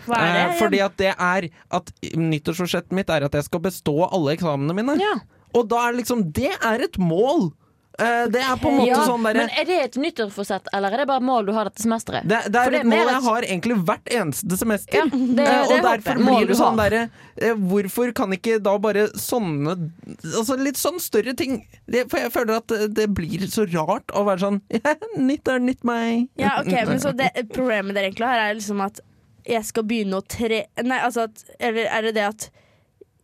Hva 0.07 0.19
er 0.21 0.33
det? 0.37 0.47
Uh, 0.51 0.59
fordi 0.61 0.81
at 0.85 0.97
det 1.01 1.15
er 1.17 1.49
at 1.71 1.93
nyttårsforsettet 2.17 2.93
mitt 2.97 3.11
er 3.11 3.27
at 3.27 3.33
jeg 3.39 3.47
skal 3.47 3.61
bestå 3.65 3.97
alle 4.11 4.35
eksamene 4.37 4.75
mine. 4.77 4.97
Ja. 5.01 5.15
Og 5.57 5.67
da 5.71 5.89
er 5.89 5.97
liksom 5.99 6.29
Det 6.33 6.53
er 6.63 6.85
et 6.87 6.99
mål! 6.99 7.51
Eh, 8.01 8.27
det 8.33 8.41
er 8.41 8.57
på 8.63 8.71
en 8.71 8.79
måte 8.79 8.89
Ja, 8.95 9.01
sånn 9.05 9.25
derre 9.27 9.43
men 9.45 9.51
er 9.61 9.67
det 9.69 9.79
et 9.85 9.97
nyttårsforsett, 10.01 10.71
eller 10.73 10.95
er 10.97 11.03
det 11.03 11.07
bare 11.11 11.21
mål 11.25 11.47
du 11.47 11.53
har 11.53 11.69
dette 11.69 11.83
semesteret? 11.85 12.25
det, 12.29 12.39
det 12.53 12.61
er 12.63 12.77
et 12.81 12.87
mål 12.89 13.11
jeg 13.13 13.23
har 13.27 13.47
egentlig 13.49 13.77
hvert 13.85 14.13
eneste 14.21 14.57
semester. 14.61 14.97
Ja, 14.97 15.05
det- 15.11 15.49
Eh, 15.51 15.63
og 15.77 15.83
derfor. 15.85 16.15
Blir 16.25 16.47
det 16.49 16.57
sånn 16.57 16.77
derre 16.81 17.03
eh, 17.37 17.55
Hvorfor 17.55 18.13
kan 18.15 18.33
ikke 18.33 18.59
da 18.63 18.77
bare 18.79 19.07
sånne 19.19 19.75
Altså 20.25 20.57
litt 20.61 20.77
sånn 20.81 20.99
større 21.01 21.35
ting 21.37 21.67
det, 21.89 22.07
For 22.11 22.19
jeg 22.21 22.33
føler 22.33 22.57
at 22.61 22.67
det, 22.69 22.89
det 22.95 23.07
blir 23.17 23.45
så 23.51 23.65
rart 23.73 24.13
å 24.17 24.25
være 24.29 24.41
sånn 24.45 24.61
ja, 24.77 24.95
Nytt 25.17 25.49
er 25.49 25.59
nytt 25.61 25.85
meg. 25.85 26.29
Ja, 26.41 26.57
ok, 26.61 26.73
men 26.89 27.01
så 27.03 27.13
det, 27.17 27.31
Problemet 27.53 27.95
dere 27.97 28.11
egentlig 28.11 28.27
har, 28.29 28.39
er 28.51 28.55
liksom 28.59 28.81
at 28.85 29.01
jeg 29.51 29.65
skal 29.65 29.83
begynne 29.89 30.19
å 30.21 30.25
tre... 30.29 30.67
Nei, 30.85 30.99
altså 31.01 31.25
at 31.29 31.45
Eller 31.59 31.89
er 31.89 32.03
det 32.09 32.15
det 32.19 32.27
at 32.29 32.51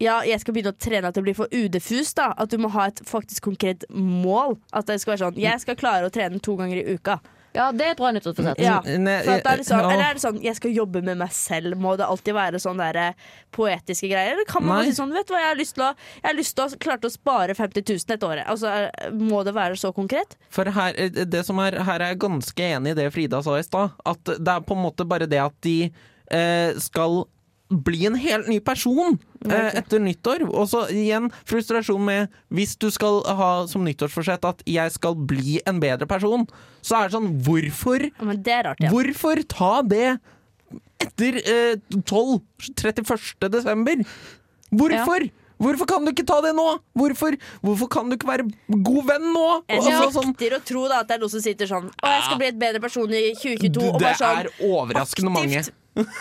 ja, 0.02 0.20
jeg 0.28 0.40
skal 0.42 0.56
begynne 0.56 0.74
å 0.74 0.78
trene 0.78 1.08
at 1.08 1.16
det 1.16 1.24
blir 1.24 1.36
for 1.36 1.52
udiffust. 1.52 2.16
da 2.18 2.32
At 2.36 2.50
du 2.52 2.58
må 2.60 2.68
ha 2.74 2.88
et 2.90 3.00
faktisk 3.06 3.46
konkret 3.48 3.86
mål. 3.90 4.58
At 4.72 4.86
det 4.90 5.00
skal 5.00 5.14
være 5.14 5.24
sånn 5.26 5.40
Jeg 5.40 5.62
skal 5.64 5.78
klare 5.78 6.08
å 6.08 6.12
trene 6.12 6.40
to 6.42 6.56
ganger 6.58 6.82
i 6.82 6.96
uka. 6.96 7.20
Ja, 7.56 7.70
det 7.72 7.86
er 7.86 7.94
et 7.94 8.00
bra 8.00 8.10
nyttårsforsett. 8.12 8.58
Ja, 8.60 8.80
er 8.84 9.62
sånn. 9.64 9.86
Eller 9.88 10.02
er 10.10 10.18
det 10.18 10.20
sånn 10.20 10.40
jeg 10.44 10.58
skal 10.58 10.74
jobbe 10.76 11.00
med 11.04 11.16
meg 11.22 11.32
selv? 11.32 11.78
Må 11.80 11.94
det 11.96 12.04
alltid 12.04 12.36
være 12.36 12.60
sånn 12.60 12.80
der 12.80 12.98
eh, 13.00 13.22
poetiske 13.56 14.10
greier? 14.10 14.34
Eller 14.34 14.48
kan 14.48 14.64
man 14.66 14.82
Nei. 14.82 14.90
si 14.90 14.98
sånn 14.98 15.14
Vet 15.16 15.30
du 15.30 15.32
hva, 15.32 15.40
jeg 15.40 15.52
har 15.54 15.60
lyst 15.60 15.76
til 15.78 15.86
å 15.86 15.92
Jeg 15.94 16.26
har 16.26 16.36
lyst 16.36 16.56
til 16.58 16.66
å 16.66 16.90
ha 16.90 16.98
å 17.08 17.12
spare 17.14 17.56
50 17.56 17.86
000 17.94 18.16
et 18.16 18.26
år. 18.28 18.42
Altså, 18.44 18.72
er- 18.74 19.14
må 19.16 19.40
det 19.46 19.54
være 19.56 19.78
så 19.80 19.92
konkret? 19.96 20.36
For 20.52 20.68
her, 20.68 20.92
eh, 21.00 21.24
det 21.24 21.44
som 21.48 21.58
er, 21.64 21.78
her 21.80 22.02
er 22.02 22.12
jeg 22.12 22.20
ganske 22.26 22.68
enig 22.76 22.92
i 22.92 22.98
det 23.00 23.08
Frida 23.14 23.40
sa 23.42 23.56
i 23.56 23.64
stad. 23.64 23.96
At 24.04 24.20
det 24.36 24.52
er 24.52 24.60
på 24.60 24.76
en 24.76 24.84
måte 24.84 25.08
bare 25.08 25.26
det 25.30 25.40
at 25.40 25.56
de 25.64 25.78
eh, 26.30 26.74
skal 26.82 27.24
bli 27.68 28.06
en 28.06 28.14
helt 28.14 28.48
ny 28.50 28.58
person 28.62 29.16
eh, 29.48 29.78
etter 29.80 30.02
nyttår. 30.02 30.44
Og 30.46 30.68
så 30.70 30.84
igjen 30.94 31.30
frustrasjon 31.48 32.04
med 32.06 32.34
hvis 32.54 32.76
du 32.78 32.88
skal 32.94 33.22
ha 33.26 33.50
som 33.70 33.84
nyttårsforsett 33.86 34.46
at 34.46 34.62
'jeg 34.66 34.92
skal 34.94 35.14
bli 35.14 35.60
en 35.66 35.80
bedre 35.80 36.06
person', 36.06 36.46
så 36.82 37.00
er 37.00 37.08
det 37.08 37.16
sånn 37.16 37.32
Hvorfor? 37.42 38.10
Men 38.22 38.42
det 38.42 38.64
rart, 38.64 38.80
ja. 38.80 38.90
Hvorfor 38.90 39.42
ta 39.48 39.82
det 39.82 40.18
etter 41.00 41.40
eh, 41.42 41.76
12. 42.04 42.40
31. 42.76 43.50
desember? 43.50 44.04
Hvorfor? 44.70 45.30
Hvorfor 45.56 45.88
kan 45.88 46.04
du 46.04 46.12
ikke 46.12 46.26
ta 46.26 46.42
det 46.44 46.52
nå? 46.52 46.66
Hvorfor, 46.92 47.36
hvorfor 47.64 47.88
kan 47.88 48.10
du 48.10 48.16
ikke 48.16 48.28
være 48.28 48.44
god 48.68 49.06
venn 49.08 49.26
nå? 49.32 49.46
Jeg 49.72 49.80
nekter 49.86 50.12
sånn, 50.12 50.34
å 50.36 50.60
tro 50.68 50.84
da 50.90 51.00
at 51.00 51.08
det 51.08 51.16
er 51.16 51.22
noen 51.22 51.32
som 51.32 51.40
sitter 51.40 51.70
sånn 51.70 51.88
Å, 51.88 52.10
jeg 52.12 52.24
skal 52.26 52.40
bli 52.42 52.50
et 52.50 52.58
bedre 52.60 52.82
person 52.82 53.08
i 53.08 53.30
2022. 53.32 53.70
du, 53.72 53.80
og 53.88 53.98
det 54.02 54.12
sånn 54.20 54.42
er 54.42 54.50
overraskende 54.60 55.32
mange. 55.32 55.64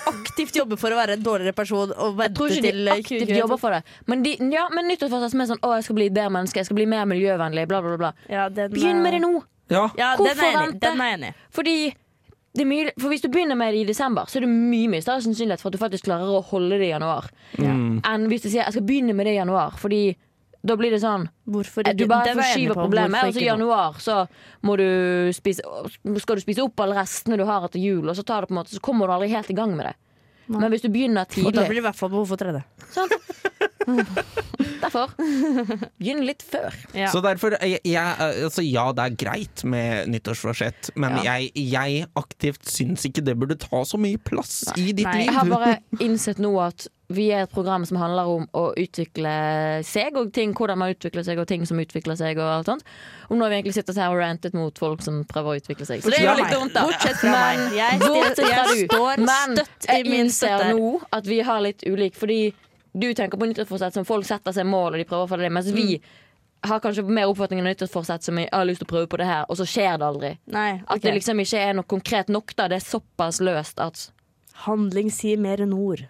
Aktivt 0.08 0.56
jobber 0.56 0.80
for 0.80 0.94
å 0.94 1.00
være 1.00 1.18
en 1.18 1.24
dårligere 1.26 1.56
person 1.56 1.92
og 1.92 2.22
Jeg 2.24 2.34
tror 2.38 2.54
ikke 2.54 2.62
til 2.68 2.80
de 2.86 2.92
aktivt 2.92 3.26
2022. 3.26 3.40
jobber 3.40 3.58
for 3.62 3.76
det. 3.76 3.82
Men, 4.08 4.24
de, 4.24 4.36
ja, 4.54 4.68
men 4.74 4.88
nyttårsforsett 4.88 5.32
som 5.34 5.42
er 5.42 5.50
sånn 5.52 5.62
'Å, 5.62 5.74
jeg 5.76 5.84
skal 5.88 5.96
bli 6.00 6.10
bedre 6.10 6.32
menneske, 6.38 6.62
jeg 6.62 6.70
skal 6.70 6.80
bli 6.80 6.86
mer 6.86 7.06
miljøvennlig', 7.06 7.68
bla, 7.68 7.82
bla, 7.82 7.98
bla. 7.98 8.14
Ja, 8.30 8.50
den, 8.50 8.72
Begynn 8.72 9.02
med 9.04 9.14
det 9.14 9.22
nå! 9.22 9.44
Ja. 9.70 9.90
Ja, 9.98 10.16
den 10.16 10.28
er 10.28 10.34
Hvorfor 10.36 10.46
enig 10.46 10.66
vente? 10.68 10.80
Den 10.88 11.02
er 11.02 11.14
enig. 11.18 11.34
Fordi 11.52 11.94
det 12.56 12.62
er 12.64 12.70
mye, 12.70 12.92
for 13.02 13.12
hvis 13.12 13.22
du 13.22 13.28
begynner 13.28 13.58
med 13.60 13.74
det 13.74 13.82
i 13.82 13.88
desember, 13.90 14.30
så 14.32 14.38
er 14.40 14.46
det 14.46 14.50
mye 14.54 14.88
mye 14.88 15.04
større 15.04 15.22
sannsynlighet 15.26 15.60
for 15.60 15.68
at 15.68 15.76
du 15.76 15.82
faktisk 15.82 16.06
klarer 16.08 16.30
å 16.30 16.44
holde 16.46 16.78
det 16.80 16.88
i 16.88 16.94
januar. 16.94 17.28
Ja. 17.60 17.74
Enn 17.74 18.30
hvis 18.32 18.46
du 18.46 18.50
sier 18.50 18.64
'jeg 18.64 18.72
skal 18.78 18.88
begynne 18.88 19.14
med 19.14 19.26
det 19.26 19.34
i 19.36 19.42
januar'. 19.42 19.76
Fordi 19.76 20.16
da 20.66 20.76
blir 20.80 20.94
det 20.96 21.02
sånn 21.04 21.28
Hvorfor 21.52 21.86
Du 21.96 22.06
bare 22.10 22.34
er 22.34 22.40
forskyver 22.40 22.80
problemet, 22.80 23.28
og 23.28 23.36
så 23.36 23.44
i 23.44 23.48
januar 23.50 24.00
så 24.02 24.16
må 24.66 24.78
du 24.82 24.88
spise, 25.36 25.62
skal 26.24 26.40
du 26.40 26.44
spise 26.44 26.66
opp 26.66 26.82
alle 26.86 26.98
restene 26.98 27.38
du 27.40 27.46
har 27.48 27.68
etter 27.68 27.82
jul, 27.84 28.04
og 28.10 28.18
så, 28.18 28.26
tar 28.26 28.44
det 28.46 28.52
på 28.52 28.56
en 28.58 28.62
måte, 28.64 28.74
så 28.76 28.84
kommer 28.84 29.08
du 29.08 29.16
aldri 29.16 29.30
helt 29.36 29.52
i 29.54 29.58
gang 29.58 29.76
med 29.78 29.92
det. 29.92 29.96
Men 30.48 30.70
hvis 30.70 30.84
du 30.84 30.92
begynner 30.94 31.26
tidlig 31.26 31.50
Og 31.50 31.56
da 31.58 31.64
blir 31.66 31.80
det 31.80 31.82
i 31.82 31.88
hvert 31.88 31.98
fall 31.98 32.12
behov 32.14 32.28
for 32.30 32.38
tredje. 32.38 32.62
Sånn. 32.94 33.10
Derfor 34.82 35.14
begynn 36.00 36.24
litt 36.26 36.44
før. 36.46 36.74
Ja. 36.96 37.10
Så 37.14 37.22
derfor 37.26 37.56
jeg, 37.58 37.80
jeg, 37.86 38.16
altså, 38.46 38.64
Ja, 38.66 38.88
det 38.96 39.06
er 39.06 39.18
greit 39.26 39.64
med 39.68 40.10
nyttårsforsett, 40.14 40.92
men 40.96 41.18
Ja. 41.22 41.36
jeg, 41.36 41.52
jeg 41.56 42.06
aktivt 42.18 42.70
syns 42.70 43.06
ikke 43.10 43.24
det 43.26 43.38
burde 43.42 43.58
ta 43.62 43.84
så 43.86 44.00
mye 44.02 44.22
plass 44.22 44.64
i 44.76 44.92
ditt 44.92 45.06
Nei. 45.08 45.24
liv. 45.24 45.30
Jeg 45.30 45.38
har 45.38 45.52
bare 45.52 45.74
innsett 46.06 46.42
nå 46.42 46.54
at 46.62 46.88
vi 47.14 47.28
er 47.30 47.44
et 47.46 47.52
program 47.54 47.84
som 47.86 48.00
handler 48.02 48.30
om 48.32 48.46
å 48.58 48.64
utvikle 48.82 49.34
seg 49.86 50.16
og 50.18 50.32
ting, 50.34 50.56
hvordan 50.58 50.80
man 50.82 50.94
utvikler 50.96 51.26
seg 51.28 51.38
og 51.42 51.46
ting 51.50 51.66
som 51.70 51.78
utvikler 51.82 52.18
seg 52.18 52.40
og 52.42 52.48
alt 52.50 52.72
sånt. 52.72 52.86
Og 53.30 53.38
nå 53.38 53.46
har 53.46 53.54
vi 53.54 53.60
egentlig 53.60 53.76
sittet 53.78 54.00
her 54.02 54.10
og 54.14 54.18
rantet 54.24 54.58
mot 54.58 54.82
folk 54.82 55.04
som 55.06 55.22
prøver 55.30 55.54
å 55.54 55.62
utvikle 55.62 55.86
seg. 55.86 56.02
Så 56.02 56.10
det 56.10 56.24
er 56.24 56.32
jo 56.32 56.36
litt 56.42 56.54
dumt, 56.56 56.74
da. 56.74 56.88
Bortsett 56.88 57.22
fra 57.22 57.32
Men- 57.36 57.64
meg. 57.66 57.78
Jeg, 57.78 58.02
jeg, 58.02 58.50
jeg 58.50 58.90
står 58.90 59.24
Men 59.26 59.58
støtt 59.60 59.86
i 59.90 60.00
jeg 60.00 60.20
innser 60.20 60.68
nå 60.74 60.92
at 61.14 61.30
vi 61.30 61.40
har 61.46 61.62
litt 61.62 61.86
ulik, 61.86 62.18
fordi 62.18 62.40
du 62.96 63.10
tenker 63.14 63.38
på 63.38 63.50
nyttårsforsett 63.50 63.94
som 63.94 64.06
folk 64.08 64.26
setter 64.26 64.56
seg 64.56 64.66
mål 64.66 64.94
og 64.96 65.02
de 65.02 65.06
prøver 65.10 65.28
å 65.28 65.30
følge 65.30 65.50
det, 65.50 65.54
mens 65.58 65.70
vi 65.76 66.00
har 66.66 66.80
kanskje 66.82 67.04
mer 67.06 67.30
oppfatning 67.30 67.60
av 67.62 67.68
nyttårsforsett 67.68 68.24
som 68.26 68.40
jeg 68.42 68.50
har 68.50 68.66
lyst 68.66 68.82
til 68.82 68.88
å 68.88 68.94
prøve 68.96 69.10
på 69.12 69.20
det 69.22 69.28
her, 69.30 69.44
og 69.52 69.60
så 69.60 69.68
skjer 69.70 70.00
det 70.02 70.08
aldri. 70.08 70.32
Nei, 70.50 70.82
At 70.88 71.04
det 71.04 71.14
liksom 71.14 71.38
ikke 71.44 71.62
er 71.62 71.76
noe 71.78 71.86
konkret 71.86 72.32
nok, 72.34 72.56
da. 72.58 72.70
Det 72.72 72.80
er 72.80 72.86
såpass 72.88 73.42
løst 73.44 73.82
at 73.84 74.08
Handling 74.66 75.10
sier 75.12 75.38
mer 75.38 75.60
enn 75.62 75.74
ord. 75.76 76.06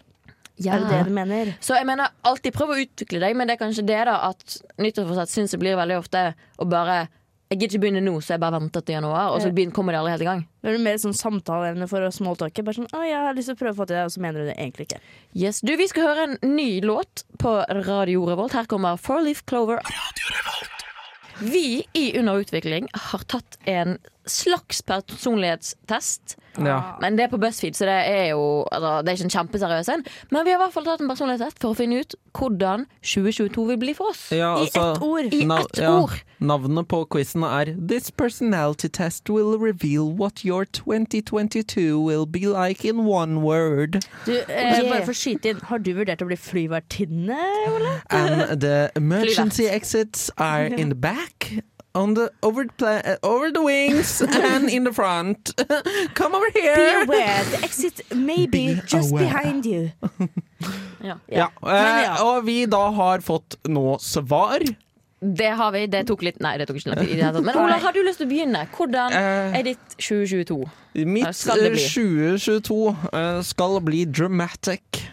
Er 0.63 0.79
det 0.79 0.87
det 0.91 1.03
du 1.09 1.11
mener? 1.15 1.51
Så 1.59 1.75
jeg 1.75 1.87
mener 1.87 2.13
alltid 2.23 2.55
prøv 2.55 2.71
å 2.71 2.79
utvikle 2.79 3.19
deg, 3.19 3.35
men 3.35 3.47
det 3.47 3.57
er 3.57 3.61
kanskje 3.65 3.83
det 3.87 4.01
da 4.07 4.15
at 4.29 4.57
nyttårsforsett 4.79 5.33
syns 5.33 5.55
jeg 5.55 5.59
blir 5.59 5.75
veldig 5.75 5.99
ofte 5.99 6.29
å 6.57 6.67
bare 6.69 7.07
Jeg 7.45 7.59
gidder 7.59 7.75
ikke 7.75 7.81
begynne 7.83 8.01
nå, 8.01 8.13
så 8.25 8.33
jeg 8.33 8.41
bare 8.41 8.57
venter 8.57 8.81
til 8.81 8.95
januar, 8.95 9.35
og 9.35 9.43
så 9.43 9.51
kommer 9.71 9.93
de 9.93 9.99
aldri 9.99 10.13
helt 10.15 10.23
i 10.23 10.25
gang. 10.25 10.39
Det 10.65 10.71
er 10.71 10.79
mer 10.81 10.95
sånn 10.97 11.13
samtaleevne 11.13 11.85
for 11.87 12.01
å 12.01 12.09
smalltalke. 12.09 12.63
Bare 12.65 12.73
sånn 12.79 12.89
'Å, 12.89 13.03
jeg 13.05 13.19
har 13.21 13.37
lyst 13.37 13.51
til 13.51 13.55
å 13.55 13.59
prøve 13.59 13.75
å 13.75 13.79
få 13.83 13.85
til 13.85 13.95
det', 13.95 14.05
og 14.05 14.11
så 14.15 14.19
mener 14.23 14.39
du 14.41 14.45
det 14.49 14.57
egentlig 14.57 14.87
ikke. 14.89 14.99
Yes, 15.35 15.61
du, 15.61 15.77
Vi 15.77 15.87
skal 15.87 16.07
høre 16.07 16.23
en 16.25 16.55
ny 16.55 16.81
låt 16.81 17.23
på 17.37 17.53
Radio 17.85 18.25
Revolt. 18.25 18.53
Her 18.53 18.65
kommer 18.65 18.97
Four 18.97 19.21
Leaf 19.21 19.45
Clover. 19.45 19.77
Radio 19.77 20.25
Revolt. 20.33 20.75
Vi 21.39 21.85
i 21.93 22.17
Under 22.17 22.41
utvikling 22.41 22.87
har 22.95 23.19
tatt 23.29 23.57
en 23.67 23.99
slags 24.27 24.81
personlighetstest. 24.81 26.37
Ja. 26.57 26.97
Men 27.01 27.17
det 27.17 27.25
er 27.25 27.31
på 27.31 27.37
BuzzFeed, 27.37 27.75
så 27.75 27.87
det 27.87 27.95
er 28.07 28.29
jo 28.29 28.63
altså, 28.71 29.01
Det 29.01 29.11
er 29.11 29.17
ikke 29.17 29.27
en 29.27 29.33
kjempeseriøs 29.33 29.89
en. 29.91 30.05
Men 30.31 30.45
vi 30.45 30.53
har 30.53 30.59
i 30.59 30.63
hvert 30.63 30.75
fall 30.75 30.87
tatt 30.87 31.03
en 31.03 31.11
personlighetstest 31.11 31.59
for 31.59 31.73
å 31.73 31.77
finne 31.77 31.99
ut 31.99 32.15
hvordan 32.35 32.85
2022 33.03 33.65
vil 33.71 33.79
bli 33.81 33.95
for 33.97 34.13
oss. 34.13 34.23
Ja, 34.31 34.55
I 34.55 34.65
altså, 34.65 34.85
ett 34.93 35.03
ord. 35.03 35.33
I 35.33 35.41
ett 35.43 35.81
ja, 35.81 35.91
ord. 35.99 36.15
Navnet 36.39 36.87
på 36.91 37.01
quizen 37.11 37.45
er 37.47 37.73
This 37.75 38.11
personality 38.11 38.89
test 38.89 39.29
will 39.31 39.57
reveal 39.59 40.09
what 40.11 40.43
your 40.45 40.65
2022 40.65 41.99
will 41.99 42.25
be 42.25 42.45
like 42.47 42.87
in 42.87 43.05
one 43.05 43.41
word. 43.43 44.03
Du, 44.25 44.33
eh, 44.35 44.81
Bare 44.89 45.05
for 45.05 45.15
å 45.15 45.17
skyte 45.17 45.51
inn, 45.51 45.63
har 45.69 45.79
du 45.83 45.93
vurdert 45.95 46.23
å 46.23 46.29
bli 46.29 46.39
flyvertinne, 46.39 47.39
Ole? 47.71 47.95
And 48.09 48.59
the 48.61 48.91
emergency 48.95 49.67
exits 49.67 50.29
are 50.37 50.65
in 50.65 50.89
the 50.89 50.95
back. 50.95 51.51
On 51.95 52.13
the 52.13 52.29
over, 52.43 52.65
the 52.77 52.87
uh, 53.13 53.15
over 53.23 53.51
the 53.51 53.61
wings 53.63 54.21
and 54.21 54.69
in 54.69 54.83
the 54.83 54.91
front. 54.91 55.53
Come 56.13 56.35
over 56.35 56.49
here! 56.53 56.75
Be 56.75 57.03
aware, 57.07 57.43
the 57.51 57.63
exit 57.63 58.01
may 58.13 58.45
be 58.47 58.75
Be 58.75 58.81
just 58.85 59.11
aware. 59.11 59.23
behind 59.23 59.65
you. 59.65 59.91
Ja. 61.05 61.15
Ja, 61.27 61.49
Men 61.61 61.75
eh, 61.97 62.03
ja. 62.03 62.13
og 62.23 62.45
vi 62.47 62.65
da 62.65 62.89
har 62.89 63.19
fått 63.21 63.55
nå 63.69 63.97
svar. 64.01 64.63
Det 65.19 65.47
har 65.57 65.71
vi. 65.71 65.85
Det 65.87 66.03
tok 66.09 66.21
litt 66.27 66.41
Nei, 66.43 66.57
det 66.59 66.67
tok 66.69 66.77
ikke 66.81 66.91
lang 66.91 67.05
tid. 67.07 67.21
Men 67.45 67.57
Ola, 67.63 67.77
har 67.81 67.95
du 67.95 68.01
lyst 68.05 68.19
til 68.21 68.27
å 68.27 68.31
begynne? 68.31 68.65
Hvordan 68.75 69.15
Eh, 69.15 69.57
er 69.59 69.63
ditt 69.71 69.95
2022? 69.97 70.57
Mitt 71.07 71.31
skal 71.35 71.63
det 71.63 71.71
eh, 71.71 71.77
bli. 71.77 71.85
2022 72.37 72.79
eh, 73.15 73.39
skal 73.47 73.79
bli 73.85 74.03
dramatic. 74.11 75.05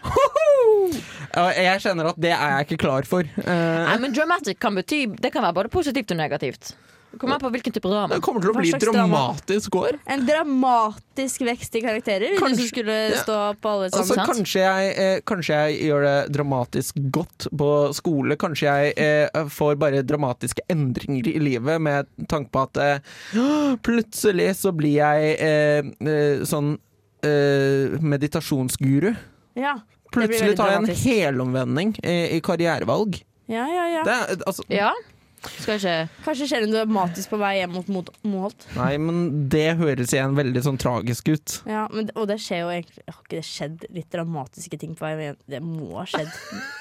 Jeg 1.33 1.81
kjenner 1.81 2.11
at 2.11 2.19
det 2.21 2.29
er 2.35 2.51
jeg 2.59 2.67
ikke 2.67 2.81
klar 2.83 3.07
for. 3.09 3.25
Nei, 3.47 3.95
men 4.03 4.13
dramatic 4.13 4.59
kan 4.61 4.75
bety 4.77 5.07
Det 5.17 5.31
kan 5.33 5.41
være 5.41 5.55
både 5.63 5.71
positivt 5.73 6.11
og 6.13 6.19
negativt. 6.19 6.75
Kommer 7.19 7.35
an 7.35 7.41
på 7.43 7.49
hvilken 7.53 7.73
type 7.75 7.89
drama. 7.89 8.07
det 8.15 8.21
kommer 8.25 8.41
til 8.41 8.49
å 8.49 8.55
bli 8.57 8.71
dramatisk 8.81 9.75
år. 9.77 9.99
En 10.09 10.25
dramatisk 10.25 11.41
vekst 11.45 11.75
i 11.77 11.81
karakterer, 11.83 12.33
hvis 12.33 12.39
Kanskje- 12.41 12.63
du 12.63 12.67
skulle 12.71 12.95
ja. 13.11 13.19
stå 13.21 13.37
på 13.61 13.69
alle 13.69 13.89
sammen. 13.91 14.09
Altså, 14.09 14.25
kanskje, 14.33 14.63
jeg, 14.63 14.95
eh, 14.97 15.19
kanskje 15.29 15.59
jeg 15.59 15.89
gjør 15.89 16.01
det 16.07 16.15
dramatisk 16.33 16.95
godt 17.13 17.47
på 17.55 17.69
skole. 17.93 18.35
Kanskje 18.41 18.65
jeg 18.71 18.93
eh, 18.97 19.43
får 19.49 19.75
bare 19.77 20.01
dramatiske 20.03 20.65
endringer 20.69 21.27
i 21.35 21.39
livet 21.39 21.81
med 21.81 22.07
tanke 22.27 22.49
på 22.49 22.65
at 22.65 22.77
eh, 22.77 23.77
plutselig 23.85 24.55
så 24.59 24.71
blir 24.75 24.97
jeg 24.97 25.35
eh, 25.39 25.91
eh, 26.09 26.43
sånn 26.49 26.75
eh, 27.23 27.93
meditasjonsguru. 28.01 29.13
Ja, 29.59 29.77
Plutselig 30.13 30.53
tar 30.59 30.69
jeg 30.69 30.77
en 30.83 30.97
helomvending 31.03 31.95
i, 32.05 32.37
i 32.37 32.41
karrierevalg. 32.45 33.15
Ja, 33.49 33.65
ja, 33.67 33.87
ja. 33.89 34.03
Det 34.05 34.43
altså, 34.47 34.63
Ja. 34.69 34.91
Skal 35.51 35.77
ikke 35.77 35.95
Kanskje 36.23 36.47
skjer 36.49 36.63
det 36.63 36.69
noe 36.71 36.83
dramatisk 36.83 37.33
på 37.33 37.39
vei 37.41 37.53
hjem 37.59 37.73
mot 37.75 38.09
Moholt. 38.23 38.67
nei, 38.77 38.91
men 39.01 39.47
det 39.51 39.75
høres 39.79 40.13
igjen 40.15 40.35
veldig 40.37 40.63
sånn 40.65 40.79
tragisk 40.81 41.31
ut. 41.33 41.55
Ja, 41.69 41.85
men, 41.93 42.09
og 42.19 42.29
det 42.31 42.39
skjer 42.43 42.63
jo 42.63 42.71
egentlig 42.73 43.03
Har 43.07 43.19
ikke 43.19 43.39
det 43.39 43.45
skjedd 43.47 43.87
litt 43.95 44.09
dramatiske 44.13 44.79
ting 44.81 44.93
på 44.99 45.07
vei 45.07 45.29
hjem? 45.29 45.39
Det 45.55 45.61
må 45.65 45.89
ha 45.99 46.05
skjedd 46.09 46.31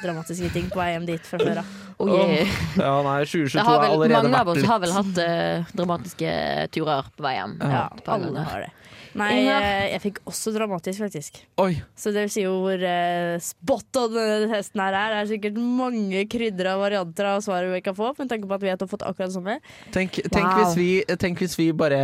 dramatiske 0.03 0.53
ting 0.55 0.68
på 0.72 0.83
vei 0.83 0.92
hjem 0.94 1.09
dit 1.11 1.27
fra 1.27 1.40
før 1.42 1.62
av. 1.62 1.72
oh, 1.98 2.12
yeah. 2.12 2.61
Ja, 2.79 2.94
nei, 3.07 3.18
2022 3.27 3.66
har 3.66 3.83
vel, 3.83 3.96
allerede 3.96 4.22
Mange 4.22 4.44
av 4.44 4.53
oss 4.55 4.68
har 4.68 4.83
vel 4.83 4.94
hatt 4.98 5.18
uh, 5.22 5.75
dramatiske 5.75 6.37
turer 6.75 7.11
på 7.16 7.27
vei 7.27 7.37
hjem. 7.38 7.59
Ja, 7.62 7.88
ja 7.90 8.14
alle 8.16 8.46
har 8.46 8.66
det. 8.66 8.72
Nei, 9.18 9.31
Inger? 9.42 9.62
eh, 9.66 9.87
jeg 9.92 10.01
fikk 10.07 10.20
også 10.31 10.53
dramatisk, 10.55 11.03
faktisk. 11.05 11.40
Oi. 11.61 11.75
Så 11.98 12.12
det 12.14 12.22
vil 12.27 12.33
si 12.33 12.44
jo 12.46 12.55
hvor 12.64 12.81
uh, 12.81 13.37
spot 13.44 14.01
on 14.01 14.14
denne 14.14 14.48
testen 14.53 14.81
her 14.81 14.96
er. 14.96 15.12
Det 15.12 15.20
er 15.22 15.31
sikkert 15.35 15.59
mange 15.61 16.25
krydder 16.33 16.70
av 16.72 16.81
varianter 16.87 17.29
av 17.35 17.42
svaret 17.44 17.72
vi 17.75 17.83
kan 17.85 17.96
få, 17.98 18.12
med 18.18 18.31
tanke 18.33 18.48
på 18.48 18.57
at 18.57 18.62
vi 18.64 18.72
har 18.72 18.81
fått 18.88 19.05
akkurat 19.05 19.29
det 19.29 19.37
samme. 19.37 19.59
Tenk, 19.92 20.20
tenk, 20.33 20.48
Wow. 20.48 20.62
hvis 20.64 20.77
vi, 20.81 21.16
tenk 21.20 21.38
hvis 21.44 21.59
vi 21.61 21.70
bare 21.77 22.03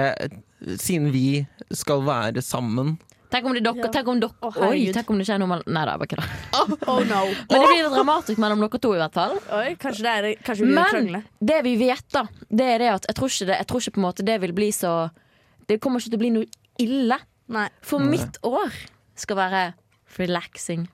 Siden 0.79 1.13
vi 1.15 1.47
skal 1.73 2.01
være 2.03 2.43
sammen 2.43 2.97
Tenk 3.31 3.45
om, 3.45 3.53
det 3.53 3.61
dere, 3.63 3.77
Ja. 3.85 3.89
tenk, 3.93 4.09
om 4.09 4.21
dere, 4.23 4.33
oh, 4.41 4.55
oi, 4.71 4.87
tenk 4.97 5.11
om 5.13 5.19
det 5.21 5.27
skjer 5.29 5.37
noe 5.43 5.51
mellom 5.51 5.69
Nei 5.77 5.83
da, 5.85 5.97
bare 6.01 6.09
kødda. 6.09 6.29
Oh 6.89 7.03
no. 7.05 7.19
Men 7.29 7.61
det 7.61 7.69
blir 7.69 7.91
dramatisk 7.93 8.41
mellom 8.41 8.63
dere 8.65 8.81
to, 8.81 8.93
i 8.97 9.01
hvert 9.03 9.13
fall. 9.19 9.35
Oi, 9.53 9.75
kanskje, 9.77 10.03
det 10.07 10.15
er, 10.17 10.29
kanskje 10.47 10.65
vi 10.65 10.73
Men 10.79 10.89
krangle. 10.95 11.21
det 11.53 11.59
vi 11.67 11.75
vet, 11.83 12.07
da, 12.17 12.23
det 12.49 12.69
er 12.75 12.79
det 12.85 12.89
at 12.95 13.09
jeg 13.11 13.19
tror 13.21 13.29
ikke, 13.35 13.49
det, 13.51 13.59
jeg 13.61 13.69
tror 13.69 13.85
ikke 13.85 13.95
på 13.99 14.01
en 14.01 14.07
måte 14.09 14.25
det 14.31 14.39
vil 14.47 14.55
bli 14.57 14.71
så 14.73 14.95
Det 15.69 15.77
kommer 15.85 16.01
ikke 16.01 16.15
til 16.15 16.19
å 16.19 16.23
bli 16.25 16.31
noe 16.39 16.49
ille. 16.83 17.19
Nei. 17.49 17.67
For 17.87 18.03
mitt 18.05 18.39
år 18.47 18.73
skal 19.19 19.39
være 19.39 19.65
relaxing. 20.19 20.87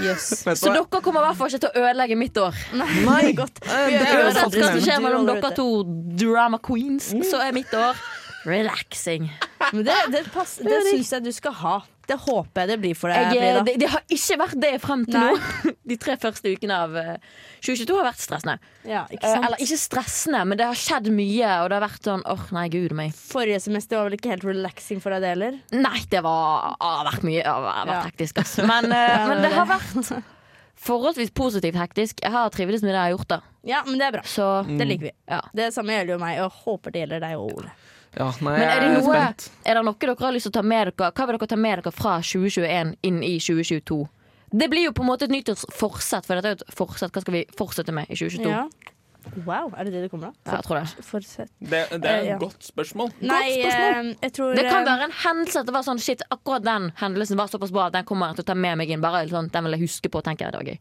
Yes. 0.00 0.30
Så 0.60 0.72
dere 0.72 1.02
kommer 1.04 1.20
i 1.20 1.28
hvert 1.28 1.38
fall 1.38 1.52
ikke 1.52 1.62
til 1.66 1.70
å 1.72 1.84
ødelegge 1.84 2.18
mitt 2.20 2.38
år. 2.40 2.56
Nei, 2.78 3.32
godt. 3.40 3.60
Det 3.64 4.00
er 4.00 4.24
Uansett 4.24 4.56
hva 4.56 4.70
som 4.70 4.82
skjer 4.86 5.04
mellom 5.04 5.28
dere 5.28 5.52
to 5.56 5.68
drama 6.22 6.60
queens, 6.62 7.12
så 7.28 7.42
er 7.44 7.56
mitt 7.56 7.72
år 7.76 7.98
relaxing. 8.48 9.28
Men 9.72 9.84
det, 9.86 9.96
det, 10.12 10.24
pass, 10.34 10.56
det 10.62 10.80
syns 10.88 11.12
jeg 11.14 11.26
du 11.26 11.32
skal 11.34 11.54
ha. 11.62 11.76
Det 12.12 12.18
håper 12.26 12.62
jeg 12.62 12.70
det 12.72 12.76
blir 12.84 12.98
for 12.98 13.12
deg, 13.12 13.32
Jeg, 13.34 13.52
eh, 13.56 13.62
det, 13.66 13.74
det 13.80 13.88
har 13.92 14.02
ikke 14.16 14.36
vært 14.42 14.58
det 14.66 14.72
frem 14.84 15.04
til 15.08 15.18
Nei. 15.18 15.32
nå. 15.32 15.72
De 15.92 15.96
tre 16.04 16.16
første 16.20 16.52
ukene 16.52 16.76
av 16.84 16.96
eh, 17.00 17.16
2022 17.64 17.96
har 17.98 18.06
vært 18.10 18.20
stressende. 18.22 18.58
Ja, 18.88 19.02
ikke 19.08 19.24
Eh, 19.26 19.32
sant? 19.34 19.46
Eller 19.48 19.64
ikke 19.64 19.78
stressende, 19.80 20.42
men 20.50 20.60
det 20.60 20.66
har 20.68 20.78
skjedd 20.78 21.08
mye, 21.14 21.50
og 21.62 21.70
det 21.72 21.78
har 21.80 21.84
vært 21.88 22.08
sånn 22.10 22.22
åh, 22.28 22.44
nei, 22.56 22.66
gud 22.72 22.92
meg. 22.98 23.16
Forrige 23.16 23.60
semester 23.64 23.98
var 23.98 24.10
vel 24.10 24.18
ikke 24.20 24.32
helt 24.34 24.46
relaxing 24.46 25.00
for 25.02 25.14
deg, 25.16 25.24
det 25.24 25.32
heller? 25.34 25.58
Nei, 25.74 26.00
det 26.12 26.22
var, 26.26 26.76
har 26.82 27.08
vært 27.10 27.26
mye 27.26 27.42
det 27.42 27.48
har 27.50 27.88
vært 27.90 28.08
hektisk, 28.12 28.42
altså. 28.44 28.68
Men, 28.70 28.90
Ja, 29.12 29.26
men 29.32 29.42
det 29.46 29.52
har 29.56 29.66
vært 29.72 30.12
forholdsvis 30.82 31.30
positivt 31.36 31.76
hektisk. 31.78 32.20
Jeg 32.24 32.32
har 32.34 32.50
trivdes 32.54 32.82
med 32.82 32.90
det 32.92 32.98
jeg 32.98 33.04
har 33.06 33.14
gjort, 33.16 33.28
da. 33.30 33.40
Ja, 33.68 33.82
men 33.86 34.00
det 34.00 34.08
er 34.08 34.14
bra. 34.16 34.22
Så 34.26 34.46
Det 34.66 34.86
liker 34.88 35.08
vi. 35.10 35.12
ja. 35.30 35.40
Det 35.54 35.68
samme 35.74 35.94
gjelder 35.94 36.16
jo 36.16 36.20
meg, 36.22 36.40
og 36.42 36.56
håper 36.64 36.94
det 36.94 37.04
gjelder 37.04 37.22
deg 37.22 37.36
og 37.38 37.52
Ole. 37.60 37.70
Ja, 38.12 38.28
nei, 38.44 38.56
Men 38.58 38.66
er 38.68 38.80
det 38.80 38.88
jeg 38.88 38.96
noe 38.98 39.12
spent. 39.14 39.46
Er 39.64 39.78
det 39.78 39.84
noe 39.86 39.96
dere 40.00 40.16
har 40.20 40.34
lyst 40.36 40.48
til 40.48 40.52
å 40.52 40.56
ta 40.58 40.62
med 40.66 40.90
dere 40.90 41.12
Hva 41.12 41.26
vil 41.28 41.38
dere 41.38 41.48
ta 41.48 41.56
med 41.56 41.78
dere 41.80 41.92
fra 41.96 42.18
2021 42.20 42.96
inn 43.08 43.22
i 43.24 43.36
2022? 43.40 44.00
Det 44.52 44.68
blir 44.68 44.84
jo 44.84 44.92
på 44.92 45.04
en 45.04 45.08
måte 45.08 45.24
et 45.24 45.32
nyttårsforsett, 45.32 46.26
for 46.28 46.36
dette 46.36 46.50
er 46.50 46.58
jo 46.58 46.60
et 46.60 46.74
forsett. 46.76 47.12
Hva 47.14 47.22
skal 47.24 47.38
vi 47.38 47.46
fortsette 47.56 47.94
med 47.96 48.10
i 48.12 48.18
2022? 48.18 48.50
Ja. 48.52 48.66
Wow, 49.46 49.70
er 49.78 49.86
det 49.86 49.92
det 49.94 50.02
det 50.02 50.10
kommer 50.10 50.32
av? 50.32 50.34
Ja, 50.44 50.58
jeg 50.58 50.64
tror 50.66 50.80
det. 50.80 51.46
Det, 51.62 51.70
det 51.70 51.80
et 51.94 52.06
er 52.10 52.24
ja. 52.26 52.34
et 52.34 52.42
godt 52.42 52.66
spørsmål. 52.66 53.12
Nei, 53.22 53.46
eh, 53.62 54.10
jeg 54.26 54.34
tror 54.36 54.56
Det 54.58 54.64
kan 54.66 54.82
eh, 54.82 54.88
være 54.90 55.08
en 55.08 55.16
hendelse 55.22 55.62
at 55.62 55.68
det 55.70 55.74
var 55.76 55.86
sånn 55.86 56.02
Shit, 56.02 56.24
akkurat 56.34 56.66
den 56.66 56.90
hendelsen 56.98 57.38
var 57.38 57.48
såpass 57.52 57.72
bra 57.72 57.86
at 57.88 57.96
den 57.96 58.08
kommer 58.08 58.32
jeg 58.32 58.40
til 58.40 58.48
å 58.48 58.50
ta 58.50 58.58
med 58.58 58.80
meg 58.82 58.92
inn. 58.92 59.04
Bare 59.04 59.22
sånn, 59.30 59.48
Den 59.54 59.68
vil 59.68 59.78
jeg 59.78 59.86
huske 59.86 60.10
på, 60.10 60.20
og 60.20 60.26
tenke 60.26 60.50
Det 60.50 60.58
var 60.58 60.68
gøy. 60.68 60.80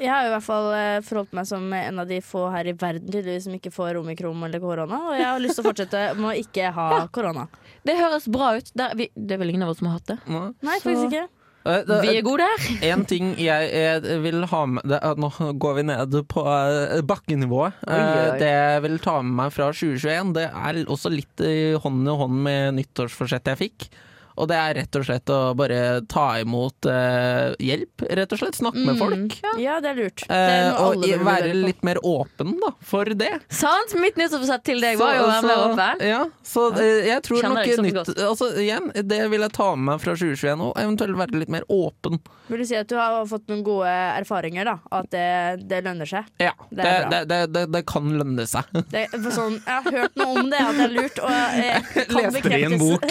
Jeg 0.00 0.10
har 0.10 0.26
i 0.26 0.30
hvert 0.32 0.46
fall 0.46 0.70
eh, 0.76 0.98
forholdt 1.04 1.34
meg 1.36 1.48
som 1.48 1.66
en 1.76 2.02
av 2.02 2.08
de 2.08 2.20
få 2.24 2.46
her 2.54 2.70
i 2.70 2.76
verden 2.76 3.10
tydeligvis 3.10 3.44
som 3.48 3.56
ikke 3.58 3.72
får 3.74 3.98
omikron 4.00 4.46
eller 4.46 4.62
korona. 4.62 5.02
Og 5.10 5.18
jeg 5.18 5.26
har 5.28 5.42
lyst 5.42 5.58
til 5.58 5.64
å 5.66 5.68
fortsette 5.70 6.04
med 6.18 6.30
å 6.30 6.38
ikke 6.40 6.70
ha 6.76 6.86
korona. 7.12 7.48
Det 7.86 7.98
høres 7.98 8.28
bra 8.32 8.54
ut. 8.56 8.72
Det 8.76 8.86
er, 8.86 8.96
vi, 8.96 9.10
det 9.14 9.36
er 9.36 9.42
vel 9.44 9.52
ingen 9.52 9.66
av 9.66 9.74
oss 9.74 9.82
som 9.82 9.90
har 9.90 10.00
hatt 10.00 10.14
det. 10.14 10.18
Nei. 10.32 10.48
Nei, 10.64 10.78
faktisk 10.82 11.10
ikke. 11.10 11.26
Eh, 11.68 11.82
Vi 12.06 12.14
er 12.16 12.22
gode 12.24 12.46
der. 12.48 12.68
En 12.94 13.04
ting 13.04 13.34
jeg, 13.36 13.70
jeg 13.76 14.20
vil 14.24 14.44
ha 14.48 14.60
med 14.66 14.86
det, 14.88 14.96
er 15.04 15.18
Nå 15.20 15.28
går 15.60 15.74
vi 15.76 15.86
ned 15.90 16.16
på 16.32 16.44
eh, 16.48 17.00
bakkenivået. 17.04 17.82
Oi, 17.84 17.96
oi. 17.98 18.20
Eh, 18.24 18.36
Det 18.40 18.52
jeg 18.54 18.84
vil 18.86 18.96
ta 19.04 19.18
med 19.20 19.36
meg 19.42 19.52
fra 19.52 19.68
2021, 19.76 20.32
det 20.38 20.46
er 20.48 20.80
også 20.88 21.12
litt 21.12 21.44
hånd 21.84 22.08
i 22.08 22.16
hånd 22.22 22.40
med 22.48 22.78
nyttårsforsettet 22.80 23.52
jeg 23.52 23.62
fikk. 23.66 23.90
Og 24.36 24.48
det 24.50 24.56
er 24.56 24.74
rett 24.80 24.96
og 25.00 25.04
slett 25.08 25.30
å 25.34 25.38
bare 25.58 25.80
ta 26.10 26.26
imot 26.40 26.86
eh, 26.90 27.54
hjelp, 27.60 28.04
rett 28.08 28.32
og 28.36 28.38
slett. 28.42 28.58
Snakke 28.60 28.84
med 28.86 28.98
folk. 29.00 29.36
Ja, 29.60 29.78
det 29.80 29.90
er 29.94 29.98
lurt. 30.04 30.24
Det 30.26 30.36
er 30.36 30.70
Eh, 30.70 30.82
og 30.84 31.04
i- 31.06 31.16
være 31.20 31.52
litt 31.54 31.82
mer 31.84 31.98
åpen 32.06 32.54
da, 32.60 32.70
for 32.80 33.04
det. 33.04 33.30
Sant? 33.48 33.94
Mitt 34.00 34.16
nyttårsforsett 34.16 34.62
til 34.64 34.80
deg 34.80 34.98
var 35.00 35.14
jo 35.16 35.24
å 35.24 35.28
være 35.30 35.42
mer 35.48 35.62
åpen. 35.66 36.04
Ja, 36.08 36.20
så 36.46 36.66
eh, 36.78 37.06
jeg 37.10 37.22
tror 37.26 37.40
Kjenner 37.42 37.66
nok 37.66 37.84
nytt 37.84 38.12
altså, 38.26 38.48
igjen, 38.60 38.90
Det 38.94 39.20
vil 39.30 39.40
jeg 39.44 39.52
ta 39.56 39.68
med 39.76 39.84
meg 39.90 40.00
fra 40.04 40.14
2021, 40.16 40.60
og 40.68 40.76
eventuelt 40.80 41.16
være 41.20 41.40
litt 41.42 41.52
mer 41.52 41.66
åpen. 41.68 42.20
Vil 42.50 42.58
du 42.62 42.66
si 42.66 42.74
at 42.78 42.88
du 42.90 42.96
har 42.98 43.20
fått 43.30 43.46
noen 43.50 43.62
gode 43.66 43.90
erfaringer, 43.90 44.64
da? 44.66 44.78
At 44.90 45.10
det, 45.14 45.68
det 45.70 45.82
lønner 45.86 46.08
seg? 46.08 46.26
Ja, 46.42 46.52
Det 46.70 46.80
det, 46.80 46.86
er 46.86 47.08
det, 47.10 47.20
det, 47.30 47.40
det, 47.54 47.64
det 47.76 47.84
kan 47.86 48.08
lønne 48.18 48.46
seg. 48.50 48.64
Det, 48.90 49.06
sånn, 49.30 49.60
jeg 49.62 49.84
har 49.86 50.00
hørt 50.00 50.16
noe 50.18 50.40
om 50.40 50.50
det, 50.50 50.58
at 50.64 50.74
det 50.80 50.88
er 50.88 50.96
lurt, 50.96 51.20
og 51.22 51.30
jeg 51.30 51.84
kan 52.10 52.26
Leste 52.30 52.48
det 52.48 52.58
i 52.60 52.66
en 52.66 52.78
bok. 52.80 53.06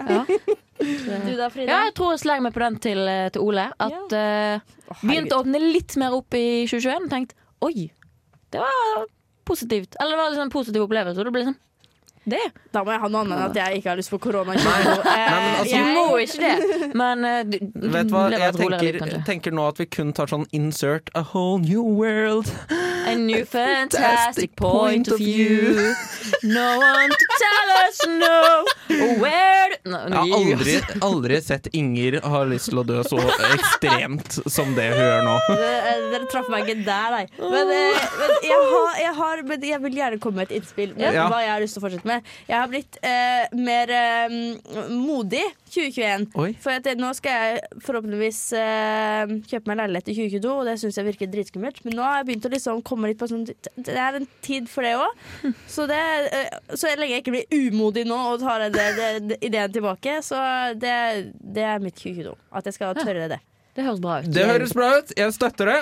bok. 0.10 0.58
Du 0.80 1.36
da, 1.36 1.48
Frida? 1.52 1.68
Ja, 1.70 1.78
jeg 1.88 1.94
tror 1.98 2.14
jeg 2.14 2.22
slenger 2.24 2.42
meg 2.48 2.54
på 2.56 2.62
den 2.64 2.76
til, 2.82 3.00
eh, 3.08 3.28
til 3.34 3.42
Ole. 3.44 3.66
At 3.78 4.12
eh, 4.16 4.60
begynte 5.04 5.36
å 5.36 5.42
åpne 5.44 5.60
litt 5.60 5.96
mer 6.00 6.16
opp 6.16 6.34
i 6.38 6.66
2021 6.66 7.04
og 7.08 7.10
tenkte 7.12 7.34
oi, 7.66 7.90
det 8.50 8.60
var 8.62 9.04
positivt. 9.44 9.96
Eller 10.00 10.16
det 10.16 10.22
var 10.22 10.30
liksom 10.32 10.46
en 10.48 10.54
positiv 10.54 10.86
opplevelse. 10.86 11.18
Og 11.20 11.28
det 11.28 11.32
ble 11.36 11.42
liksom 11.44 11.58
det. 12.30 12.40
Da 12.72 12.82
må 12.84 12.92
jeg 12.92 13.00
ha 13.00 13.08
noe 13.08 13.20
annet 13.24 13.36
enn 13.38 13.44
at 13.50 13.56
jeg 13.56 13.78
ikke 13.80 13.88
har 13.90 13.96
lyst 13.98 14.10
på 14.12 14.18
korona. 14.22 14.52
i 14.54 14.60
2022. 14.60 15.00
Eh, 15.00 15.30
men 15.30 15.54
altså- 15.56 15.64
Du 15.64 15.70
jeg- 15.70 15.94
må 15.96 16.06
ikke 16.20 16.40
det. 16.44 16.94
Men 16.94 17.24
eh, 17.24 17.42
du, 17.44 17.58
du 17.58 17.88
Vet 17.94 18.08
du 18.08 18.14
hva, 18.14 18.24
jeg 18.30 18.54
tenker, 18.54 19.06
litt, 19.08 19.24
tenker 19.26 19.50
nå 19.56 19.68
at 19.68 19.78
vi 19.80 19.86
kun 19.86 20.12
tar 20.12 20.26
sånn 20.32 20.46
insert 20.52 21.10
a 21.14 21.22
whole 21.22 21.58
new 21.58 21.82
world. 21.82 22.50
A 23.06 23.14
new 23.16 23.44
fantastic 23.56 24.54
point 24.56 25.08
of 25.08 25.18
view. 25.18 25.94
No 26.44 26.78
one 26.78 27.10
to 27.10 27.26
tell 27.40 27.72
us 27.80 28.00
no 28.10 28.36
where 29.22 29.78
no, 29.88 30.00
Jeg 30.04 30.16
har 30.16 30.34
aldri, 30.40 30.74
aldri 31.06 31.40
sett 31.44 31.68
Inger 31.76 32.18
ha 32.24 32.42
lyst 32.48 32.70
til 32.70 32.80
å 32.82 32.84
dø 32.86 33.00
så 33.06 33.20
ekstremt 33.50 34.38
som 34.50 34.74
det 34.76 34.88
hun 34.92 35.00
gjør 35.00 35.24
nå. 35.26 35.36
Dere, 35.50 36.22
traff 36.30 36.50
meg 36.52 36.66
ikke 36.68 36.84
der, 36.86 37.14
nei. 37.14 37.22
Men, 37.40 37.72
eh, 37.74 38.04
men, 38.20 38.34
jeg, 38.44 38.60
har, 38.72 38.98
jeg, 39.04 39.14
har, 39.20 39.42
men 39.50 39.66
jeg 39.70 39.82
vil 39.86 39.98
gjerne 40.00 40.20
komme 40.22 40.42
med 40.42 40.50
et 40.50 40.58
innspill 40.60 40.94
med 40.98 41.16
Ja. 41.16 41.26
hva 41.30 41.40
jeg 41.44 41.52
har 41.54 41.62
lyst 41.64 41.76
til 41.76 41.82
å 41.82 41.86
fortsette 41.86 42.08
med. 42.10 42.28
Jeg 42.50 42.56
har 42.58 42.70
blitt 42.70 42.98
eh, 43.06 43.56
mer 43.56 43.92
eh, 43.94 44.36
modig 44.90 45.44
2021. 45.70 46.26
Oi. 46.42 46.50
For 46.62 46.74
at, 46.74 46.88
nå 46.98 47.10
skal 47.18 47.36
jeg 47.54 47.80
forhåpentligvis 47.86 48.40
eh, 48.58 49.34
kjøpe 49.50 49.70
meg 49.70 49.80
leilighet 49.84 50.10
i 50.12 50.16
2022, 50.18 50.52
og 50.60 50.66
det 50.68 50.76
syns 50.82 50.98
jeg 51.00 51.08
virker 51.08 51.30
dritskummelt. 51.30 51.80
Men 51.86 51.96
nå 51.98 52.06
har 52.06 52.20
jeg 52.20 52.28
begynt 52.30 52.48
å 52.50 52.52
liksom 52.56 52.82
komme 52.86 53.10
litt 53.12 53.20
på 53.20 53.28
sånn 53.30 53.46
Det 53.46 53.94
er 53.94 54.18
en 54.20 54.28
tid 54.44 54.68
for 54.70 54.86
det 54.86 54.96
òg. 54.98 55.54
Så, 55.70 55.86
eh, 55.94 56.50
så 56.74 56.90
lenge 56.98 57.14
jeg 57.16 57.24
ikke 57.24 57.29
blir 57.34 57.70
umodig 57.70 58.04
nå 58.08 58.18
og 58.32 58.42
tar 58.42 58.66
det, 58.68 58.86
det, 58.96 59.08
det, 59.28 59.38
ideen 59.46 59.72
tilbake, 59.72 60.18
så 60.26 60.40
det, 60.78 60.96
det 61.40 61.64
er 61.66 61.82
mitt 61.82 61.96
2022. 62.00 62.34
At 62.60 62.68
jeg 62.68 62.78
skal 62.78 62.98
tørre 62.98 63.30
det. 63.32 63.40
Det 63.76 63.86
høres 63.86 64.02
bra 64.02 64.20
ut. 64.20 64.30
Det 64.34 64.46
høres 64.48 64.76
bra 64.76 64.92
ut. 64.98 65.14
Jeg 65.16 65.34
støtter 65.36 65.72
det. 65.72 65.80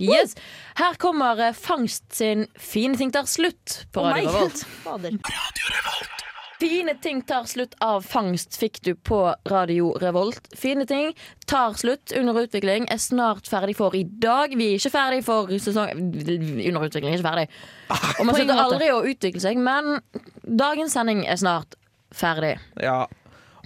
Yes. 0.00 0.34
Her 0.74 0.96
kommer 0.98 1.38
eh, 1.38 1.54
Fangst 1.54 2.16
sin 2.18 2.48
Fine 2.58 2.98
ting 2.98 3.12
tar 3.14 3.28
slutt 3.30 3.84
på 3.94 4.02
Radio 4.08 4.32
Revolt. 4.32 4.66
Radio. 4.86 5.18
Revolt. 5.20 6.24
Fine 6.60 6.94
ting 7.02 7.22
tar 7.26 7.44
slutt 7.50 7.74
av 7.82 8.04
Fangst 8.06 8.54
fikk 8.58 8.78
du 8.86 8.92
på 8.94 9.18
Radio 9.50 9.90
Revolt. 9.98 10.46
Fine 10.56 10.86
ting 10.86 11.10
tar 11.50 11.74
slutt. 11.78 12.12
Under 12.16 12.38
utvikling 12.44 12.86
er 12.92 13.00
snart 13.02 13.48
ferdig 13.50 13.74
for 13.78 13.94
i 13.98 14.04
dag. 14.04 14.54
Vi 14.54 14.68
er 14.70 14.78
ikke 14.78 14.92
ferdig 14.94 15.24
for 15.26 15.50
sesong 15.50 15.90
Under 15.98 16.86
utvikling 16.86 17.10
er 17.10 17.18
ikke 17.18 17.26
ferdig. 17.26 17.48
Og 17.90 18.28
man 18.28 18.38
slutter 18.38 18.62
aldri 18.66 18.90
å 18.94 19.00
utvikle 19.02 19.42
seg, 19.42 19.58
men 19.58 19.98
dagens 20.44 20.94
sending 20.94 21.24
er 21.26 21.40
snart 21.40 21.74
ferdig. 22.14 22.54
Ja. 22.82 23.04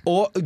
Og 0.09 0.39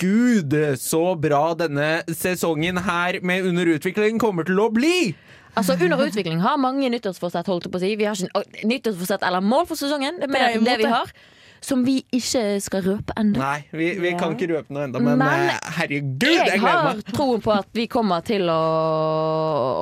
gud, 0.00 0.56
så 0.80 1.02
bra 1.20 1.42
denne 1.58 1.90
sesongen 2.08 2.80
her 2.86 3.18
med 3.20 3.50
Under 3.50 3.74
utvikling 3.76 4.22
kommer 4.22 4.48
til 4.48 4.62
å 4.62 4.70
bli! 4.72 5.12
Altså 5.58 5.74
Under 5.74 6.00
utvikling 6.06 6.40
har 6.40 6.56
mange 6.62 6.88
nyttårsforsett, 6.94 7.48
holdt 7.50 7.66
jeg 7.66 7.74
på 7.74 7.80
å 7.80 7.82
si. 7.82 7.92
Vi 7.98 8.06
har 8.08 8.16
ikke 8.16 8.70
nyttårsforsett 8.70 9.26
eller 9.26 9.44
mål 9.44 9.68
for 9.68 9.76
sesongen. 9.76 10.22
Det 10.22 10.30
er 10.30 10.32
mer 10.32 10.56
det 10.64 10.78
vi 10.80 10.88
har. 10.88 11.12
Som 11.60 11.84
vi 11.84 11.98
ikke 12.16 12.42
skal 12.64 12.84
røpe 12.86 13.14
ennå. 13.20 13.36
Nei, 13.36 13.60
vi, 13.76 13.90
vi 14.00 14.14
kan 14.16 14.32
ikke 14.36 14.48
røpe 14.54 14.72
noe 14.72 14.86
ennå, 14.88 15.02
men, 15.04 15.20
Men 15.20 15.50
eh, 15.52 15.58
herregud, 15.76 16.24
jeg 16.24 16.46
Jeg 16.54 16.62
gleder 16.62 16.88
har 16.88 17.02
troen 17.12 17.42
på 17.44 17.52
at 17.52 17.68
vi 17.76 17.84
kommer 17.90 18.24
til 18.24 18.48
å 18.48 18.60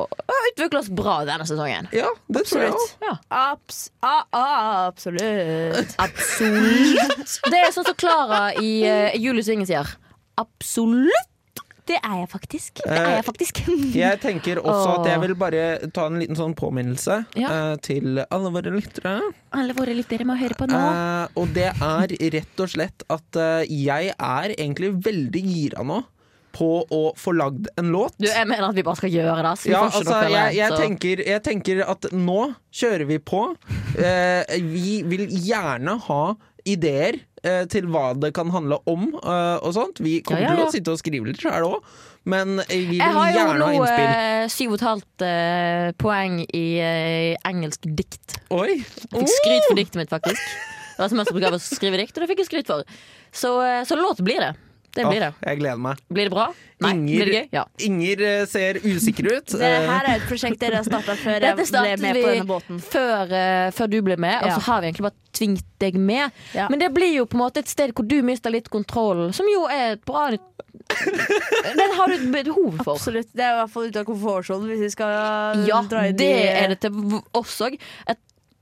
å 0.09 0.37
utvikle 0.51 0.81
oss 0.83 0.91
bra 0.93 1.20
denne 1.29 1.47
sesongen. 1.49 1.89
Ja, 1.95 2.11
det 2.33 2.45
tror 2.49 2.64
jeg 2.64 2.74
òg. 2.74 2.85
Ja. 3.05 3.14
Abs 3.39 3.81
ah, 4.03 4.24
ah, 4.37 4.87
absolutt. 4.89 5.95
Absolutt. 6.03 7.39
Det 7.49 7.62
er 7.62 7.72
sånn 7.74 7.89
som 7.89 7.99
Klara 7.99 8.43
i 8.61 8.72
uh, 8.85 9.16
Julius 9.18 9.51
Inge 9.53 9.68
sier. 9.68 9.97
Absolutt. 10.39 11.35
Det 11.89 11.97
er 12.05 12.16
jeg 12.20 12.28
faktisk. 12.28 12.82
Det 12.84 12.99
er 12.99 13.14
jeg 13.16 13.24
faktisk. 13.26 13.61
Jeg 14.03 14.20
tenker 14.20 14.61
også 14.61 14.99
at 14.99 15.07
jeg 15.09 15.20
vil 15.22 15.32
bare 15.41 15.62
ta 15.95 16.05
en 16.11 16.18
liten 16.20 16.36
sånn 16.39 16.53
påminnelse 16.59 17.22
Ja. 17.41 17.49
eh, 17.49 17.76
til 17.84 18.20
alle 18.28 18.51
våre 18.53 18.72
lyttere. 18.74 19.14
Alle 19.57 19.76
våre 19.78 19.95
lyttere 19.97 20.26
må 20.28 20.36
høre 20.39 20.57
på 20.59 20.68
nå. 20.68 20.76
Eh, 20.76 21.41
og 21.41 21.55
det 21.57 21.70
er 21.72 22.14
rett 22.36 22.61
og 22.64 22.70
slett 22.74 23.07
at 23.09 23.41
eh, 23.41 23.64
jeg 23.72 24.12
er 24.14 24.55
egentlig 24.59 24.93
veldig 25.07 25.43
gira 25.49 25.86
nå 25.89 26.03
på 26.59 26.68
å 26.91 27.01
få 27.16 27.32
lagd 27.39 27.68
en 27.78 27.91
låt. 27.95 28.16
Du, 28.18 28.26
jeg 28.26 28.49
mener 28.49 28.68
at 28.70 28.76
vi 28.76 28.82
bare 28.86 28.99
skal 28.99 29.12
gjøre 29.14 29.43
det. 29.47 29.55
Ja, 29.70 29.82
altså, 29.86 30.16
jeg, 30.32 30.57
jeg, 30.59 30.76
tenker, 30.80 31.22
jeg 31.28 31.43
tenker 31.47 31.82
at 31.86 32.09
nå 32.16 32.39
kjører 32.74 33.05
vi 33.09 33.18
på. 33.22 33.43
Eh, 33.97 34.57
vi 34.64 35.01
vil 35.07 35.28
gjerne 35.30 35.99
ha 36.09 36.22
ideer 36.68 37.20
eh, 37.43 37.64
til 37.70 37.86
hva 37.93 38.12
det 38.18 38.32
kan 38.36 38.51
handle 38.55 38.78
om 38.91 39.09
eh, 39.18 39.57
og 39.62 39.74
sånt. 39.76 40.01
Vi 40.05 40.20
kommer 40.26 40.43
Ja, 40.43 40.53
ja, 40.53 40.57
til 40.57 40.64
å 40.66 40.72
sitte 40.74 40.95
og 40.95 41.01
skrive 41.03 41.26
litt 41.30 41.41
sjøl 41.43 41.66
òg, 41.68 41.84
men 42.28 42.59
eh, 42.64 42.72
vi 42.89 42.97
vil 42.97 43.03
Jeg 43.03 43.14
har 43.16 43.30
jo 43.30 43.39
gjerne 43.39 43.59
nå 43.59 43.66
ha 43.68 43.76
innspill. 43.78 44.09
eh, 44.14 44.47
syv 44.55 44.72
og 44.74 44.78
et 44.80 44.86
halvt 44.89 45.26
eh, 45.28 45.91
poeng 46.03 46.39
i 46.47 46.64
eh, 46.82 47.36
engelsk 47.49 47.89
dikt. 47.99 48.39
Oi! 48.51 48.78
Jeg 48.80 49.12
fikk 49.22 49.34
skryt 49.36 49.68
for 49.70 49.78
diktet 49.82 50.01
mitt, 50.03 50.11
faktisk. 50.12 50.41
Det 50.99 51.05
var 51.05 51.12
semesteroppgave 51.12 51.59
å 51.61 51.62
skrive 51.62 52.01
dikt, 52.01 52.16
og 52.18 52.24
det 52.24 52.30
fikk 52.32 52.41
jeg 52.43 52.51
skryt 52.51 52.72
for. 52.72 52.82
Så, 53.30 53.53
eh, 53.62 53.84
så 53.86 53.95
låt 54.01 54.18
blir 54.26 54.41
det. 54.43 54.55
Det 54.95 55.05
blir 55.07 55.20
det. 55.20 55.32
Jeg 55.45 55.59
gleder 55.61 55.78
meg. 55.78 55.99
Blir 56.11 56.24
det 56.28 56.32
bra? 56.32 56.47
Nei. 56.80 56.91
Inger- 56.95 57.18
Blir 57.18 57.26
det 57.28 57.34
gøy? 57.34 57.49
Ja. 57.53 57.64
Inger 57.86 58.20
eh, 58.28 58.45
ser 58.47 58.74
usikker 58.84 59.28
ut. 59.36 59.47
Det 59.53 59.61
Eh, 59.68 59.86
her 59.91 60.05
er 60.09 60.16
et 60.16 60.26
prosjekt 60.30 60.59
dere 60.62 60.76
har 60.80 60.84
starta 60.86 61.14
før 61.18 61.41
jeg 61.43 61.57
ble 61.59 61.82
med 61.82 62.14
vi 62.16 62.22
på 62.22 62.28
denne 62.32 62.47
båten. 62.49 62.80
før, 62.80 63.32
eh, 63.32 63.70
før 63.76 63.91
du 63.91 63.99
ble 64.03 64.16
med, 64.16 64.43
og 64.43 64.51
så 64.57 64.61
har 64.68 64.80
vi 64.80 64.86
egentlig 64.91 65.07
bare 65.09 65.32
tvingt 65.39 65.64
deg 65.78 65.95
med. 66.01 66.32
Ja. 66.55 66.68
Men 66.70 66.78
det 66.80 66.93
blir 66.95 67.12
jo 67.14 67.26
på 67.26 67.34
en 67.39 67.43
måte 67.45 67.59
et 67.59 67.68
sted 67.68 67.93
hvor 67.95 68.07
du 68.09 68.22
mister 68.22 68.51
litt 68.51 68.70
kontrollen, 68.70 69.32
som 69.34 69.47
jo 69.47 69.66
er 69.66 69.93
et 69.99 70.05
bra 70.05 70.30
Den 70.30 71.91
har 71.99 72.09
du 72.09 72.14
et 72.14 72.32
behov 72.47 72.78
for. 72.84 72.95
Absolutt. 72.97 73.28
Det 73.34 73.45
er 73.45 73.53
i 73.57 73.59
hvert 73.61 73.70
fall 73.74 73.89
ute 73.91 74.01
av 74.03 74.07
komfortsonen 74.09 74.68
hvis 74.70 74.80
vi 74.86 74.91
skal 74.95 75.66
Ja, 75.68 75.82
dra 75.91 76.07
inn 76.09 76.16
det 76.18 76.30
er 76.49 76.68
det 76.74 76.80
til 76.80 77.20
oss 77.36 77.59
òg. 77.66 77.76
Jeg 78.09 78.16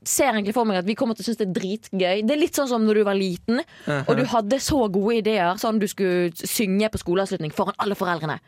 ser 0.07 0.31
egentlig 0.31 0.55
for 0.55 0.67
meg 0.67 0.79
at 0.81 0.87
vi 0.87 0.95
kommer 0.97 1.17
til 1.17 1.25
å 1.25 1.27
synes 1.27 1.39
det 1.41 1.47
er 1.49 1.55
dritgøy. 1.57 2.21
Det 2.27 2.35
er 2.35 2.41
litt 2.41 2.57
sånn 2.57 2.69
som 2.71 2.85
når 2.87 3.01
du 3.01 3.03
var 3.07 3.17
liten, 3.19 3.61
og 3.99 4.13
du 4.17 4.23
hadde 4.31 4.59
så 4.63 4.79
gode 4.87 5.19
ideer. 5.21 5.59
Sånn 5.61 5.81
du 5.81 5.87
skulle 5.91 6.31
synge 6.47 6.89
på 6.93 7.01
skoleavslutning 7.03 7.53
foran 7.55 7.77
alle 7.83 7.97
foreldrene. 7.99 8.39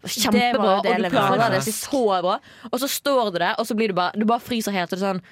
Det 0.00 0.08
var 0.08 0.14
Kjempebra, 0.16 0.74
det 0.80 0.92
og 0.94 1.02
du 1.04 1.10
planla 1.12 1.48
det 1.52 1.60
så 1.76 2.02
bra. 2.24 2.38
Og 2.70 2.80
så 2.80 2.88
står 2.88 3.34
du 3.34 3.38
der, 3.42 3.58
og 3.60 3.66
så 3.68 3.76
blir 3.76 3.92
du 3.92 3.98
bare 3.98 4.16
Du 4.16 4.24
bare 4.24 4.40
fryser 4.40 4.72
helt. 4.72 4.92
Og 4.92 4.96
det 4.96 5.04
er 5.04 5.10
sånn 5.10 5.24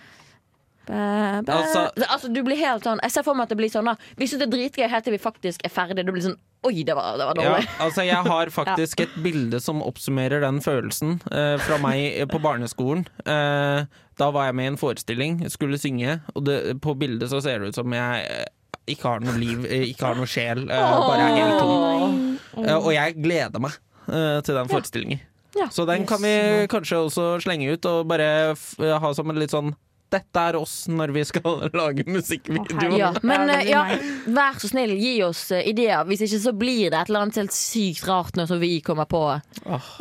bæ, 0.88 1.44
bæ. 1.44 1.52
Altså- 1.52 2.06
altså, 2.08 2.28
du 2.32 2.42
blir 2.42 2.56
helt 2.56 2.82
sånn 2.84 2.98
Jeg 3.02 3.12
ser 3.12 3.22
for 3.26 3.34
meg 3.36 3.44
at 3.44 3.48
det 3.52 3.58
blir 3.60 3.68
sånn 3.70 3.84
da 3.90 3.94
Vi 4.16 4.26
syns 4.26 4.40
det 4.40 4.48
er 4.48 4.54
dritgøy 4.56 4.88
helt 4.88 5.04
til 5.04 5.12
vi 5.12 5.18
faktisk 5.20 5.64
er 5.64 5.70
ferdig. 5.74 6.04
Du 6.06 6.12
blir 6.12 6.24
sånn 6.24 6.38
Oi, 6.66 6.82
det 6.82 6.94
var, 6.96 7.14
det 7.20 7.26
var 7.28 7.36
Ja, 7.38 7.50
dårlig. 7.52 7.68
altså 7.78 8.02
jeg 8.08 8.16
har 8.26 8.46
faktisk 8.58 9.00
et 9.04 9.14
bilde 9.22 9.60
som 9.62 9.78
oppsummerer 9.82 10.40
den 10.42 10.58
følelsen 10.64 11.20
eh, 11.30 11.54
fra 11.62 11.76
meg 11.78 12.24
på 12.32 12.40
barneskolen. 12.42 13.04
Eh, 13.24 13.84
da 14.18 14.30
var 14.34 14.48
jeg 14.48 14.56
med 14.58 14.64
i 14.64 14.72
en 14.72 14.76
forestilling, 14.80 15.36
skulle 15.54 15.78
synge, 15.78 16.16
og 16.34 16.44
det, 16.48 16.80
på 16.82 16.96
bildet 16.98 17.30
så 17.30 17.38
ser 17.44 17.60
det 17.62 17.68
ut 17.70 17.78
som 17.78 17.94
jeg 17.94 18.24
eh, 18.26 18.44
ikke 18.90 19.06
har 19.06 19.20
noe 19.22 19.38
liv, 19.38 19.62
eh, 19.70 19.84
ikke 19.92 20.08
har 20.08 20.18
noe 20.18 20.26
sjel, 20.26 20.64
eh, 20.66 20.98
bare 21.06 21.28
er 21.28 21.36
helt 21.38 21.60
tom. 21.62 22.38
Eh, 22.64 22.74
og 22.74 22.90
jeg 22.96 23.14
gleder 23.22 23.62
meg 23.62 23.78
eh, 24.08 24.40
til 24.42 24.58
den 24.58 24.68
forestillingen. 24.74 25.20
Ja. 25.54 25.68
Så 25.70 25.86
den 25.86 26.04
kan 26.10 26.18
vi 26.26 26.66
kanskje 26.70 27.04
også 27.06 27.36
slenge 27.46 27.70
ut 27.76 27.86
og 27.86 28.02
bare 28.10 28.56
f 28.58 28.72
ha 28.82 29.12
som 29.14 29.30
en 29.30 29.38
litt 29.38 29.54
sånn 29.54 29.76
dette 30.12 30.42
er 30.50 30.56
oss 30.58 30.74
når 30.88 31.12
vi 31.14 31.22
skal 31.28 31.64
lage 31.80 32.04
musikkvideo. 32.08 32.96
Ja, 32.98 33.10
men 33.22 33.50
Ja, 33.68 33.82
vær 34.26 34.58
så 34.60 34.70
snill, 34.70 34.94
gi 35.00 35.14
oss 35.26 35.46
eh, 35.54 35.66
ideer. 35.70 36.04
Hvis 36.08 36.22
ikke 36.26 36.40
så 36.42 36.52
blir 36.56 36.90
det 36.92 36.98
et 37.00 37.10
eller 37.10 37.26
annet 37.26 37.40
helt 37.42 37.54
sykt 37.56 38.06
rart 38.08 38.38
nå 38.38 38.46
som 38.48 38.60
vi 38.62 38.78
kommer 38.84 39.08
på. 39.10 39.22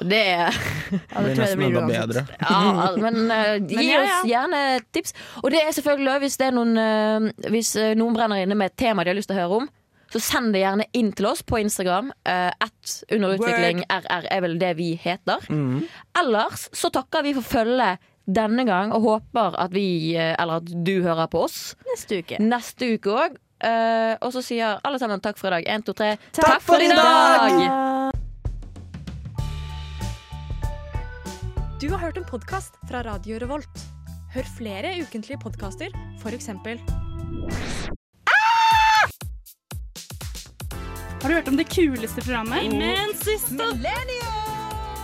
Det 0.04 0.22
Ja, 0.28 0.52
Det 0.54 1.02
det 1.12 1.24
blir 1.26 1.42
nesten 1.42 1.66
enda 1.70 1.86
bedre. 1.90 2.26
ja, 2.40 2.92
Men 2.98 3.20
uh, 3.32 3.56
gi 3.60 3.76
Men 3.80 3.90
ja, 3.90 4.04
oss 4.06 4.30
gjerne 4.30 4.62
tips. 4.96 5.14
Og 5.44 5.52
det 5.52 5.64
er 5.64 5.74
selvfølgelig 5.76 6.20
hvis 6.26 6.38
det 6.40 6.48
er 6.52 6.56
noen 6.56 6.78
eh, 6.82 7.50
Hvis 7.54 7.74
noen 8.00 8.16
brenner 8.16 8.44
inne 8.44 8.56
med 8.58 8.72
et 8.72 8.80
tema 8.80 9.04
de 9.04 9.12
har 9.14 9.20
lyst 9.20 9.32
til 9.32 9.38
å 9.38 9.42
høre 9.44 9.60
om. 9.64 9.70
Så 10.14 10.22
send 10.24 10.54
det 10.56 10.62
gjerne 10.62 10.86
inn 10.96 11.10
til 11.12 11.26
oss 11.28 11.42
på 11.44 11.60
Instagram. 11.60 12.14
Uh, 12.24 12.52
at 12.64 12.94
underutvikling 13.12 13.82
RR 13.92 14.30
er 14.32 14.44
vel 14.46 14.56
det 14.62 14.70
vi 14.80 14.94
heter. 15.04 15.44
Mm. 15.52 15.82
Ellers 16.22 16.70
så 16.72 16.88
takker 16.96 17.26
vi 17.28 17.34
for 17.36 17.44
følget 17.44 18.00
denne 18.28 18.66
gang, 18.68 18.92
og 18.92 19.02
håper 19.06 19.56
at 19.60 19.72
vi, 19.72 20.16
eh, 20.16 20.36
eller 20.40 20.60
at 20.62 20.72
du 20.86 21.02
hører 21.04 21.28
på 21.32 21.46
oss 21.48 21.76
Neste 21.88 22.20
uke. 22.24 22.40
neste 22.44 22.94
uke 22.98 23.10
òg. 23.10 23.38
og 24.22 24.30
så 24.36 24.42
sier 24.46 24.80
alle 24.86 25.00
sammen 25.00 25.20
takk 25.20 25.38
for 25.40 25.48
i 25.48 25.56
dag. 25.58 25.66
Én, 25.66 25.84
to, 25.84 25.94
tre. 25.94 26.18
Takk 26.36 26.62
for 26.62 26.78
i 26.78 26.88
dag! 26.92 28.12
Du 31.82 31.90
har 31.90 31.98
hørt 31.98 32.18
en 32.18 32.26
podkast 32.26 32.74
fra 32.90 33.02
Radio 33.06 33.38
Revolt. 33.42 33.82
Hør 34.34 34.46
flere 34.58 34.92
ukentlige 35.02 35.40
podkaster, 35.42 35.90
f.eks. 36.22 36.48
Har 41.22 41.30
du 41.30 41.34
hørt 41.34 41.48
om 41.48 41.58
det 41.58 41.68
kuleste 41.74 42.22
programmet? 42.22 42.70
Men 42.78 43.14
siste 43.18 43.72